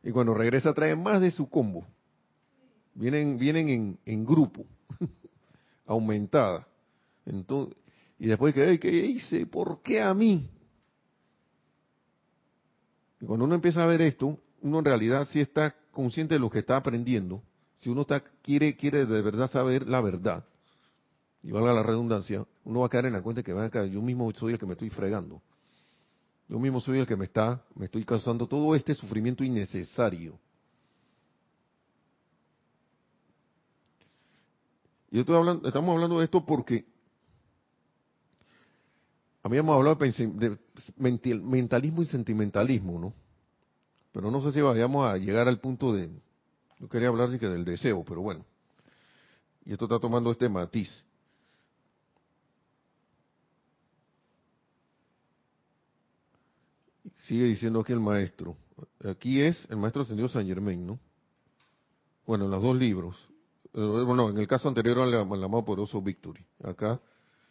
y 0.03 0.11
cuando 0.11 0.33
regresa 0.33 0.73
trae 0.73 0.95
más 0.95 1.21
de 1.21 1.29
su 1.29 1.49
combo. 1.49 1.85
Vienen, 2.95 3.37
vienen 3.37 3.69
en, 3.69 3.99
en 4.05 4.25
grupo, 4.25 4.65
aumentada. 5.85 6.67
Entonces, 7.25 7.77
y 8.17 8.27
después 8.27 8.53
que, 8.53 8.79
¿qué 8.79 9.05
hice? 9.05 9.45
¿Por 9.45 9.81
qué 9.81 10.01
a 10.01 10.13
mí? 10.13 10.49
Y 13.19 13.25
cuando 13.25 13.45
uno 13.45 13.55
empieza 13.55 13.83
a 13.83 13.87
ver 13.87 14.01
esto, 14.01 14.39
uno 14.61 14.79
en 14.79 14.85
realidad 14.85 15.27
sí 15.29 15.41
está 15.41 15.75
consciente 15.91 16.35
de 16.35 16.39
lo 16.39 16.49
que 16.49 16.59
está 16.59 16.77
aprendiendo 16.77 17.43
si 17.85 17.91
uno 17.91 18.03
quiere 18.41 19.05
de 19.05 19.21
verdad 19.21 19.47
saber 19.47 19.87
la 19.87 20.01
verdad, 20.01 20.43
y 21.43 21.51
valga 21.51 21.71
la 21.71 21.83
redundancia, 21.83 22.43
uno 22.63 22.79
va 22.79 22.87
a 22.87 22.89
caer 22.89 23.05
en 23.05 23.13
la 23.13 23.21
cuenta 23.21 23.43
que 23.43 23.53
van 23.53 23.69
a 23.71 23.85
yo 23.85 24.01
mismo 24.01 24.31
soy 24.33 24.53
el 24.53 24.59
que 24.59 24.65
me 24.65 24.71
estoy 24.71 24.89
fregando. 24.89 25.39
Yo 26.49 26.57
mismo 26.57 26.81
soy 26.81 26.97
el 26.97 27.05
que 27.05 27.15
me 27.15 27.25
está, 27.25 27.63
me 27.75 27.85
estoy 27.85 28.03
causando 28.03 28.47
todo 28.47 28.73
este 28.73 28.95
sufrimiento 28.95 29.43
innecesario. 29.43 30.39
Y 35.11 35.19
estoy 35.19 35.35
hablando, 35.35 35.67
estamos 35.67 35.93
hablando 35.93 36.17
de 36.17 36.25
esto 36.25 36.43
porque 36.43 36.87
habíamos 39.43 39.75
hablado 39.75 39.95
de 39.97 40.57
mentalismo 40.97 42.01
y 42.01 42.05
sentimentalismo, 42.07 42.97
¿no? 42.99 43.13
Pero 44.11 44.31
no 44.31 44.41
sé 44.41 44.53
si 44.53 44.61
vayamos 44.61 45.07
a 45.07 45.17
llegar 45.17 45.47
al 45.47 45.59
punto 45.59 45.93
de, 45.93 46.09
yo 46.79 46.89
quería 46.89 47.07
hablar 47.07 47.31
sí 47.31 47.39
que 47.39 47.47
del 47.47 47.65
deseo, 47.65 48.03
pero 48.03 48.21
bueno. 48.21 48.45
Y 49.65 49.73
esto 49.73 49.85
está 49.85 49.99
tomando 49.99 50.31
este 50.31 50.47
matiz. 50.49 51.03
Sigue 57.23 57.45
diciendo 57.45 57.79
aquí 57.79 57.91
el 57.91 57.99
maestro. 57.99 58.55
Aquí 59.03 59.41
es 59.41 59.65
el 59.69 59.77
maestro 59.77 60.03
ascendido 60.03 60.27
San 60.27 60.45
Germain, 60.45 60.85
¿no? 60.85 60.99
Bueno, 62.27 62.45
en 62.45 62.51
los 62.51 62.61
dos 62.61 62.75
libros. 62.77 63.27
Eh, 63.73 64.03
bueno, 64.05 64.29
en 64.29 64.37
el 64.37 64.47
caso 64.47 64.67
anterior 64.67 64.99
al, 64.99 65.13
amado 65.15 65.65
poderoso 65.65 66.01
Victory. 66.01 66.45
Acá 66.63 66.99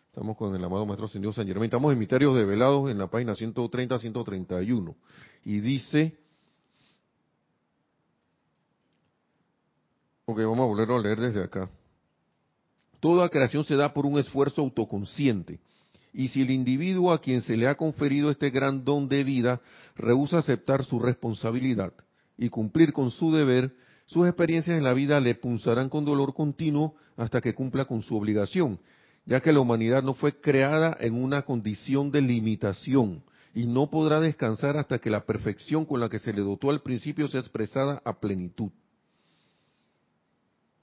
estamos 0.06 0.36
con 0.36 0.54
el 0.54 0.62
amado 0.62 0.86
maestro 0.86 1.06
ascendido 1.06 1.32
San 1.32 1.46
Germain. 1.46 1.64
Estamos 1.64 1.92
en 1.92 1.98
Misterios 1.98 2.36
Develados 2.36 2.90
en 2.90 2.98
la 2.98 3.08
página 3.08 3.34
130-131. 3.34 4.94
Y 5.44 5.60
dice 5.60 6.16
Ok, 10.26 10.38
vamos 10.38 10.60
a 10.60 10.64
volver 10.64 10.90
a 10.90 10.98
leer 10.98 11.20
desde 11.20 11.42
acá. 11.42 11.68
Toda 12.98 13.28
creación 13.28 13.64
se 13.64 13.76
da 13.76 13.92
por 13.92 14.06
un 14.06 14.18
esfuerzo 14.18 14.62
autoconsciente. 14.62 15.60
Y 16.14 16.28
si 16.28 16.42
el 16.42 16.50
individuo 16.50 17.12
a 17.12 17.20
quien 17.20 17.42
se 17.42 17.56
le 17.58 17.66
ha 17.66 17.74
conferido 17.74 18.30
este 18.30 18.48
gran 18.48 18.84
don 18.84 19.08
de 19.08 19.22
vida 19.22 19.60
rehúsa 19.96 20.38
aceptar 20.38 20.84
su 20.84 20.98
responsabilidad 20.98 21.92
y 22.38 22.48
cumplir 22.48 22.94
con 22.94 23.10
su 23.10 23.32
deber, 23.32 23.74
sus 24.06 24.26
experiencias 24.26 24.78
en 24.78 24.84
la 24.84 24.94
vida 24.94 25.20
le 25.20 25.34
punzarán 25.34 25.90
con 25.90 26.06
dolor 26.06 26.32
continuo 26.32 26.94
hasta 27.16 27.42
que 27.42 27.54
cumpla 27.54 27.84
con 27.84 28.00
su 28.00 28.16
obligación, 28.16 28.78
ya 29.26 29.40
que 29.40 29.52
la 29.52 29.60
humanidad 29.60 30.02
no 30.02 30.14
fue 30.14 30.40
creada 30.40 30.96
en 31.00 31.22
una 31.22 31.42
condición 31.42 32.10
de 32.10 32.22
limitación 32.22 33.22
y 33.54 33.66
no 33.66 33.90
podrá 33.90 34.20
descansar 34.20 34.78
hasta 34.78 35.00
que 35.00 35.10
la 35.10 35.26
perfección 35.26 35.84
con 35.84 36.00
la 36.00 36.08
que 36.08 36.18
se 36.18 36.32
le 36.32 36.40
dotó 36.40 36.70
al 36.70 36.80
principio 36.80 37.28
sea 37.28 37.40
expresada 37.40 38.00
a 38.04 38.18
plenitud. 38.20 38.70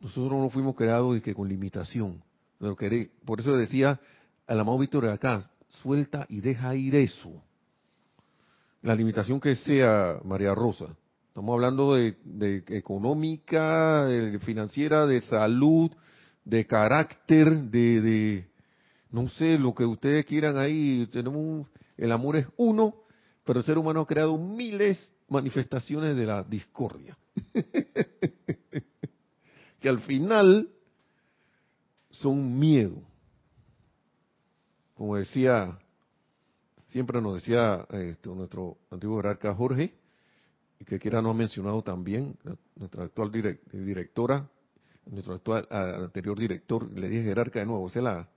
Nosotros 0.01 0.39
no 0.39 0.49
fuimos 0.49 0.75
creados 0.75 1.15
y 1.15 1.21
que 1.21 1.35
con 1.35 1.47
limitación. 1.47 2.23
Pero 2.59 2.75
por 3.23 3.39
eso 3.39 3.55
decía 3.55 3.99
al 4.47 4.59
amado 4.59 4.79
Víctor 4.79 5.05
de 5.05 5.13
acá, 5.13 5.49
suelta 5.69 6.25
y 6.27 6.41
deja 6.41 6.75
ir 6.75 6.95
eso. 6.95 7.31
La 8.81 8.95
limitación 8.95 9.39
que 9.39 9.55
sea, 9.55 10.19
María 10.23 10.55
Rosa. 10.55 10.87
Estamos 11.27 11.53
hablando 11.53 11.93
de, 11.93 12.17
económica, 12.67 14.05
de 14.05 14.39
financiera, 14.39 15.05
de 15.05 15.21
salud, 15.21 15.91
de 16.43 16.65
carácter, 16.65 17.61
de, 17.69 18.47
no 19.11 19.29
sé, 19.29 19.57
lo 19.57 19.73
que 19.73 19.85
ustedes 19.85 20.25
quieran 20.25 20.57
ahí. 20.57 21.07
Tenemos 21.11 21.67
el 21.95 22.11
amor 22.11 22.35
es 22.35 22.47
uno, 22.57 22.95
pero 23.45 23.59
el 23.59 23.65
ser 23.65 23.77
humano 23.77 24.01
ha 24.01 24.07
creado 24.07 24.37
miles 24.37 25.13
manifestaciones 25.29 26.17
de 26.17 26.25
la 26.25 26.43
discordia. 26.43 27.17
que 29.81 29.89
al 29.89 29.99
final 30.01 30.69
son 32.11 32.57
miedo. 32.57 33.01
Como 34.93 35.17
decía, 35.17 35.79
siempre 36.87 37.19
nos 37.19 37.33
decía 37.35 37.87
este, 37.89 38.29
nuestro 38.29 38.77
antiguo 38.91 39.17
jerarca 39.17 39.53
Jorge, 39.55 39.95
y 40.79 40.85
que 40.85 40.99
quiera 40.99 41.21
nos 41.21 41.35
ha 41.35 41.37
mencionado 41.37 41.81
también, 41.81 42.37
nuestra 42.75 43.03
actual 43.05 43.31
directora, 43.31 44.47
nuestro 45.07 45.33
actual 45.33 45.67
anterior 45.69 46.37
director, 46.37 46.91
le 46.91 47.09
dije 47.09 47.23
jerarca 47.23 47.59
de 47.59 47.65
nuevo, 47.65 47.87
esa 47.87 48.01
la 48.01 48.29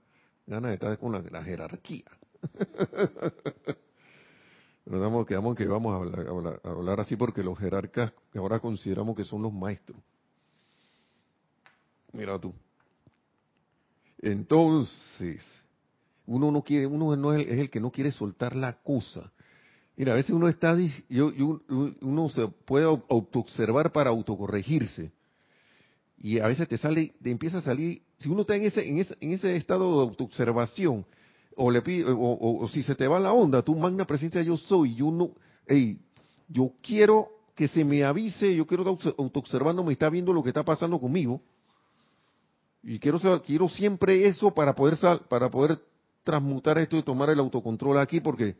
gana 0.47 0.69
de 0.69 0.73
estar 0.75 0.97
con 0.97 1.11
la, 1.11 1.43
jerarquía. 1.43 2.05
Pero 4.83 5.25
quedamos 5.25 5.55
que 5.55 5.67
vamos 5.67 5.93
a 5.93 6.69
hablar 6.69 6.99
así 6.99 7.15
porque 7.15 7.43
los 7.43 7.57
jerarcas 7.57 8.13
que 8.31 8.37
ahora 8.37 8.59
consideramos 8.59 9.15
que 9.15 9.23
son 9.23 9.41
los 9.41 9.51
maestros. 9.53 9.99
Mira 12.15 12.39
tú. 12.39 12.53
Entonces, 14.21 15.43
uno 16.25 16.49
no 16.49 16.63
quiere, 16.63 16.87
uno 16.87 17.15
no 17.15 17.33
es 17.33 17.47
el, 17.47 17.69
que 17.69 17.81
no 17.81 17.91
quiere 17.91 18.11
soltar 18.11 18.55
la 18.55 18.73
cosa. 18.81 19.31
Mira, 19.97 20.13
a 20.13 20.15
veces 20.15 20.31
uno 20.31 20.47
está, 20.47 20.77
yo, 21.09 21.31
uno 22.01 22.29
se 22.29 22.47
puede 22.47 22.85
autoobservar 22.85 23.91
para 23.91 24.09
autocorregirse. 24.09 25.11
Y 26.17 26.39
a 26.39 26.47
veces 26.47 26.67
te 26.67 26.77
sale, 26.77 27.13
te 27.21 27.29
empieza 27.29 27.57
a 27.57 27.61
salir, 27.61 28.01
si 28.15 28.29
uno 28.29 28.41
está 28.41 28.55
en 28.55 28.63
ese, 28.63 28.87
en 28.87 28.97
ese, 28.97 29.15
en 29.19 29.31
ese 29.31 29.55
estado 29.55 29.97
de 29.97 30.09
autoobservación, 30.09 31.05
o 31.57 31.69
le 31.69 31.81
pide, 31.81 32.05
o, 32.07 32.67
si 32.69 32.83
se 32.83 32.95
te 32.95 33.07
va 33.07 33.19
la 33.19 33.33
onda, 33.33 33.61
tu 33.61 33.75
magna 33.75 34.05
presencia 34.05 34.41
yo 34.41 34.57
soy, 34.57 34.95
yo 34.95 35.11
no, 35.11 35.31
hey, 35.67 35.99
yo 36.47 36.71
quiero 36.81 37.29
que 37.53 37.67
se 37.67 37.85
me 37.85 38.03
avise, 38.03 38.55
yo 38.55 38.65
quiero 38.65 38.89
estar 38.89 39.13
autoobservando, 39.17 39.83
me 39.83 39.93
está 39.93 40.09
viendo 40.09 40.33
lo 40.33 40.41
que 40.43 40.49
está 40.49 40.63
pasando 40.63 40.99
conmigo, 40.99 41.41
y 42.85 42.99
quiero, 42.99 43.19
quiero 43.41 43.67
siempre 43.67 44.27
eso 44.27 44.53
para 44.53 44.75
poder, 44.75 44.97
para 45.27 45.49
poder 45.49 45.79
transmutar 46.23 46.77
esto 46.77 46.97
y 46.97 47.03
tomar 47.03 47.31
el 47.31 47.39
autocontrol 47.39 47.97
aquí, 47.97 48.19
porque 48.19 48.55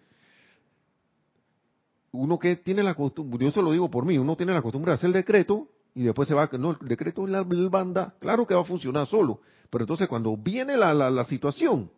uno 2.12 2.40
que 2.40 2.56
tiene 2.56 2.82
la 2.82 2.96
costumbre, 2.96 3.46
yo 3.46 3.52
se 3.52 3.62
lo 3.62 3.72
digo 3.72 3.90
por 3.90 4.04
mí, 4.04 4.18
uno 4.18 4.36
tiene 4.36 4.52
la 4.52 4.64
costumbre 4.64 4.92
de 4.92 4.96
hacer 4.96 5.08
el 5.08 5.14
decreto 5.14 5.68
y 5.94 6.04
después 6.04 6.28
se 6.28 6.34
va, 6.34 6.50
no, 6.58 6.72
el 6.72 6.88
decreto 6.88 7.24
en 7.26 7.34
la 7.34 7.44
banda, 7.44 8.16
claro 8.20 8.48
que 8.48 8.56
va 8.56 8.62
a 8.62 8.66
funcionar 8.66 9.06
solo, 9.06 9.42
pero 9.70 9.84
entonces 9.84 10.08
cuando 10.08 10.36
viene 10.36 10.76
la, 10.76 10.94
la, 10.94 11.24
situación, 11.26 11.92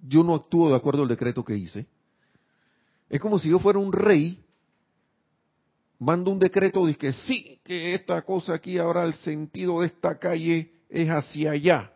yo 0.00 0.22
no 0.22 0.34
actúo 0.34 0.68
de 0.68 0.76
acuerdo 0.76 1.02
al 1.02 1.08
decreto 1.08 1.42
que 1.44 1.56
hice. 1.56 1.86
Es 3.08 3.20
como 3.20 3.38
si 3.38 3.48
yo 3.48 3.58
fuera 3.58 3.78
un 3.78 3.92
rey, 3.92 4.44
mando 5.98 6.30
un 6.30 6.38
decreto 6.38 6.86
y 6.90 6.94
que 6.94 7.12
sí, 7.12 7.58
que 7.64 7.94
esta 7.94 8.20
cosa 8.22 8.54
aquí 8.54 8.76
ahora 8.76 9.04
el 9.04 9.14
sentido 9.14 9.80
de 9.80 9.86
esta 9.86 10.18
calle 10.18 10.73
es 10.94 11.10
hacia 11.10 11.50
allá, 11.50 11.92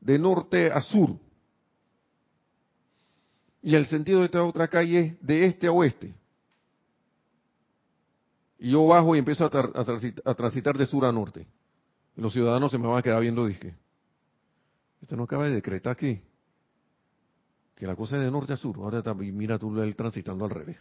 de 0.00 0.18
norte 0.18 0.72
a 0.72 0.80
sur. 0.80 1.10
Y 3.62 3.74
el 3.74 3.86
sentido 3.86 4.20
de 4.20 4.26
esta 4.26 4.42
otra 4.42 4.68
calle 4.68 5.00
es 5.00 5.26
de 5.26 5.46
este 5.46 5.66
a 5.66 5.72
oeste. 5.72 6.14
Y 8.58 8.70
yo 8.70 8.86
bajo 8.86 9.14
y 9.14 9.18
empiezo 9.18 9.44
a, 9.44 10.34
transitar, 10.34 10.76
de 10.76 10.86
sur 10.86 11.04
a 11.04 11.12
norte. 11.12 11.46
Y 12.16 12.20
los 12.20 12.32
ciudadanos 12.32 12.70
se 12.70 12.78
me 12.78 12.86
van 12.86 12.98
a 12.98 13.02
quedar 13.02 13.20
viendo, 13.20 13.46
dije, 13.46 13.74
esto 15.02 15.16
no 15.16 15.24
acaba 15.24 15.44
de 15.44 15.54
decretar 15.54 15.92
aquí, 15.92 16.22
que 17.74 17.86
la 17.86 17.96
cosa 17.96 18.16
es 18.16 18.22
de 18.22 18.30
norte 18.30 18.54
a 18.54 18.56
sur. 18.56 18.76
Ahora 18.76 18.98
está, 18.98 19.12
mira 19.12 19.58
tú 19.58 19.78
él 19.82 19.94
transitando 19.96 20.46
al 20.46 20.50
revés. 20.50 20.78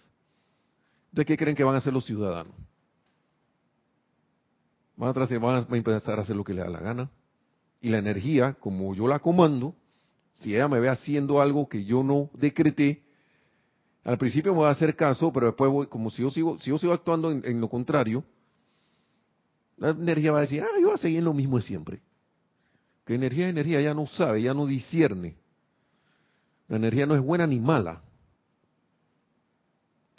¿De 1.11 1.25
qué 1.25 1.35
creen 1.35 1.55
que 1.55 1.63
van 1.63 1.75
a 1.75 1.79
hacer 1.79 1.91
los 1.91 2.05
ciudadanos? 2.05 2.55
Van 4.95 5.09
a, 5.09 5.39
van 5.39 5.65
a 5.69 5.75
empezar 5.75 6.19
a 6.19 6.21
hacer 6.21 6.35
lo 6.35 6.43
que 6.43 6.53
les 6.53 6.63
da 6.63 6.69
la 6.69 6.79
gana. 6.79 7.09
Y 7.83 7.89
la 7.89 7.97
energía, 7.97 8.53
como 8.61 8.95
yo 8.95 9.09
la 9.09 9.19
comando, 9.19 9.75
si 10.35 10.55
ella 10.55 10.69
me 10.69 10.79
ve 10.79 10.87
haciendo 10.87 11.41
algo 11.41 11.67
que 11.67 11.83
yo 11.83 12.01
no 12.01 12.29
decreté, 12.33 13.03
al 14.05 14.17
principio 14.17 14.53
me 14.53 14.61
va 14.61 14.69
a 14.69 14.71
hacer 14.71 14.95
caso, 14.95 15.33
pero 15.33 15.47
después 15.47 15.69
voy, 15.69 15.87
como 15.87 16.09
si 16.09 16.21
yo 16.21 16.29
sigo, 16.29 16.57
si 16.59 16.69
yo 16.69 16.77
sigo 16.77 16.93
actuando 16.93 17.29
en, 17.29 17.59
lo 17.59 17.67
contrario, 17.67 18.23
la 19.75 19.89
energía 19.89 20.31
va 20.31 20.37
a 20.37 20.41
decir, 20.43 20.63
ah, 20.63 20.79
yo 20.79 20.87
voy 20.87 20.95
a 20.95 20.97
seguir 20.97 21.21
lo 21.23 21.33
mismo 21.33 21.57
de 21.57 21.63
siempre. 21.63 22.01
Que 23.03 23.15
energía 23.15 23.47
es 23.47 23.49
energía, 23.49 23.81
ella 23.81 23.93
no 23.93 24.07
sabe, 24.07 24.39
ella 24.39 24.53
no 24.53 24.65
discierne. 24.65 25.35
La 26.69 26.77
energía 26.77 27.05
no 27.05 27.15
es 27.15 27.21
buena 27.21 27.45
ni 27.45 27.59
mala. 27.59 28.01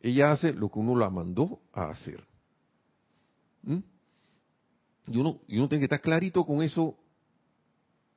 Ella 0.03 0.33
hace 0.33 0.53
lo 0.53 0.69
que 0.69 0.81
uno 0.81 0.97
la 0.97 1.09
mandó 1.09 1.63
a 1.73 1.89
hacer. 1.89 2.23
¿Mm? 3.63 3.79
Y, 5.07 5.19
uno, 5.19 5.41
y 5.49 5.57
uno 5.57 5.69
tiene 5.71 5.81
que 5.81 5.87
estar 5.87 6.03
clarito 6.03 6.45
con 6.45 6.63
eso 6.63 6.99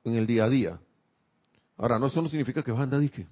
en 0.08 0.16
el 0.16 0.26
día 0.26 0.44
a 0.44 0.48
día. 0.48 0.80
Ahora, 1.76 1.98
no 1.98 2.06
eso 2.06 2.20
no 2.20 2.28
significa 2.28 2.62
que 2.62 2.72
vas 2.72 2.80
a 2.80 2.84
andar 2.84 3.00
disque. 3.00 3.26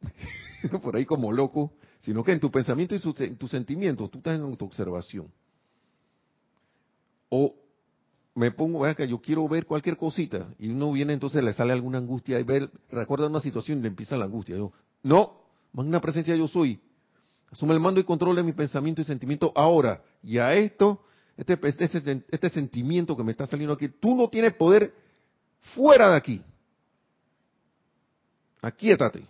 por 0.82 0.96
ahí 0.96 1.04
como 1.04 1.32
loco, 1.32 1.72
sino 2.00 2.22
que 2.22 2.32
en 2.32 2.40
tu 2.40 2.50
pensamiento 2.50 2.94
y 2.94 3.00
en 3.24 3.36
tus 3.36 3.50
sentimientos 3.50 4.10
tú 4.10 4.18
estás 4.18 4.36
en 4.36 4.42
autoobservación. 4.42 5.26
O 7.28 7.54
me 8.34 8.50
pongo, 8.50 8.80
vea 8.80 8.94
que 8.94 9.08
yo 9.08 9.20
quiero 9.20 9.48
ver 9.48 9.66
cualquier 9.66 9.96
cosita 9.96 10.54
y 10.58 10.68
uno 10.68 10.92
viene 10.92 11.14
entonces 11.14 11.42
le 11.42 11.52
sale 11.52 11.72
alguna 11.72 11.98
angustia 11.98 12.38
y 12.38 12.42
ver, 12.42 12.70
recuerda 12.90 13.28
una 13.28 13.40
situación 13.40 13.78
y 13.78 13.82
le 13.82 13.88
empieza 13.88 14.16
la 14.16 14.26
angustia. 14.26 14.56
Yo, 14.56 14.72
no, 15.02 15.40
una 15.72 16.00
presencia 16.00 16.36
yo 16.36 16.46
soy. 16.46 16.80
Asume 17.50 17.74
el 17.74 17.80
mando 17.80 18.00
y 18.00 18.04
control 18.04 18.36
de 18.36 18.42
mi 18.42 18.52
pensamiento 18.52 19.00
y 19.00 19.04
sentimiento 19.04 19.52
ahora. 19.54 20.02
Y 20.22 20.38
a 20.38 20.54
esto, 20.54 21.02
este, 21.36 21.58
este, 21.62 22.24
este 22.28 22.50
sentimiento 22.50 23.16
que 23.16 23.22
me 23.22 23.32
está 23.32 23.46
saliendo 23.46 23.74
aquí, 23.74 23.88
tú 23.88 24.14
no 24.14 24.28
tienes 24.28 24.54
poder 24.54 24.92
fuera 25.74 26.10
de 26.10 26.16
aquí. 26.16 26.42
Aquíétate. 28.62 29.26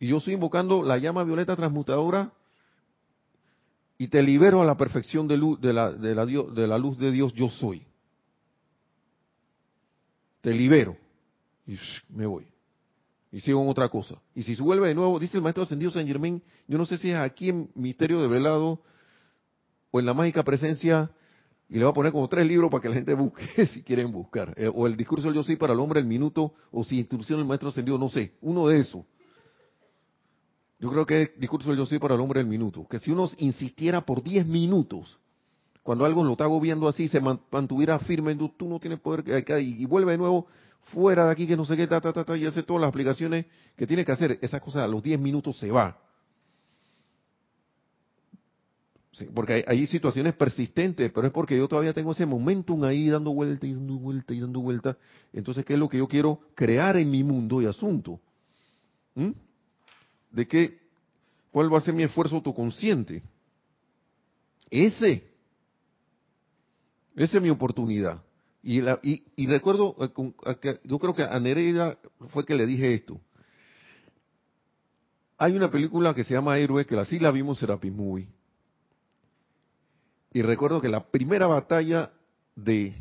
Y 0.00 0.08
yo 0.08 0.18
estoy 0.18 0.34
invocando 0.34 0.82
la 0.82 0.98
llama 0.98 1.24
violeta 1.24 1.56
transmutadora 1.56 2.30
y 3.96 4.08
te 4.08 4.22
libero 4.22 4.62
a 4.62 4.64
la 4.64 4.76
perfección 4.76 5.26
de, 5.26 5.36
luz, 5.36 5.60
de, 5.60 5.72
la, 5.72 5.90
de, 5.90 6.14
la, 6.14 6.24
de 6.24 6.66
la 6.66 6.78
luz 6.78 6.98
de 6.98 7.10
Dios 7.10 7.32
yo 7.34 7.50
soy. 7.50 7.84
Te 10.40 10.52
libero. 10.52 10.96
Y 11.66 11.76
me 12.10 12.26
voy. 12.26 12.46
Y 13.32 13.40
sigo 13.40 13.62
en 13.62 13.68
otra 13.68 13.88
cosa. 13.88 14.16
Y 14.34 14.42
si 14.42 14.54
se 14.54 14.62
vuelve 14.62 14.88
de 14.88 14.94
nuevo, 14.94 15.18
dice 15.18 15.36
el 15.36 15.42
maestro 15.42 15.64
ascendido 15.64 15.90
San 15.90 16.06
Germain, 16.06 16.42
yo 16.66 16.78
no 16.78 16.86
sé 16.86 16.96
si 16.96 17.10
es 17.10 17.16
aquí 17.16 17.50
en 17.50 17.70
Misterio 17.74 18.22
de 18.22 18.28
Velado 18.28 18.80
o 19.90 20.00
en 20.00 20.06
la 20.06 20.14
mágica 20.14 20.42
presencia, 20.44 21.10
y 21.68 21.74
le 21.74 21.84
voy 21.84 21.90
a 21.90 21.94
poner 21.94 22.12
como 22.12 22.28
tres 22.28 22.46
libros 22.46 22.70
para 22.70 22.80
que 22.80 22.88
la 22.88 22.94
gente 22.94 23.14
busque 23.14 23.66
si 23.72 23.82
quieren 23.82 24.10
buscar. 24.10 24.54
Eh, 24.56 24.70
o 24.72 24.86
el 24.86 24.96
discurso 24.96 25.26
del 25.26 25.34
yo 25.34 25.42
soy 25.42 25.56
para 25.56 25.74
el 25.74 25.80
hombre 25.80 26.00
el 26.00 26.06
minuto, 26.06 26.54
o 26.70 26.82
si 26.82 26.98
instrucción 26.98 27.38
del 27.38 27.46
maestro 27.46 27.68
ascendido, 27.68 27.98
no 27.98 28.08
sé. 28.08 28.32
Uno 28.40 28.68
de 28.68 28.80
esos. 28.80 29.04
Yo 30.80 30.90
creo 30.90 31.04
que 31.04 31.22
es 31.22 31.30
discurso 31.38 31.68
del 31.68 31.78
yo 31.78 31.86
soy 31.86 31.98
para 31.98 32.14
el 32.14 32.20
hombre 32.20 32.40
del 32.40 32.48
minuto. 32.48 32.86
Que 32.88 32.98
si 32.98 33.10
uno 33.10 33.28
insistiera 33.38 34.00
por 34.00 34.22
10 34.22 34.46
minutos, 34.46 35.18
cuando 35.82 36.04
algo 36.04 36.24
lo 36.24 36.32
está 36.32 36.46
viendo 36.60 36.88
así, 36.88 37.08
se 37.08 37.20
mantuviera 37.20 37.98
firme, 37.98 38.34
tú 38.34 38.68
no 38.68 38.78
tienes 38.78 39.00
poder, 39.00 39.44
y, 39.60 39.84
vuelve 39.86 40.12
de 40.12 40.18
nuevo 40.18 40.46
fuera 40.92 41.26
de 41.26 41.32
aquí, 41.32 41.46
que 41.46 41.56
no 41.56 41.64
sé 41.64 41.76
qué, 41.76 41.86
ta, 41.86 42.00
ta, 42.00 42.12
ta, 42.12 42.36
y 42.36 42.46
hace 42.46 42.62
todas 42.62 42.80
las 42.80 42.88
aplicaciones 42.88 43.46
que 43.76 43.86
tiene 43.86 44.04
que 44.04 44.12
hacer. 44.12 44.38
Esa 44.40 44.60
cosa 44.60 44.84
a 44.84 44.88
los 44.88 45.02
10 45.02 45.20
minutos 45.20 45.58
se 45.58 45.70
va. 45.70 45.98
Porque 49.34 49.64
hay, 49.66 49.86
situaciones 49.86 50.34
persistentes, 50.34 51.10
pero 51.12 51.26
es 51.26 51.32
porque 51.32 51.56
yo 51.56 51.68
todavía 51.68 51.92
tengo 51.92 52.12
ese 52.12 52.26
momentum 52.26 52.84
ahí 52.84 53.08
dando 53.08 53.32
vuelta 53.32 53.66
y 53.66 53.74
dando 53.74 53.98
vuelta 53.98 54.34
y 54.34 54.40
dando 54.40 54.60
vuelta. 54.60 54.96
Entonces, 55.32 55.64
¿qué 55.64 55.74
es 55.74 55.78
lo 55.78 55.88
que 55.88 55.98
yo 55.98 56.08
quiero 56.08 56.40
crear 56.54 56.96
en 56.96 57.10
mi 57.10 57.24
mundo 57.24 57.60
y 57.62 57.66
asunto? 57.66 58.20
¿Mm? 59.14 59.30
de 60.30 60.46
que 60.46 60.78
cuál 61.50 61.72
va 61.72 61.78
a 61.78 61.82
ser 61.82 61.94
mi 61.94 62.02
esfuerzo 62.02 62.36
autoconsciente. 62.36 63.22
Ese, 64.70 65.24
esa 67.16 67.36
es 67.38 67.42
mi 67.42 67.50
oportunidad. 67.50 68.22
Y, 68.62 68.80
la, 68.80 68.98
y, 69.02 69.46
recuerdo, 69.46 69.96
eh, 70.00 70.80
yo 70.84 70.98
creo 70.98 71.14
que 71.14 71.22
a 71.22 71.38
Nereida 71.40 71.96
fue 72.30 72.44
que 72.44 72.54
le 72.54 72.66
dije 72.66 72.92
esto. 72.92 73.20
Hay 75.38 75.56
una 75.56 75.70
película 75.70 76.14
que 76.14 76.24
se 76.24 76.34
llama 76.34 76.58
Héroe, 76.58 76.84
que 76.84 76.98
así 76.98 77.18
la 77.18 77.30
vimos 77.30 77.58
en 77.58 77.60
Serapis 77.60 77.92
Movie. 77.92 78.28
Y 80.32 80.42
recuerdo 80.42 80.80
que 80.80 80.88
la 80.88 81.06
primera 81.06 81.46
batalla 81.46 82.10
de, 82.54 82.94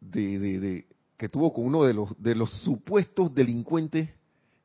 de, 0.00 0.86
que 1.16 1.28
tuvo 1.28 1.52
con 1.52 1.64
uno 1.64 1.84
de 1.84 1.94
los, 1.94 2.20
de 2.22 2.34
los 2.34 2.50
supuestos 2.62 3.34
delincuentes 3.34 4.10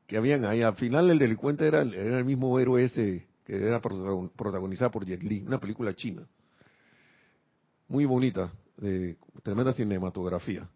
que 0.06 0.16
habían 0.16 0.44
ahí. 0.44 0.62
Al 0.62 0.76
final 0.76 1.10
el 1.10 1.18
delincuente 1.18 1.66
era, 1.66 1.82
el 1.82 2.24
mismo 2.24 2.58
héroe 2.58 2.84
ese 2.84 3.26
que 3.44 3.56
era 3.56 3.80
protagonizado 3.80 4.90
por 4.90 5.04
Jet 5.04 5.22
Li, 5.22 5.42
una 5.46 5.58
película 5.58 5.94
china. 5.94 6.26
Muy 7.88 8.06
bonita, 8.06 8.50
de 8.78 9.18
tremenda 9.42 9.72
cinematografía. 9.74 10.66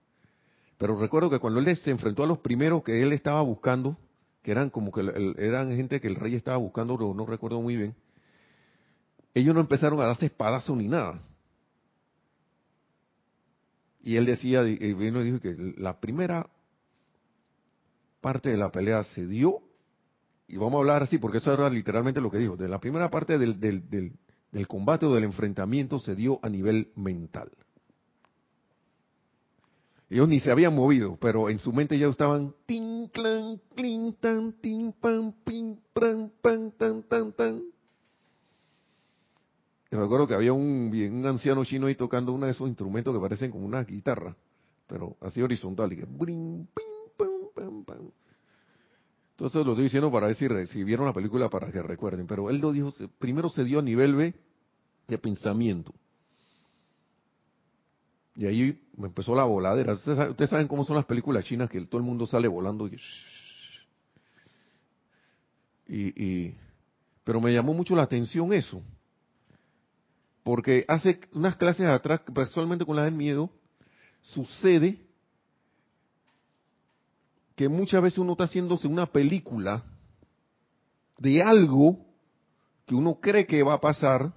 Pero 0.76 0.98
recuerdo 0.98 1.30
que 1.30 1.38
cuando 1.38 1.60
él 1.60 1.76
se 1.78 1.90
enfrentó 1.90 2.24
a 2.24 2.26
los 2.26 2.38
primeros 2.38 2.82
que 2.82 3.02
él 3.02 3.12
estaba 3.12 3.40
buscando, 3.40 3.96
que 4.42 4.50
eran 4.50 4.68
como 4.70 4.92
que 4.92 5.00
eran 5.38 5.74
gente 5.74 6.00
que 6.00 6.08
el 6.08 6.16
rey 6.16 6.34
estaba 6.34 6.58
buscando, 6.58 6.96
no 7.14 7.26
recuerdo 7.26 7.60
muy 7.60 7.76
bien, 7.76 7.94
ellos 9.38 9.54
no 9.54 9.60
empezaron 9.60 10.00
a 10.00 10.06
darse 10.06 10.26
espadazos 10.26 10.76
ni 10.76 10.88
nada. 10.88 11.22
Y 14.00 14.16
él 14.16 14.26
decía, 14.26 14.66
y 14.66 14.94
vino 14.94 15.20
y 15.20 15.24
dijo 15.24 15.40
que 15.40 15.74
la 15.76 16.00
primera 16.00 16.48
parte 18.20 18.50
de 18.50 18.56
la 18.56 18.70
pelea 18.70 19.04
se 19.04 19.26
dio, 19.26 19.60
y 20.46 20.56
vamos 20.56 20.74
a 20.74 20.78
hablar 20.78 21.02
así 21.02 21.18
porque 21.18 21.38
eso 21.38 21.52
era 21.52 21.68
literalmente 21.68 22.20
lo 22.20 22.30
que 22.30 22.38
dijo, 22.38 22.56
de 22.56 22.68
la 22.68 22.80
primera 22.80 23.10
parte 23.10 23.38
del, 23.38 23.60
del, 23.60 23.88
del, 23.88 24.66
combate 24.66 25.06
o 25.06 25.14
del 25.14 25.24
enfrentamiento 25.24 25.98
se 25.98 26.14
dio 26.14 26.40
a 26.42 26.48
nivel 26.48 26.90
mental. 26.96 27.50
Ellos 30.08 30.26
ni 30.26 30.40
se 30.40 30.50
habían 30.50 30.74
movido, 30.74 31.18
pero 31.20 31.50
en 31.50 31.58
su 31.58 31.70
mente 31.70 31.98
ya 31.98 32.06
estaban 32.06 32.54
tin, 32.64 33.08
clan, 33.08 33.60
clin, 33.74 34.14
tan, 34.18 34.54
tin, 34.54 34.92
pam, 34.92 35.34
pin, 35.44 35.78
pran, 35.92 36.32
pan, 36.40 36.72
tan, 36.78 37.02
tan, 37.02 37.32
tan. 37.32 37.62
Y 39.90 39.96
recuerdo 39.96 40.26
que 40.26 40.34
había 40.34 40.52
un, 40.52 41.22
anciano 41.26 41.64
chino 41.64 41.86
ahí 41.86 41.94
tocando 41.94 42.32
uno 42.32 42.46
de 42.46 42.52
esos 42.52 42.68
instrumentos 42.68 43.14
que 43.14 43.20
parecen 43.20 43.50
como 43.50 43.64
una 43.64 43.84
guitarra, 43.84 44.36
pero 44.86 45.16
así 45.20 45.40
horizontal, 45.40 45.92
y 45.92 45.96
que 45.96 46.04
brin, 46.04 46.68
pin, 46.76 46.88
entonces 49.38 49.64
lo 49.64 49.72
estoy 49.72 49.84
diciendo 49.84 50.10
para 50.10 50.26
ver 50.26 50.66
si, 50.66 50.82
vieron 50.82 51.06
la 51.06 51.12
película 51.12 51.48
para 51.48 51.70
que 51.70 51.80
recuerden. 51.80 52.26
Pero 52.26 52.50
él 52.50 52.58
lo 52.58 52.72
dijo, 52.72 52.92
primero 53.20 53.48
se 53.48 53.62
dio 53.62 53.78
a 53.78 53.82
nivel 53.82 54.16
B 54.16 54.34
de 55.06 55.18
pensamiento. 55.18 55.94
Y 58.34 58.46
ahí 58.46 58.82
me 58.96 59.06
empezó 59.06 59.36
la 59.36 59.44
voladera. 59.44 59.92
Ustedes 59.92 60.50
saben, 60.50 60.66
cómo 60.66 60.84
son 60.84 60.96
las 60.96 61.04
películas 61.04 61.44
chinas, 61.44 61.70
que 61.70 61.80
todo 61.82 62.00
el 62.00 62.06
mundo 62.06 62.26
sale 62.26 62.48
volando. 62.48 62.90
y, 65.86 66.54
pero 67.22 67.40
me 67.40 67.52
llamó 67.52 67.74
mucho 67.74 67.94
la 67.94 68.02
atención 68.02 68.52
eso. 68.52 68.82
Porque 70.48 70.86
hace 70.88 71.20
unas 71.34 71.56
clases 71.56 71.84
atrás, 71.84 72.22
personalmente 72.34 72.86
con 72.86 72.96
la 72.96 73.04
del 73.04 73.12
miedo, 73.12 73.50
sucede 74.22 74.98
que 77.54 77.68
muchas 77.68 78.02
veces 78.02 78.18
uno 78.18 78.32
está 78.32 78.44
haciéndose 78.44 78.88
una 78.88 79.04
película 79.04 79.84
de 81.18 81.42
algo 81.42 82.02
que 82.86 82.94
uno 82.94 83.20
cree 83.20 83.44
que 83.44 83.62
va 83.62 83.74
a 83.74 83.80
pasar 83.82 84.32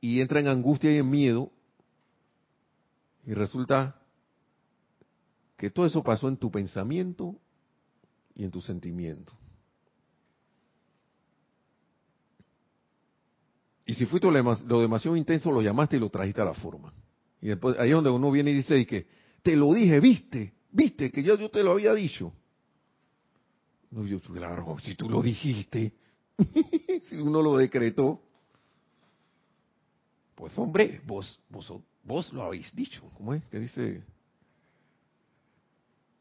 y 0.00 0.20
entra 0.20 0.40
en 0.40 0.48
angustia 0.48 0.92
y 0.92 0.98
en 0.98 1.08
miedo 1.08 1.52
y 3.24 3.34
resulta 3.34 4.00
que 5.56 5.70
todo 5.70 5.86
eso 5.86 6.02
pasó 6.02 6.26
en 6.26 6.38
tu 6.38 6.50
pensamiento 6.50 7.36
y 8.34 8.42
en 8.42 8.50
tu 8.50 8.60
sentimiento. 8.60 9.32
Y 13.86 13.94
si 13.94 14.06
fuiste 14.06 14.28
lo 14.30 14.80
demasiado 14.80 15.16
intenso, 15.16 15.50
lo 15.52 15.60
llamaste 15.60 15.96
y 15.96 16.00
lo 16.00 16.08
trajiste 16.08 16.40
a 16.40 16.46
la 16.46 16.54
forma. 16.54 16.92
Y 17.40 17.48
después 17.48 17.78
ahí 17.78 17.90
es 17.90 17.94
donde 17.94 18.10
uno 18.10 18.30
viene 18.30 18.50
y 18.50 18.54
dice, 18.54 18.78
y 18.78 18.86
que 18.86 19.06
te 19.42 19.54
lo 19.54 19.72
dije, 19.74 20.00
viste, 20.00 20.54
viste 20.70 21.10
que 21.10 21.22
ya 21.22 21.36
yo 21.36 21.50
te 21.50 21.62
lo 21.62 21.72
había 21.72 21.92
dicho. 21.92 22.32
No, 23.90 24.04
yo, 24.06 24.20
claro, 24.20 24.76
si 24.80 24.94
tú 24.94 25.10
lo 25.10 25.20
dijiste, 25.22 25.92
si 27.02 27.16
uno 27.16 27.42
lo 27.42 27.58
decretó, 27.58 28.22
pues 30.34 30.56
hombre, 30.58 31.00
vos, 31.06 31.38
vos, 31.50 31.72
vos 32.02 32.32
lo 32.32 32.42
habéis 32.42 32.74
dicho. 32.74 33.02
¿Cómo 33.16 33.34
es? 33.34 33.44
¿Qué 33.46 33.60
dice 33.60 34.02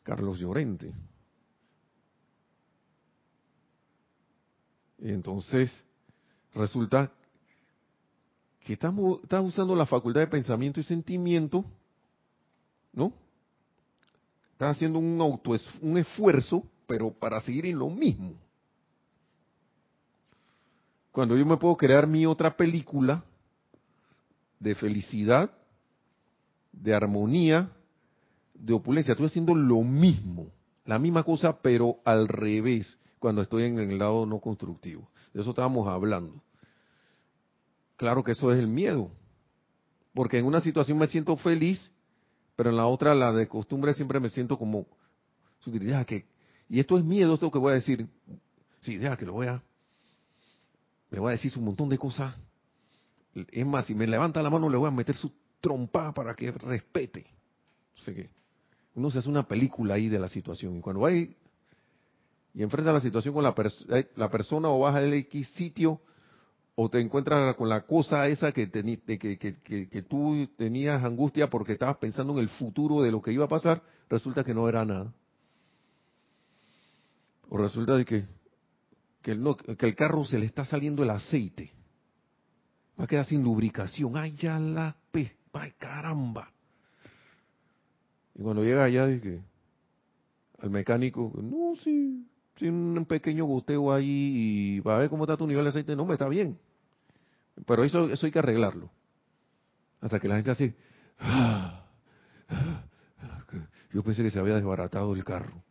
Carlos 0.04 0.38
Llorente? 0.38 0.94
Y 5.00 5.10
entonces, 5.10 5.72
resulta 6.54 7.12
que 8.64 8.74
estás 8.74 9.44
usando 9.44 9.76
la 9.76 9.86
facultad 9.86 10.22
de 10.22 10.28
pensamiento 10.28 10.80
y 10.80 10.84
sentimiento, 10.84 11.66
¿no? 12.94 13.14
Estás 14.54 14.78
haciendo 14.78 15.00
un 15.00 15.20
auto, 15.20 15.52
un 15.82 15.98
esfuerzo, 15.98 16.64
pero 16.88 17.12
para 17.12 17.42
seguir 17.42 17.66
en 17.66 17.80
lo 17.80 17.90
mismo. 17.90 18.34
Cuando 21.12 21.36
yo 21.36 21.46
me 21.46 21.58
puedo 21.58 21.76
crear 21.76 22.08
mi 22.08 22.26
otra 22.26 22.56
película 22.56 23.24
de 24.60 24.76
felicidad, 24.76 25.52
de 26.72 26.94
armonía, 26.94 27.70
de 28.54 28.74
opulencia, 28.74 29.12
estoy 29.12 29.28
haciendo 29.28 29.54
lo 29.54 29.82
mismo, 29.82 30.48
la 30.86 31.00
misma 31.00 31.24
cosa, 31.24 31.58
pero 31.62 31.98
al 32.06 32.28
revés, 32.28 32.98
cuando 33.20 33.42
estoy 33.42 33.64
en 33.64 33.78
el 33.80 34.00
lado 34.00 34.26
no 34.26 34.40
constructivo. 34.40 35.10
De 35.34 35.42
eso 35.42 35.50
estábamos 35.50 35.88
hablando. 35.88 36.42
Claro 37.98 38.24
que 38.24 38.32
eso 38.32 38.52
es 38.52 38.60
el 38.60 38.68
miedo. 38.68 39.12
Porque 40.14 40.40
en 40.40 40.46
una 40.46 40.62
situación 40.62 40.98
me 40.98 41.08
siento 41.08 41.36
feliz, 41.38 41.92
pero 42.56 42.70
en 42.70 42.78
la 42.78 42.88
otra, 42.88 43.16
la 43.16 43.32
de 43.32 43.48
costumbre, 43.48 43.94
siempre 43.94 44.20
me 44.20 44.30
siento 44.30 44.58
como, 44.58 44.86
que, 46.06 46.26
y 46.70 46.80
esto 46.80 46.98
es 46.98 47.04
miedo, 47.04 47.34
esto 47.34 47.50
que 47.50 47.58
voy 47.58 47.72
a 47.72 47.76
decir, 47.76 48.08
sí, 48.82 48.98
deja 48.98 49.18
que 49.18 49.26
lo 49.26 49.34
voy 49.34 49.48
a, 49.48 49.64
me 51.10 51.20
voy 51.20 51.30
a 51.30 51.32
decir 51.32 51.52
un 51.58 51.66
montón 51.66 51.90
de 51.90 51.98
cosas. 51.98 52.36
Es 53.52 53.66
más, 53.66 53.86
si 53.86 53.96
me 53.96 54.06
levanta 54.06 54.42
la 54.42 54.50
mano, 54.50 54.70
le 54.70 54.78
voy 54.78 54.88
a 54.88 54.92
meter 54.92 55.16
su 55.16 55.32
trompa 55.60 56.14
para 56.14 56.36
que 56.36 56.52
respete. 56.52 57.26
Sé 57.96 58.14
qué. 58.14 58.30
Uno 58.96 59.10
se 59.10 59.20
hace 59.20 59.30
una 59.30 59.48
película 59.48 59.96
ahí 59.96 60.10
de 60.10 60.20
la 60.20 60.28
situación. 60.28 60.78
Y 60.78 60.82
cuando 60.82 61.02
va 61.02 61.12
y 62.56 62.62
enfrenta 62.62 62.92
la 62.92 63.02
situación 63.02 63.34
con 63.34 63.44
la, 63.44 63.56
eh, 63.90 64.12
la 64.16 64.30
persona 64.30 64.70
o 64.70 64.80
baja 64.80 65.02
del 65.02 65.14
X 65.14 65.50
sitio, 65.56 66.02
o 66.76 66.90
te 66.90 67.00
encuentras 67.00 67.56
con 67.56 67.70
la 67.70 67.82
cosa 67.82 68.28
esa 68.28 68.52
que, 68.52 68.70
que, 68.72 69.18
que, 69.38 70.02
tú 70.04 70.50
tenías 70.58 71.04
angustia 71.04 71.50
porque 71.50 71.74
estabas 71.74 71.98
pensando 71.98 72.34
en 72.34 72.40
el 72.40 72.50
futuro 72.50 73.02
de 73.02 73.12
lo 73.12 73.22
que 73.22 73.32
iba 73.32 73.46
a 73.46 73.50
pasar, 73.50 73.84
resulta 74.10 74.44
que 74.44 74.54
no 74.54 74.68
era 74.68 74.84
nada. 74.84 75.14
O 77.50 77.58
resulta 77.58 77.96
de 77.96 78.06
que, 78.06 78.26
que, 79.22 79.32
el, 79.32 79.44
que 79.78 79.86
el 79.86 79.96
carro 79.96 80.26
se 80.26 80.40
le 80.40 80.48
está 80.48 80.66
saliendo 80.66 81.04
el 81.04 81.12
aceite. 81.12 81.72
Va 83.00 83.04
a 83.04 83.08
quedar 83.08 83.26
sin 83.26 83.44
lubricación. 83.44 84.18
¡Ay, 84.18 84.36
ya 84.36 84.58
la 84.58 84.96
pe! 85.12 85.32
¡Ay, 85.54 85.74
caramba! 85.78 86.52
Y 88.34 88.42
cuando 88.42 88.64
llega 88.64 88.84
allá, 88.84 89.06
que 89.22 89.42
al 90.60 90.72
mecánico, 90.72 91.32
no, 91.36 91.76
sí, 91.76 92.28
un 92.70 93.06
pequeño 93.08 93.46
goteo 93.46 93.92
ahí 93.92 94.06
y 94.08 94.80
va 94.80 94.96
a 94.96 95.00
ver 95.00 95.10
cómo 95.10 95.24
está 95.24 95.38
tu 95.38 95.48
nivel 95.48 95.64
de 95.64 95.70
aceite. 95.70 95.96
No, 95.96 96.06
me 96.06 96.14
está 96.14 96.28
bien. 96.28 96.58
Pero 97.66 97.84
eso, 97.84 98.10
eso 98.10 98.26
hay 98.26 98.32
que 98.32 98.40
arreglarlo. 98.40 98.90
Hasta 100.02 100.20
que 100.20 100.28
la 100.28 100.36
gente 100.36 100.52
hace... 100.52 100.76
Yo 103.94 104.04
pensé 104.04 104.24
que 104.24 104.32
se 104.32 104.40
había 104.40 104.56
desbaratado 104.56 105.14
el 105.14 105.24
carro. 105.24 105.64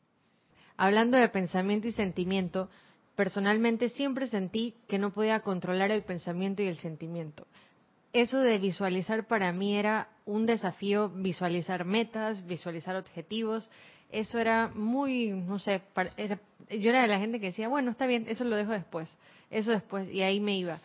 Hablando 0.77 1.17
de 1.17 1.29
pensamiento 1.29 1.89
y 1.89 1.93
sentimiento, 1.93 2.71
personalmente 3.17 3.89
siempre 3.89 4.29
sentí 4.29 4.77
que 4.89 4.99
no 4.99 5.13
podía 5.13 5.41
controlar 5.41 5.91
el 5.91 6.03
pensamiento 6.05 6.63
y 6.63 6.67
el 6.67 6.77
sentimiento. 6.77 7.47
Eso 8.13 8.39
de 8.39 8.59
visualizar 8.59 9.27
para 9.27 9.53
mí 9.53 9.77
era 9.77 10.09
un 10.25 10.47
desafío, 10.47 11.09
visualizar 11.09 11.85
metas, 11.85 12.47
visualizar 12.47 12.95
objetivos, 12.95 13.71
eso 14.13 14.39
era 14.39 14.71
muy, 14.75 15.31
no 15.31 15.59
sé, 15.59 15.83
yo 16.71 16.91
era 16.91 17.03
de 17.03 17.09
la 17.09 17.19
gente 17.19 17.41
que 17.41 17.47
decía, 17.47 17.69
bueno, 17.69 17.91
está 17.91 18.07
bien, 18.07 18.27
eso 18.29 18.45
lo 18.45 18.57
dejo 18.57 18.73
después, 18.73 19.15
eso 19.51 19.71
después, 19.71 20.09
y 20.11 20.23
ahí 20.23 20.41
me 20.41 20.57
iba. 20.57 20.81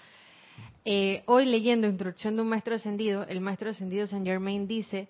Eh, 0.86 1.24
hoy 1.26 1.46
leyendo 1.46 1.88
Introducción 1.88 2.36
de 2.36 2.42
un 2.44 2.50
Maestro 2.50 2.76
Ascendido, 2.76 3.26
el 3.28 3.42
Maestro 3.42 3.70
Ascendido 3.70 4.08
Saint 4.08 4.26
Germain 4.26 4.68
dice 4.68 5.10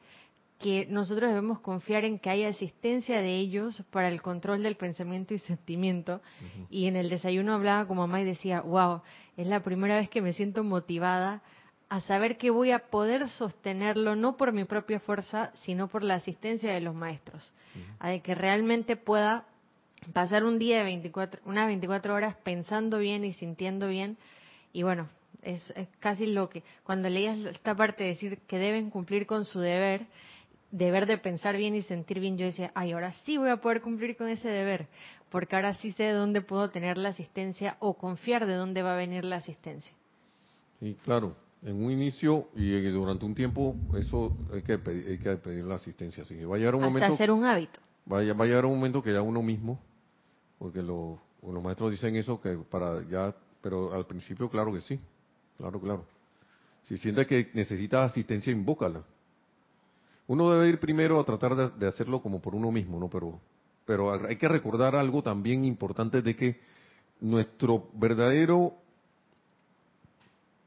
que 0.60 0.88
nosotros 0.90 1.30
debemos 1.30 1.60
confiar 1.60 2.04
en 2.04 2.18
que 2.18 2.32
haya 2.32 2.50
asistencia 2.50 3.22
de 3.22 3.36
ellos 3.38 3.84
para 3.92 4.10
el 4.10 4.22
control 4.22 4.64
del 4.64 4.76
pensamiento 4.76 5.36
y 5.36 5.40
sentimiento. 5.40 6.20
Y 6.72 6.88
en 6.88 6.96
el 6.96 7.10
desayuno 7.10 7.54
hablaba 7.54 7.88
con 7.88 7.98
mamá 7.98 8.22
y 8.22 8.26
decía, 8.26 8.62
wow, 8.62 9.02
es 9.36 9.46
la 9.46 9.62
primera 9.62 9.98
vez 9.98 10.10
que 10.10 10.22
me 10.22 10.34
siento 10.34 10.64
motivada 10.64 11.44
a 11.90 12.02
saber 12.02 12.38
que 12.38 12.50
voy 12.50 12.72
a 12.72 12.90
poder 12.90 13.30
sostenerlo 13.30 14.16
no 14.16 14.36
por 14.36 14.52
mi 14.52 14.66
propia 14.66 15.00
fuerza, 15.00 15.52
sino 15.56 15.88
por 15.88 16.04
la 16.04 16.16
asistencia 16.16 16.74
de 16.74 16.82
los 16.82 16.96
maestros, 16.96 17.54
a 18.00 18.10
de 18.10 18.22
que 18.22 18.36
realmente 18.36 18.98
pueda 18.98 19.46
pasar 20.14 20.44
un 20.44 20.60
día 20.60 20.80
de 20.80 20.84
24, 20.84 21.42
unas 21.46 21.68
24 21.68 22.14
horas 22.14 22.36
pensando 22.44 23.00
bien 23.00 23.24
y 23.24 23.34
sintiendo 23.34 23.88
bien. 23.88 24.18
Y 24.74 24.84
bueno, 24.84 25.10
es, 25.42 25.74
casi 26.00 26.28
lo 26.28 26.50
que, 26.50 26.64
cuando 26.84 27.10
leías 27.10 27.38
esta 27.40 27.76
parte 27.76 28.04
de 28.04 28.10
decir 28.10 28.40
que 28.48 28.58
deben 28.58 28.90
cumplir 28.90 29.26
con 29.26 29.46
su 29.46 29.60
deber, 29.60 30.08
deber 30.72 31.06
de 31.06 31.18
pensar 31.18 31.58
bien 31.58 31.76
y 31.76 31.82
sentir 31.82 32.20
bien, 32.20 32.38
yo 32.38 32.46
decía, 32.46 32.72
ay, 32.76 32.92
ahora 32.92 33.14
sí 33.26 33.38
voy 33.38 33.50
a 33.50 33.58
poder 33.58 33.82
cumplir 33.82 34.18
con 34.18 34.28
ese 34.28 34.50
deber, 34.50 34.88
porque 35.30 35.56
ahora 35.56 35.74
sí 35.76 35.92
sé 35.94 36.04
de 36.04 36.14
dónde 36.14 36.42
puedo 36.42 36.70
tener 36.70 36.98
la 36.98 37.10
asistencia 37.10 37.78
o 37.80 37.96
confiar 37.96 38.46
de 38.46 38.56
dónde 38.56 38.82
va 38.82 38.94
a 38.94 38.98
venir 38.98 39.24
la 39.24 39.38
asistencia. 39.38 39.94
Sí, 40.80 40.96
claro, 41.04 41.36
en 41.64 41.84
un 41.84 41.92
inicio 41.92 42.50
y 42.56 42.80
durante 42.92 43.26
un 43.26 43.34
tiempo 43.34 43.76
eso 43.98 44.36
hay 44.54 44.62
que 44.62 44.78
pedir, 44.78 45.08
hay 45.08 45.18
que 45.18 45.36
pedir 45.38 45.66
la 45.66 45.76
asistencia 45.76 46.24
así 46.24 46.36
que 46.36 46.46
va 46.46 46.56
a 46.56 46.60
llegar 46.60 46.76
un 46.76 46.84
Hasta 46.84 46.90
momento 46.90 47.14
hacer 47.16 47.32
un 47.32 47.46
hábito 47.46 47.80
va 48.12 48.20
a, 48.20 48.34
va 48.34 48.46
a 48.46 48.48
llegar 48.48 48.66
un 48.66 48.76
momento 48.76 49.02
que 49.02 49.12
ya 49.12 49.22
uno 49.22 49.42
mismo 49.42 49.80
porque 50.58 50.82
los 50.82 51.20
maestros 51.64 51.92
dicen 51.92 52.16
eso 52.16 52.40
que 52.42 52.58
para 52.58 53.08
ya 53.10 53.36
pero 53.62 53.94
al 53.94 54.06
principio 54.06 54.50
claro 54.50 54.74
que 54.74 54.82
sí 54.82 55.00
claro 55.58 55.80
claro. 55.80 56.06
Si 56.84 56.98
siente 56.98 57.28
que 57.28 57.50
necesita 57.54 58.06
asistencia 58.06 58.50
invócala. 58.52 59.04
Uno 60.28 60.52
debe 60.52 60.70
ir 60.70 60.80
primero 60.80 61.20
a 61.20 61.26
tratar 61.26 61.74
de, 61.74 61.88
hacerlo 61.88 62.22
como 62.22 62.42
por 62.42 62.56
uno 62.56 62.72
mismo 62.72 63.00
no 63.00 63.10
pero 63.10 63.40
pero 63.86 64.12
hay 64.12 64.36
que 64.36 64.48
recordar 64.48 64.96
algo 64.96 65.22
también 65.24 65.64
importante 65.64 66.22
de 66.22 66.36
que 66.36 66.60
nuestro 67.22 67.90
verdadero 67.94 68.74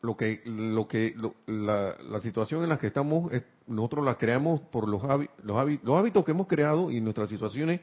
lo 0.03 0.17
que 0.17 0.41
lo 0.47 0.89
que 0.89 1.15
la, 1.47 1.97
la, 2.01 2.21
situación 2.21 2.63
en 2.63 2.71
la 2.71 2.79
que 2.79 2.87
estamos 2.87 3.31
nosotros 3.67 4.05
la 4.05 4.17
creamos 4.17 4.61
por 4.63 4.89
los, 4.89 5.03
los 5.43 5.97
hábitos 5.99 6.25
que 6.25 6.31
hemos 6.31 6.47
creado 6.47 6.91
y 6.91 7.01
nuestras 7.03 7.29
situaciones 7.29 7.81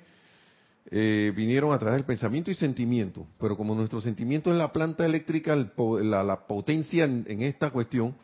eh, 0.89 1.33
vinieron 1.35 1.73
a 1.73 1.79
través 1.79 1.97
del 1.97 2.05
pensamiento 2.05 2.49
y 2.49 2.55
sentimiento 2.55 3.27
pero 3.39 3.57
como 3.57 3.75
nuestro 3.75 4.01
sentimiento 4.01 4.51
es 4.51 4.57
la 4.57 4.71
planta 4.71 5.05
eléctrica 5.05 5.55
la, 5.55 6.23
la 6.23 6.47
potencia 6.47 7.03
en, 7.03 7.41
esta 7.41 7.71
cuestión 7.71 8.15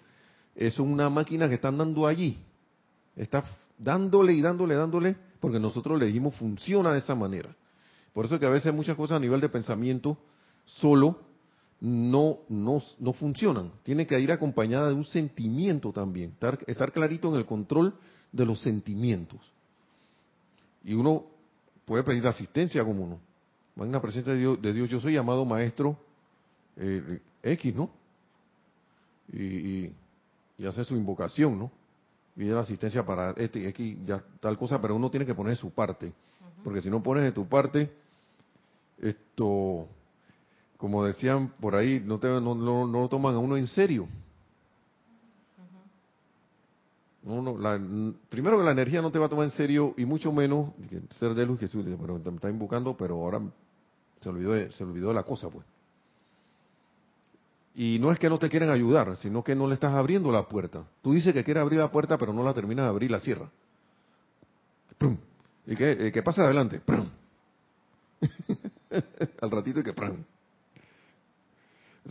es 0.55 0.79
una 0.79 1.09
máquina 1.09 1.49
que 1.49 1.55
está 1.55 1.67
andando 1.67 2.07
allí 2.07 2.37
está 3.15 3.43
dándole 3.77 4.33
y 4.33 4.41
dándole 4.41 4.75
dándole 4.75 5.15
porque 5.39 5.59
nosotros 5.59 5.99
le 5.99 6.05
dijimos 6.05 6.35
funciona 6.35 6.93
de 6.93 6.99
esa 6.99 7.15
manera 7.15 7.49
por 8.13 8.25
eso 8.25 8.39
que 8.39 8.45
a 8.45 8.49
veces 8.49 8.73
muchas 8.73 8.95
cosas 8.95 9.17
a 9.17 9.19
nivel 9.19 9.41
de 9.41 9.49
pensamiento 9.49 10.17
solo 10.65 11.19
no, 11.83 12.39
no, 12.47 12.81
no 12.99 13.11
funcionan. 13.11 13.73
Tiene 13.83 14.07
que 14.07 14.17
ir 14.17 14.31
acompañada 14.31 14.87
de 14.87 14.93
un 14.93 15.03
sentimiento 15.03 15.91
también, 15.91 16.29
estar, 16.31 16.57
estar 16.65 16.93
clarito 16.93 17.29
en 17.29 17.35
el 17.35 17.45
control 17.45 17.93
de 18.31 18.45
los 18.45 18.61
sentimientos. 18.61 19.41
Y 20.85 20.93
uno 20.93 21.25
puede 21.85 22.03
pedir 22.03 22.25
asistencia 22.27 22.83
como 22.83 23.19
en 23.77 23.91
la 23.91 24.01
presencia 24.01 24.33
de 24.33 24.39
Dios, 24.39 24.61
de 24.61 24.73
Dios 24.73 24.89
yo 24.89 24.99
soy 24.99 25.13
llamado 25.13 25.45
maestro 25.45 25.97
eh, 26.77 27.19
X, 27.43 27.75
¿no? 27.75 27.89
Y, 29.31 29.91
y, 30.57 30.65
hace 30.67 30.83
su 30.85 30.95
invocación, 30.95 31.59
¿no? 31.59 31.71
Pide 32.35 32.53
la 32.53 32.61
asistencia 32.61 33.05
para 33.05 33.31
este 33.31 33.67
X, 33.69 33.97
ya 34.05 34.23
tal 34.39 34.57
cosa, 34.57 34.79
pero 34.81 34.95
uno 34.95 35.09
tiene 35.09 35.25
que 35.25 35.35
poner 35.35 35.55
su 35.55 35.71
parte. 35.71 36.13
Porque 36.63 36.81
si 36.81 36.89
no 36.89 37.03
pones 37.03 37.23
de 37.23 37.31
tu 37.31 37.45
parte, 37.47 37.91
esto 38.99 39.87
como 40.77 41.05
decían 41.05 41.47
por 41.61 41.75
ahí, 41.75 42.01
no, 42.03 42.19
te, 42.19 42.27
no, 42.27 42.55
no, 42.55 42.85
no 42.85 43.07
toman 43.07 43.35
a 43.35 43.39
uno 43.39 43.55
en 43.55 43.67
serio. 43.67 44.07
La, 47.25 47.79
primero 48.29 48.57
que 48.57 48.63
la 48.63 48.71
energía 48.71 49.01
no 49.01 49.11
te 49.11 49.19
va 49.19 49.27
a 49.27 49.29
tomar 49.29 49.45
en 49.45 49.51
serio 49.51 49.93
y 49.97 50.05
mucho 50.05 50.31
menos 50.31 50.71
ser 51.19 51.33
de 51.33 51.45
luz 51.45 51.59
que 51.59 51.67
pero 51.67 52.19
me 52.19 52.35
está 52.35 52.49
invocando, 52.49 52.97
pero 52.97 53.15
ahora 53.15 53.41
se 54.21 54.29
olvidó 54.29 54.53
de, 54.53 54.71
se 54.71 54.83
olvidó 54.83 55.09
de 55.09 55.13
la 55.13 55.23
cosa, 55.23 55.49
pues. 55.49 55.65
Y 57.75 57.97
no 57.99 58.11
es 58.11 58.19
que 58.19 58.29
no 58.29 58.37
te 58.37 58.49
quieren 58.49 58.69
ayudar, 58.69 59.15
sino 59.17 59.43
que 59.43 59.55
no 59.55 59.67
le 59.67 59.73
estás 59.73 59.93
abriendo 59.93 60.31
la 60.31 60.47
puerta. 60.47 60.83
Tú 61.01 61.13
dices 61.13 61.33
que 61.33 61.43
quieres 61.43 61.61
abrir 61.61 61.79
la 61.79 61.91
puerta, 61.91 62.17
pero 62.17 62.31
no 62.31 62.43
la 62.43 62.53
terminas 62.53 62.85
de 62.85 62.89
abrir, 62.89 63.09
la 63.09 63.19
cierra. 63.19 63.49
¿Y 65.65 65.75
qué, 65.75 66.11
qué 66.13 66.21
pasa 66.21 66.43
adelante? 66.43 66.81
Al 69.41 69.49
ratito 69.49 69.79
y 69.79 69.83
que 69.83 69.93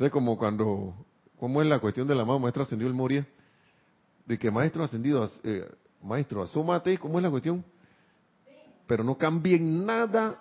es 0.01 0.11
como 0.11 0.39
cuando, 0.39 0.95
¿cómo 1.39 1.63
es 1.63 1.69
la 1.69 1.79
cuestión 1.79 2.09
del 2.09 2.21
amado 2.21 2.39
maestro 2.39 2.63
ascendido 2.63 2.89
el 2.89 2.97
Moria? 2.97 3.27
De 4.27 4.39
que 4.39 4.51
maestro 4.51 4.85
ascendido, 4.85 5.29
eh, 5.45 5.69
maestro, 6.03 6.43
asómate, 6.43 6.99
¿cómo 6.99 7.19
es 7.19 7.23
la 7.23 7.31
cuestión? 7.31 7.65
Pero 8.87 9.05
no 9.05 9.17
cambien 9.17 9.85
nada, 9.85 10.39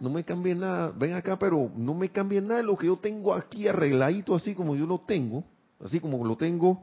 no 0.00 0.10
me 0.10 0.24
cambien 0.24 0.60
nada, 0.60 0.92
ven 0.96 1.14
acá, 1.14 1.38
pero 1.38 1.70
no 1.76 1.94
me 1.94 2.08
cambien 2.08 2.46
nada 2.46 2.60
de 2.60 2.66
lo 2.66 2.76
que 2.76 2.86
yo 2.86 2.96
tengo 2.96 3.34
aquí 3.34 3.68
arregladito 3.68 4.34
así 4.34 4.54
como 4.54 4.76
yo 4.76 4.86
lo 4.86 5.00
tengo, 5.00 5.44
así 5.82 6.00
como 6.00 6.24
lo 6.24 6.36
tengo, 6.36 6.82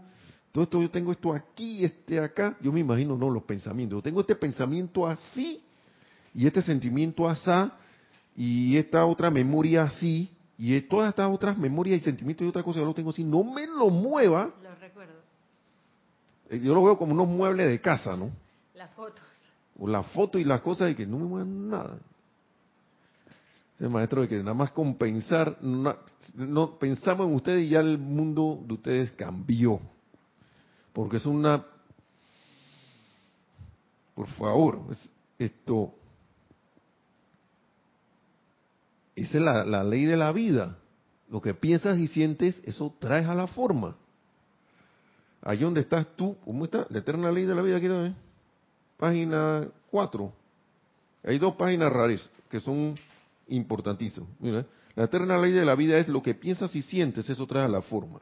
todo 0.52 0.64
esto 0.64 0.82
yo 0.82 0.90
tengo 0.90 1.12
esto 1.12 1.34
aquí, 1.34 1.86
este 1.86 2.20
acá, 2.20 2.58
yo 2.62 2.72
me 2.72 2.80
imagino, 2.80 3.16
no, 3.16 3.30
los 3.30 3.44
pensamientos, 3.44 3.98
yo 3.98 4.04
tengo 4.04 4.22
este 4.22 4.36
pensamiento 4.36 5.08
así, 5.08 5.64
y 6.34 6.48
este 6.48 6.62
sentimiento 6.62 7.28
así, 7.28 7.72
y 8.36 8.78
esta 8.78 9.06
otra 9.06 9.30
memoria 9.30 9.84
así, 9.84 10.30
y 10.58 10.80
todas 10.82 11.10
estas 11.10 11.34
otras 11.34 11.58
memorias 11.58 12.02
y 12.02 12.04
sentimientos 12.04 12.46
y 12.46 12.50
otra 12.50 12.64
cosa 12.64 12.80
yo 12.80 12.86
lo 12.86 12.94
tengo 12.94 13.10
así, 13.10 13.24
no 13.24 13.44
me 13.44 13.66
lo 13.66 13.90
mueva. 13.90 14.54
Recuerdo. 14.80 15.21
Eh, 16.52 16.60
yo 16.60 16.76
lo 16.76 16.84
veo 16.84 16.98
como 16.98 17.14
unos 17.14 17.30
muebles 17.30 17.68
de 17.70 17.80
casa, 17.80 18.16
¿no? 18.18 18.30
Las 18.76 18.92
fotos. 18.92 19.24
O 19.80 19.88
la 19.88 20.04
foto 20.04 20.38
y 20.38 20.44
las 20.44 20.60
cosas 20.62 20.90
de 20.90 20.96
que 20.96 21.08
no 21.08 21.18
me 21.18 21.26
muevan 21.26 21.70
nada. 21.70 21.98
El 23.80 23.90
maestro 23.90 24.22
de 24.22 24.28
que 24.28 24.38
nada 24.40 24.54
más 24.54 24.72
compensar, 24.72 25.58
no, 25.62 25.96
no, 26.36 26.78
pensamos 26.78 27.28
en 27.28 27.36
ustedes 27.36 27.66
y 27.66 27.70
ya 27.70 27.80
el 27.80 27.98
mundo 27.98 28.62
de 28.68 28.74
ustedes 28.74 29.12
cambió. 29.12 29.80
Porque 30.94 31.18
es 31.18 31.26
una, 31.26 31.66
por 34.14 34.28
favor, 34.28 34.82
esto, 35.40 35.96
esa 39.16 39.38
es 39.38 39.44
la, 39.44 39.64
la, 39.64 39.84
ley 39.86 40.04
de 40.04 40.18
la 40.18 40.34
vida. 40.34 40.78
Lo 41.30 41.42
que 41.42 41.54
piensas 41.54 41.98
y 41.98 42.08
sientes, 42.08 42.62
eso 42.66 42.94
traes 43.00 43.26
a 43.26 43.34
la 43.34 43.48
forma. 43.48 43.96
Ahí 45.42 45.58
donde 45.60 45.82
estás 45.82 46.06
tú, 46.16 46.36
¿cómo 46.46 46.66
está? 46.66 46.86
La 46.90 47.00
eterna 47.00 47.32
ley 47.32 47.46
de 47.46 47.56
la 47.56 47.62
vida, 47.62 47.80
quiero 47.80 48.02
ver. 48.04 48.14
Página 48.98 49.68
4. 49.90 50.34
Hay 51.24 51.40
dos 51.40 51.56
páginas 51.56 51.92
raras 51.92 52.30
que 52.50 52.60
son 52.60 52.96
importantísimas. 53.48 54.30
Mira, 54.40 54.66
la 54.96 55.06
eterna 55.06 55.38
ley 55.38 55.52
de 55.52 55.66
la 55.66 55.76
vida 55.76 55.98
es 55.98 56.08
lo 56.08 56.22
que 56.22 56.36
piensas 56.36 56.76
y 56.76 56.82
sientes, 56.82 57.30
eso 57.30 57.48
trae 57.48 57.68
la 57.70 57.82
forma. 57.82 58.20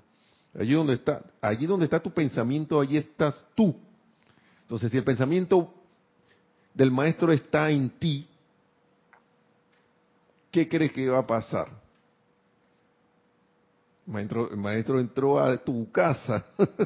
Allí 0.58 0.74
donde 0.74 0.94
está, 0.94 1.24
allí 1.42 1.66
donde 1.66 1.86
está 1.86 2.00
tu 2.00 2.12
pensamiento, 2.12 2.80
allí 2.80 2.98
estás 2.98 3.46
tú. 3.56 3.76
Entonces, 4.62 4.92
si 4.92 4.98
el 4.98 5.04
pensamiento 5.04 5.74
del 6.74 6.92
maestro 6.92 7.32
está 7.32 7.70
en 7.70 7.90
ti, 7.90 8.28
¿qué 10.52 10.68
crees 10.68 10.92
que 10.92 11.10
va 11.10 11.20
a 11.20 11.28
pasar? 11.28 11.70
Maestro, 14.10 14.50
el 14.50 14.58
maestro 14.58 15.00
entró 15.00 15.40
a 15.40 15.56
tu 15.58 15.92
casa. 15.92 16.44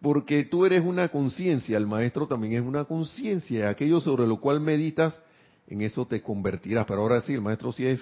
Porque 0.00 0.44
tú 0.44 0.64
eres 0.64 0.82
una 0.82 1.08
conciencia, 1.08 1.76
el 1.76 1.86
maestro 1.86 2.26
también 2.26 2.54
es 2.54 2.62
una 2.62 2.86
conciencia. 2.86 3.68
Aquello 3.68 4.00
sobre 4.00 4.26
lo 4.26 4.40
cual 4.40 4.60
meditas, 4.60 5.20
en 5.66 5.82
eso 5.82 6.06
te 6.06 6.22
convertirás. 6.22 6.86
Pero 6.86 7.02
ahora 7.02 7.20
sí, 7.20 7.34
el 7.34 7.42
maestro 7.42 7.72
sí 7.72 7.84
es 7.84 8.00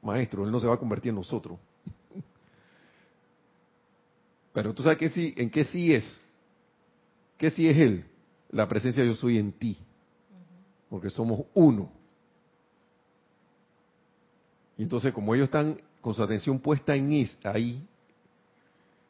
maestro, 0.00 0.46
él 0.46 0.50
no 0.50 0.60
se 0.60 0.66
va 0.66 0.74
a 0.74 0.78
convertir 0.78 1.10
en 1.10 1.16
nosotros. 1.16 1.58
Pero 4.54 4.72
tú 4.72 4.82
sabes 4.82 4.98
que 4.98 5.10
sí, 5.10 5.34
en 5.36 5.50
qué 5.50 5.64
sí 5.64 5.92
es. 5.92 6.04
¿Qué 7.36 7.50
sí 7.50 7.68
es 7.68 7.76
él? 7.76 8.06
La 8.50 8.66
presencia 8.66 9.04
yo 9.04 9.14
soy 9.14 9.36
en 9.36 9.52
ti. 9.52 9.76
Porque 10.88 11.10
somos 11.10 11.44
uno. 11.52 11.92
Entonces 14.82 15.12
como 15.12 15.34
ellos 15.34 15.44
están 15.44 15.80
con 16.00 16.14
su 16.14 16.22
atención 16.22 16.58
puesta 16.58 16.94
en 16.94 17.12
is, 17.12 17.36
ahí, 17.44 17.86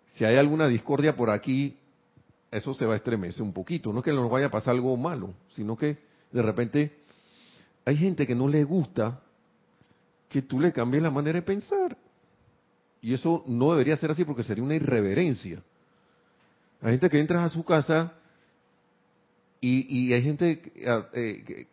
si 0.07 0.25
hay 0.25 0.37
alguna 0.37 0.69
discordia 0.69 1.17
por 1.17 1.31
aquí, 1.31 1.77
eso 2.51 2.75
se 2.75 2.85
va 2.85 2.93
a 2.93 2.97
estremecer 2.97 3.43
un 3.43 3.53
poquito. 3.53 3.93
No 3.93 4.01
es 4.01 4.05
que 4.05 4.13
nos 4.13 4.31
vaya 4.31 4.47
a 4.47 4.51
pasar 4.51 4.75
algo 4.75 4.95
malo, 4.97 5.33
sino 5.51 5.77
que 5.77 5.97
de 6.31 6.43
repente 6.43 6.93
hay 7.85 7.97
gente 7.97 8.27
que 8.27 8.35
no 8.35 8.47
le 8.47 8.63
gusta 8.65 9.21
que 10.29 10.43
tú 10.43 10.61
le 10.61 10.73
cambies 10.73 11.03
la 11.03 11.11
manera 11.11 11.39
de 11.39 11.43
pensar. 11.43 11.97
Y 13.01 13.15
eso 13.15 13.43
no 13.47 13.73
debería 13.73 13.97
ser 13.97 14.11
así 14.11 14.25
porque 14.25 14.45
sería 14.45 14.63
una 14.63 14.75
irreverencia. 14.75 15.63
Hay 16.83 16.93
gente 16.93 17.09
que 17.09 17.21
entra 17.21 17.45
a 17.45 17.49
su 17.49 17.65
casa 17.65 18.13
y, 19.61 19.87
y 19.89 20.13
hay 20.13 20.23
gente 20.23 20.73
eh, 21.15 21.45
que, 21.47 21.69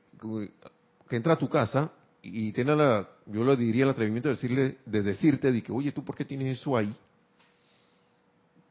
que, 1.09 1.15
entra 1.15 1.33
a 1.33 1.37
tu 1.37 1.49
casa 1.49 1.91
y 2.21 2.51
tiene 2.51 2.75
la, 2.75 3.07
yo 3.25 3.43
le 3.43 3.55
diría 3.55 3.83
el 3.83 3.89
atrevimiento 3.89 4.29
de 4.29 4.35
decirle, 4.35 4.77
de 4.85 5.01
decirte, 5.01 5.51
de 5.51 5.61
que, 5.61 5.71
oye, 5.71 5.91
¿tú 5.91 6.03
por 6.03 6.15
qué 6.15 6.25
tienes 6.25 6.59
eso 6.59 6.75
ahí? 6.75 6.93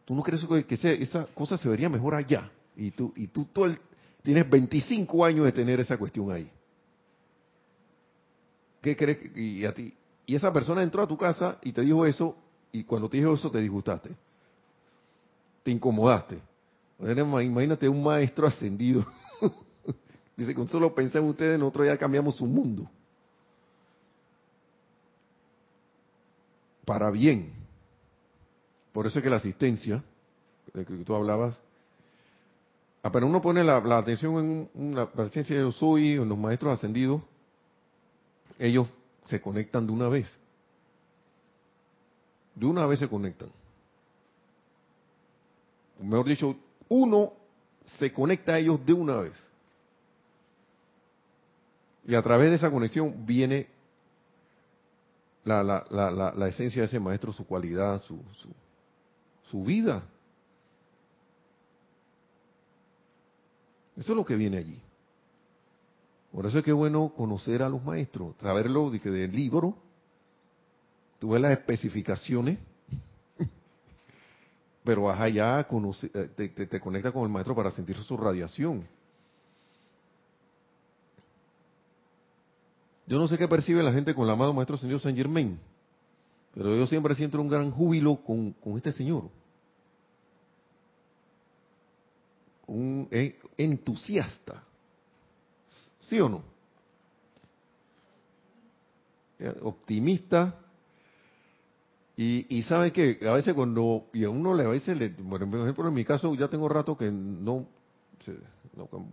¿Tú 0.05 0.15
no 0.15 0.23
crees 0.23 0.45
que 0.67 1.03
esa 1.03 1.27
cosa 1.27 1.57
se 1.57 1.69
vería 1.69 1.89
mejor 1.89 2.15
allá? 2.15 2.51
Y 2.77 2.91
tú, 2.91 3.13
y 3.17 3.27
tú 3.29 3.47
todo 3.47 3.75
tienes 4.23 4.49
25 4.49 5.25
años 5.25 5.45
de 5.45 5.53
tener 5.53 5.81
esa 5.81 5.97
cuestión 5.97 6.31
ahí. 6.31 6.51
¿Qué 8.81 8.97
crees? 8.97 9.37
Y 9.37 9.65
a 9.65 9.73
ti, 9.73 9.93
y 10.27 10.35
esa 10.35 10.53
persona 10.53 10.83
entró 10.83 11.03
a 11.03 11.09
tu 11.09 11.17
casa 11.17 11.59
y 11.63 11.73
te 11.73 11.81
dijo 11.83 12.05
eso, 12.07 12.37
y 12.71 12.85
cuando 12.85 13.09
te 13.09 13.17
dijo 13.17 13.33
eso 13.33 13.51
te 13.51 13.61
disgustaste. 13.61 14.11
Te 15.63 15.71
incomodaste. 15.71 16.39
Imagínate 17.01 17.89
un 17.89 18.03
maestro 18.03 18.47
ascendido. 18.47 19.07
Dice, 20.37 20.55
con 20.55 20.69
solo 20.69 20.95
pensé 20.95 21.19
en 21.19 21.25
ustedes, 21.25 21.59
nosotros 21.59 21.87
ya 21.87 21.97
cambiamos 21.97 22.37
su 22.37 22.47
mundo. 22.47 22.89
Para 26.89 27.11
bien. 27.11 27.53
Por 28.95 29.07
eso 29.07 29.19
es 29.19 29.23
que 29.23 29.29
la 29.29 29.37
asistencia, 29.37 30.03
de 30.73 30.87
que 30.87 30.95
tú 31.05 31.15
hablabas, 31.15 31.61
apenas 33.03 33.29
uno 33.29 33.43
pone 33.43 33.63
la, 33.63 33.77
atención 33.77 34.71
en 34.75 34.95
la 34.95 35.13
presencia 35.13 35.63
de 35.63 35.71
soy, 35.71 36.13
en 36.13 36.27
los 36.27 36.39
maestros 36.39 36.73
ascendidos, 36.73 37.21
ellos 38.59 38.89
se 39.27 39.39
conectan 39.39 39.87
de 39.87 39.93
una 39.93 40.09
vez. 40.09 40.35
De 42.55 42.65
una 42.65 42.87
vez 42.87 43.01
se 43.01 43.09
conectan. 43.09 43.51
Mejor 46.01 46.25
dicho, 46.25 46.57
uno 46.89 47.35
se 47.99 48.11
conecta 48.15 48.55
a 48.55 48.61
ellos 48.61 48.81
de 48.87 48.95
una 48.95 49.17
vez. 49.17 49.35
Y 52.07 52.15
a 52.15 52.23
través 52.23 52.49
de 52.49 52.57
esa 52.57 52.71
conexión 52.71 53.27
viene 53.27 53.67
la, 55.49 55.85
la, 55.91 56.11
la, 56.11 56.33
la 56.35 56.49
esencia 56.49 56.83
de 56.83 56.87
ese 56.87 57.01
maestro, 57.01 57.33
su 57.33 57.47
cualidad, 57.47 58.01
su, 58.03 58.23
su, 58.35 58.49
su 59.51 59.65
vida. 59.65 60.03
Eso 63.97 64.13
es 64.13 64.17
lo 64.17 64.25
que 64.25 64.37
viene 64.37 64.59
allí. 64.59 64.81
Por 66.31 66.47
eso 66.47 66.59
es 66.59 66.65
que 66.65 66.71
es 66.71 66.77
bueno 66.77 67.13
conocer 67.17 67.63
a 67.63 67.69
los 67.69 67.83
maestros, 67.83 68.37
saberlo 68.41 68.91
de 68.91 68.99
del 68.99 69.33
libro, 69.33 69.75
tú 71.19 71.31
ves 71.31 71.41
las 71.41 71.53
especificaciones, 71.53 72.59
pero 74.85 75.03
vas 75.03 75.19
allá, 75.19 75.61
eh, 75.61 76.31
te, 76.37 76.49
te, 76.51 76.67
te 76.67 76.81
conecta 76.81 77.11
con 77.11 77.23
el 77.23 77.31
maestro 77.31 77.57
para 77.57 77.71
sentir 77.71 77.97
su 77.97 78.17
radiación. 78.17 78.87
Yo 83.09 83.19
no 83.19 83.27
sé 83.27 83.39
qué 83.39 83.49
percibe 83.49 83.83
la 83.83 83.93
gente 83.93 84.15
con 84.15 84.25
el 84.25 84.31
amado 84.31 84.53
Maestro 84.53 84.77
Señor 84.77 85.01
Saint 85.01 85.17
Germain, 85.17 85.59
pero 86.55 86.77
yo 86.77 86.87
siempre 86.87 87.15
siento 87.15 87.41
un 87.41 87.49
gran 87.49 87.71
júbilo 87.71 88.17
con, 88.17 88.53
con 88.53 88.77
este 88.77 88.93
Señor. 88.93 89.31
Un 92.67 93.09
entusiasta. 93.57 94.63
¿Sí 96.03 96.21
o 96.21 96.29
no? 96.29 96.43
Optimista. 99.63 100.55
Y, 102.15 102.59
y 102.59 102.63
sabe 102.65 102.93
que 102.93 103.21
a 103.27 103.33
veces 103.33 103.55
cuando, 103.55 104.07
y 104.13 104.25
a 104.25 104.29
uno 104.29 104.53
le 104.53 104.65
a 104.65 104.69
veces, 104.69 104.99
le, 104.99 105.11
por 105.11 105.41
ejemplo 105.43 105.89
en 105.89 105.95
mi 105.95 106.05
caso 106.05 106.35
ya 106.35 106.49
tengo 106.49 106.69
rato 106.69 106.97
que 106.97 107.11
no, 107.11 107.69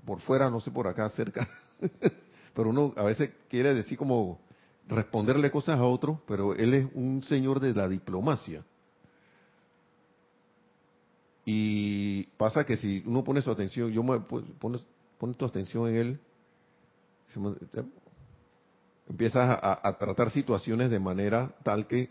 por 0.05 0.19
fuera, 0.21 0.49
no 0.49 0.59
sé 0.59 0.71
por 0.71 0.87
acá 0.87 1.07
cerca, 1.09 1.47
pero 2.55 2.69
uno 2.69 2.93
a 2.95 3.03
veces 3.03 3.31
quiere 3.49 3.73
decir 3.73 3.97
como 3.97 4.39
responderle 4.87 5.51
cosas 5.51 5.77
a 5.77 5.83
otro, 5.83 6.21
pero 6.27 6.55
él 6.55 6.73
es 6.73 6.87
un 6.93 7.21
señor 7.23 7.59
de 7.59 7.73
la 7.73 7.87
diplomacia. 7.87 8.63
Y 11.43 12.23
pasa 12.37 12.65
que 12.65 12.77
si 12.77 13.03
uno 13.05 13.23
pone 13.23 13.41
su 13.41 13.51
atención, 13.51 13.91
yo 13.91 14.01
me 14.01 14.19
pone, 14.21 14.79
pone 15.17 15.33
tu 15.33 15.45
atención 15.45 15.87
en 15.89 15.95
él, 15.95 16.19
empiezas 19.07 19.59
a, 19.61 19.97
tratar 19.99 20.31
situaciones 20.31 20.89
de 20.89 20.99
manera 20.99 21.53
tal 21.63 21.85
que 21.87 22.09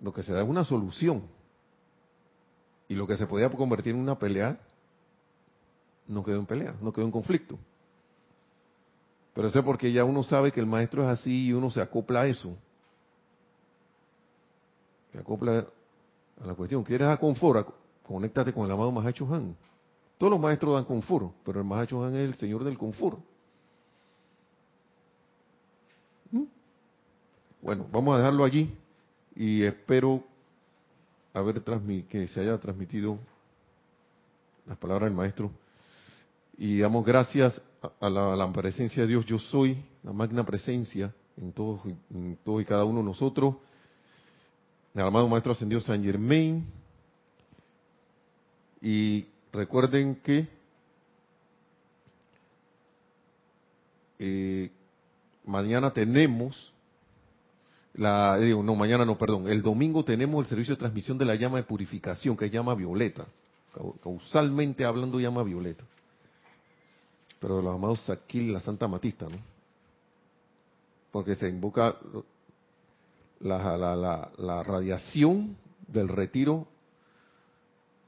lo 0.00 0.12
que 0.12 0.22
se 0.22 0.32
da 0.32 0.42
es 0.42 0.48
una 0.48 0.64
solución. 0.64 1.22
Y 2.86 2.94
lo 2.94 3.06
que 3.06 3.16
se 3.16 3.26
podía 3.26 3.48
convertir 3.48 3.94
en 3.94 4.00
una 4.00 4.18
pelea, 4.18 4.60
no 6.06 6.24
quedó 6.24 6.38
en 6.38 6.46
pelea, 6.46 6.74
no 6.80 6.92
quedó 6.92 7.04
en 7.04 7.10
conflicto. 7.10 7.58
Pero 9.34 9.48
eso 9.48 9.58
es 9.58 9.64
porque 9.64 9.92
ya 9.92 10.04
uno 10.04 10.22
sabe 10.22 10.52
que 10.52 10.60
el 10.60 10.66
maestro 10.66 11.02
es 11.02 11.18
así 11.18 11.46
y 11.46 11.52
uno 11.52 11.70
se 11.70 11.80
acopla 11.80 12.22
a 12.22 12.26
eso. 12.26 12.56
Se 15.12 15.18
acopla 15.18 15.66
a 16.40 16.46
la 16.46 16.54
cuestión. 16.54 16.84
¿Quieres 16.84 17.08
dar 17.08 17.18
confort? 17.18 17.68
Conéctate 18.04 18.52
con 18.52 18.64
el 18.66 18.70
amado 18.70 18.92
Mahacho 18.92 19.26
Han. 19.34 19.56
Todos 20.18 20.30
los 20.30 20.40
maestros 20.40 20.74
dan 20.74 20.84
confort, 20.84 21.32
pero 21.44 21.60
el 21.60 21.66
Mahacho 21.66 22.04
Han 22.04 22.14
es 22.14 22.28
el 22.28 22.34
señor 22.36 22.62
del 22.62 22.78
confort. 22.78 23.18
¿Mm? 26.30 26.44
Bueno, 27.60 27.86
vamos 27.90 28.14
a 28.14 28.18
dejarlo 28.18 28.44
allí 28.44 28.72
y 29.34 29.64
espero 29.64 30.22
haber 31.32 31.62
que 32.08 32.28
se 32.28 32.40
haya 32.40 32.58
transmitido 32.58 33.18
las 34.66 34.78
palabras 34.78 35.08
del 35.08 35.16
maestro. 35.16 35.50
Y 36.56 36.78
damos 36.78 37.04
gracias 37.04 37.60
a 38.00 38.08
la, 38.08 38.52
presencia 38.52 39.02
de 39.02 39.08
Dios, 39.08 39.26
yo 39.26 39.38
soy, 39.38 39.82
la 40.02 40.12
magna 40.12 40.44
presencia 40.44 41.12
en 41.36 41.52
todos, 41.52 41.80
en 42.10 42.38
todos 42.44 42.62
y 42.62 42.64
cada 42.64 42.84
uno 42.84 43.00
de 43.00 43.06
nosotros. 43.06 43.56
El 44.94 45.02
amado 45.02 45.28
Maestro 45.28 45.52
Ascendido 45.52 45.80
San 45.80 46.04
Germain. 46.04 46.64
Y 48.80 49.26
recuerden 49.52 50.16
que 50.16 50.46
eh, 54.18 54.70
mañana 55.44 55.92
tenemos 55.92 56.72
la, 57.94 58.38
eh, 58.40 58.50
no, 58.50 58.74
mañana 58.74 59.04
no, 59.04 59.18
perdón, 59.18 59.48
el 59.48 59.62
domingo 59.62 60.04
tenemos 60.04 60.44
el 60.44 60.48
servicio 60.48 60.74
de 60.74 60.80
transmisión 60.80 61.18
de 61.18 61.24
la 61.24 61.34
llama 61.34 61.56
de 61.56 61.64
purificación, 61.64 62.36
que 62.36 62.46
es 62.46 62.52
llama 62.52 62.74
violeta, 62.74 63.26
causalmente 64.02 64.84
hablando 64.84 65.18
llama 65.18 65.42
violeta. 65.42 65.84
Pero 67.40 67.60
los 67.60 67.74
amados 67.74 68.08
aquí 68.10 68.50
la 68.50 68.60
Santa 68.60 68.88
Matista, 68.88 69.28
¿no? 69.28 69.38
Porque 71.10 71.34
se 71.34 71.48
invoca 71.48 71.96
la, 73.40 73.76
la, 73.76 74.30
la, 74.36 74.62
radiación 74.62 75.56
del 75.86 76.08
retiro 76.08 76.66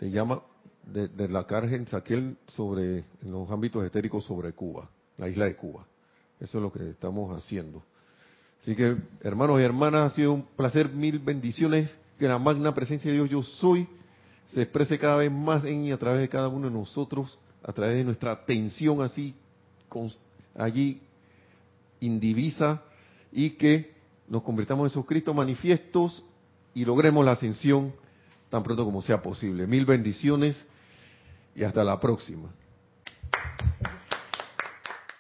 de 0.00 0.10
llama 0.10 0.42
de, 0.86 1.28
la 1.28 1.46
Cargen 1.46 1.86
Saquel 1.86 2.36
sobre 2.48 2.98
en 3.22 3.30
los 3.30 3.50
ámbitos 3.50 3.84
etéricos 3.84 4.24
sobre 4.24 4.52
Cuba, 4.52 4.88
la 5.18 5.28
isla 5.28 5.44
de 5.44 5.56
Cuba. 5.56 5.86
Eso 6.40 6.58
es 6.58 6.62
lo 6.62 6.72
que 6.72 6.90
estamos 6.90 7.36
haciendo. 7.36 7.82
Así 8.60 8.74
que, 8.74 8.96
hermanos 9.20 9.60
y 9.60 9.64
hermanas, 9.64 10.12
ha 10.12 10.14
sido 10.14 10.32
un 10.32 10.42
placer, 10.42 10.90
mil 10.90 11.18
bendiciones, 11.18 11.96
que 12.18 12.26
la 12.26 12.38
magna 12.38 12.74
presencia 12.74 13.10
de 13.10 13.18
Dios 13.18 13.30
yo 13.30 13.42
soy 13.42 13.86
se 14.46 14.62
exprese 14.62 14.98
cada 14.98 15.16
vez 15.16 15.30
más 15.30 15.64
en 15.64 15.84
y 15.84 15.92
a 15.92 15.98
través 15.98 16.20
de 16.20 16.28
cada 16.28 16.48
uno 16.48 16.68
de 16.68 16.74
nosotros, 16.74 17.38
a 17.66 17.72
través 17.72 17.96
de 17.96 18.04
nuestra 18.04 18.30
atención 18.30 19.02
así 19.02 19.34
allí 20.56 21.00
indivisa 22.00 22.82
y 23.32 23.50
que 23.50 23.92
nos 24.28 24.42
convirtamos 24.42 24.84
en 24.84 24.90
esos 24.92 25.06
Cristos 25.06 25.34
manifiestos 25.34 26.24
y 26.74 26.84
logremos 26.84 27.24
la 27.24 27.32
ascensión 27.32 27.92
tan 28.50 28.62
pronto 28.62 28.84
como 28.84 29.02
sea 29.02 29.20
posible. 29.20 29.66
Mil 29.66 29.84
bendiciones 29.84 30.64
y 31.54 31.64
hasta 31.64 31.82
la 31.82 31.98
próxima. 31.98 32.50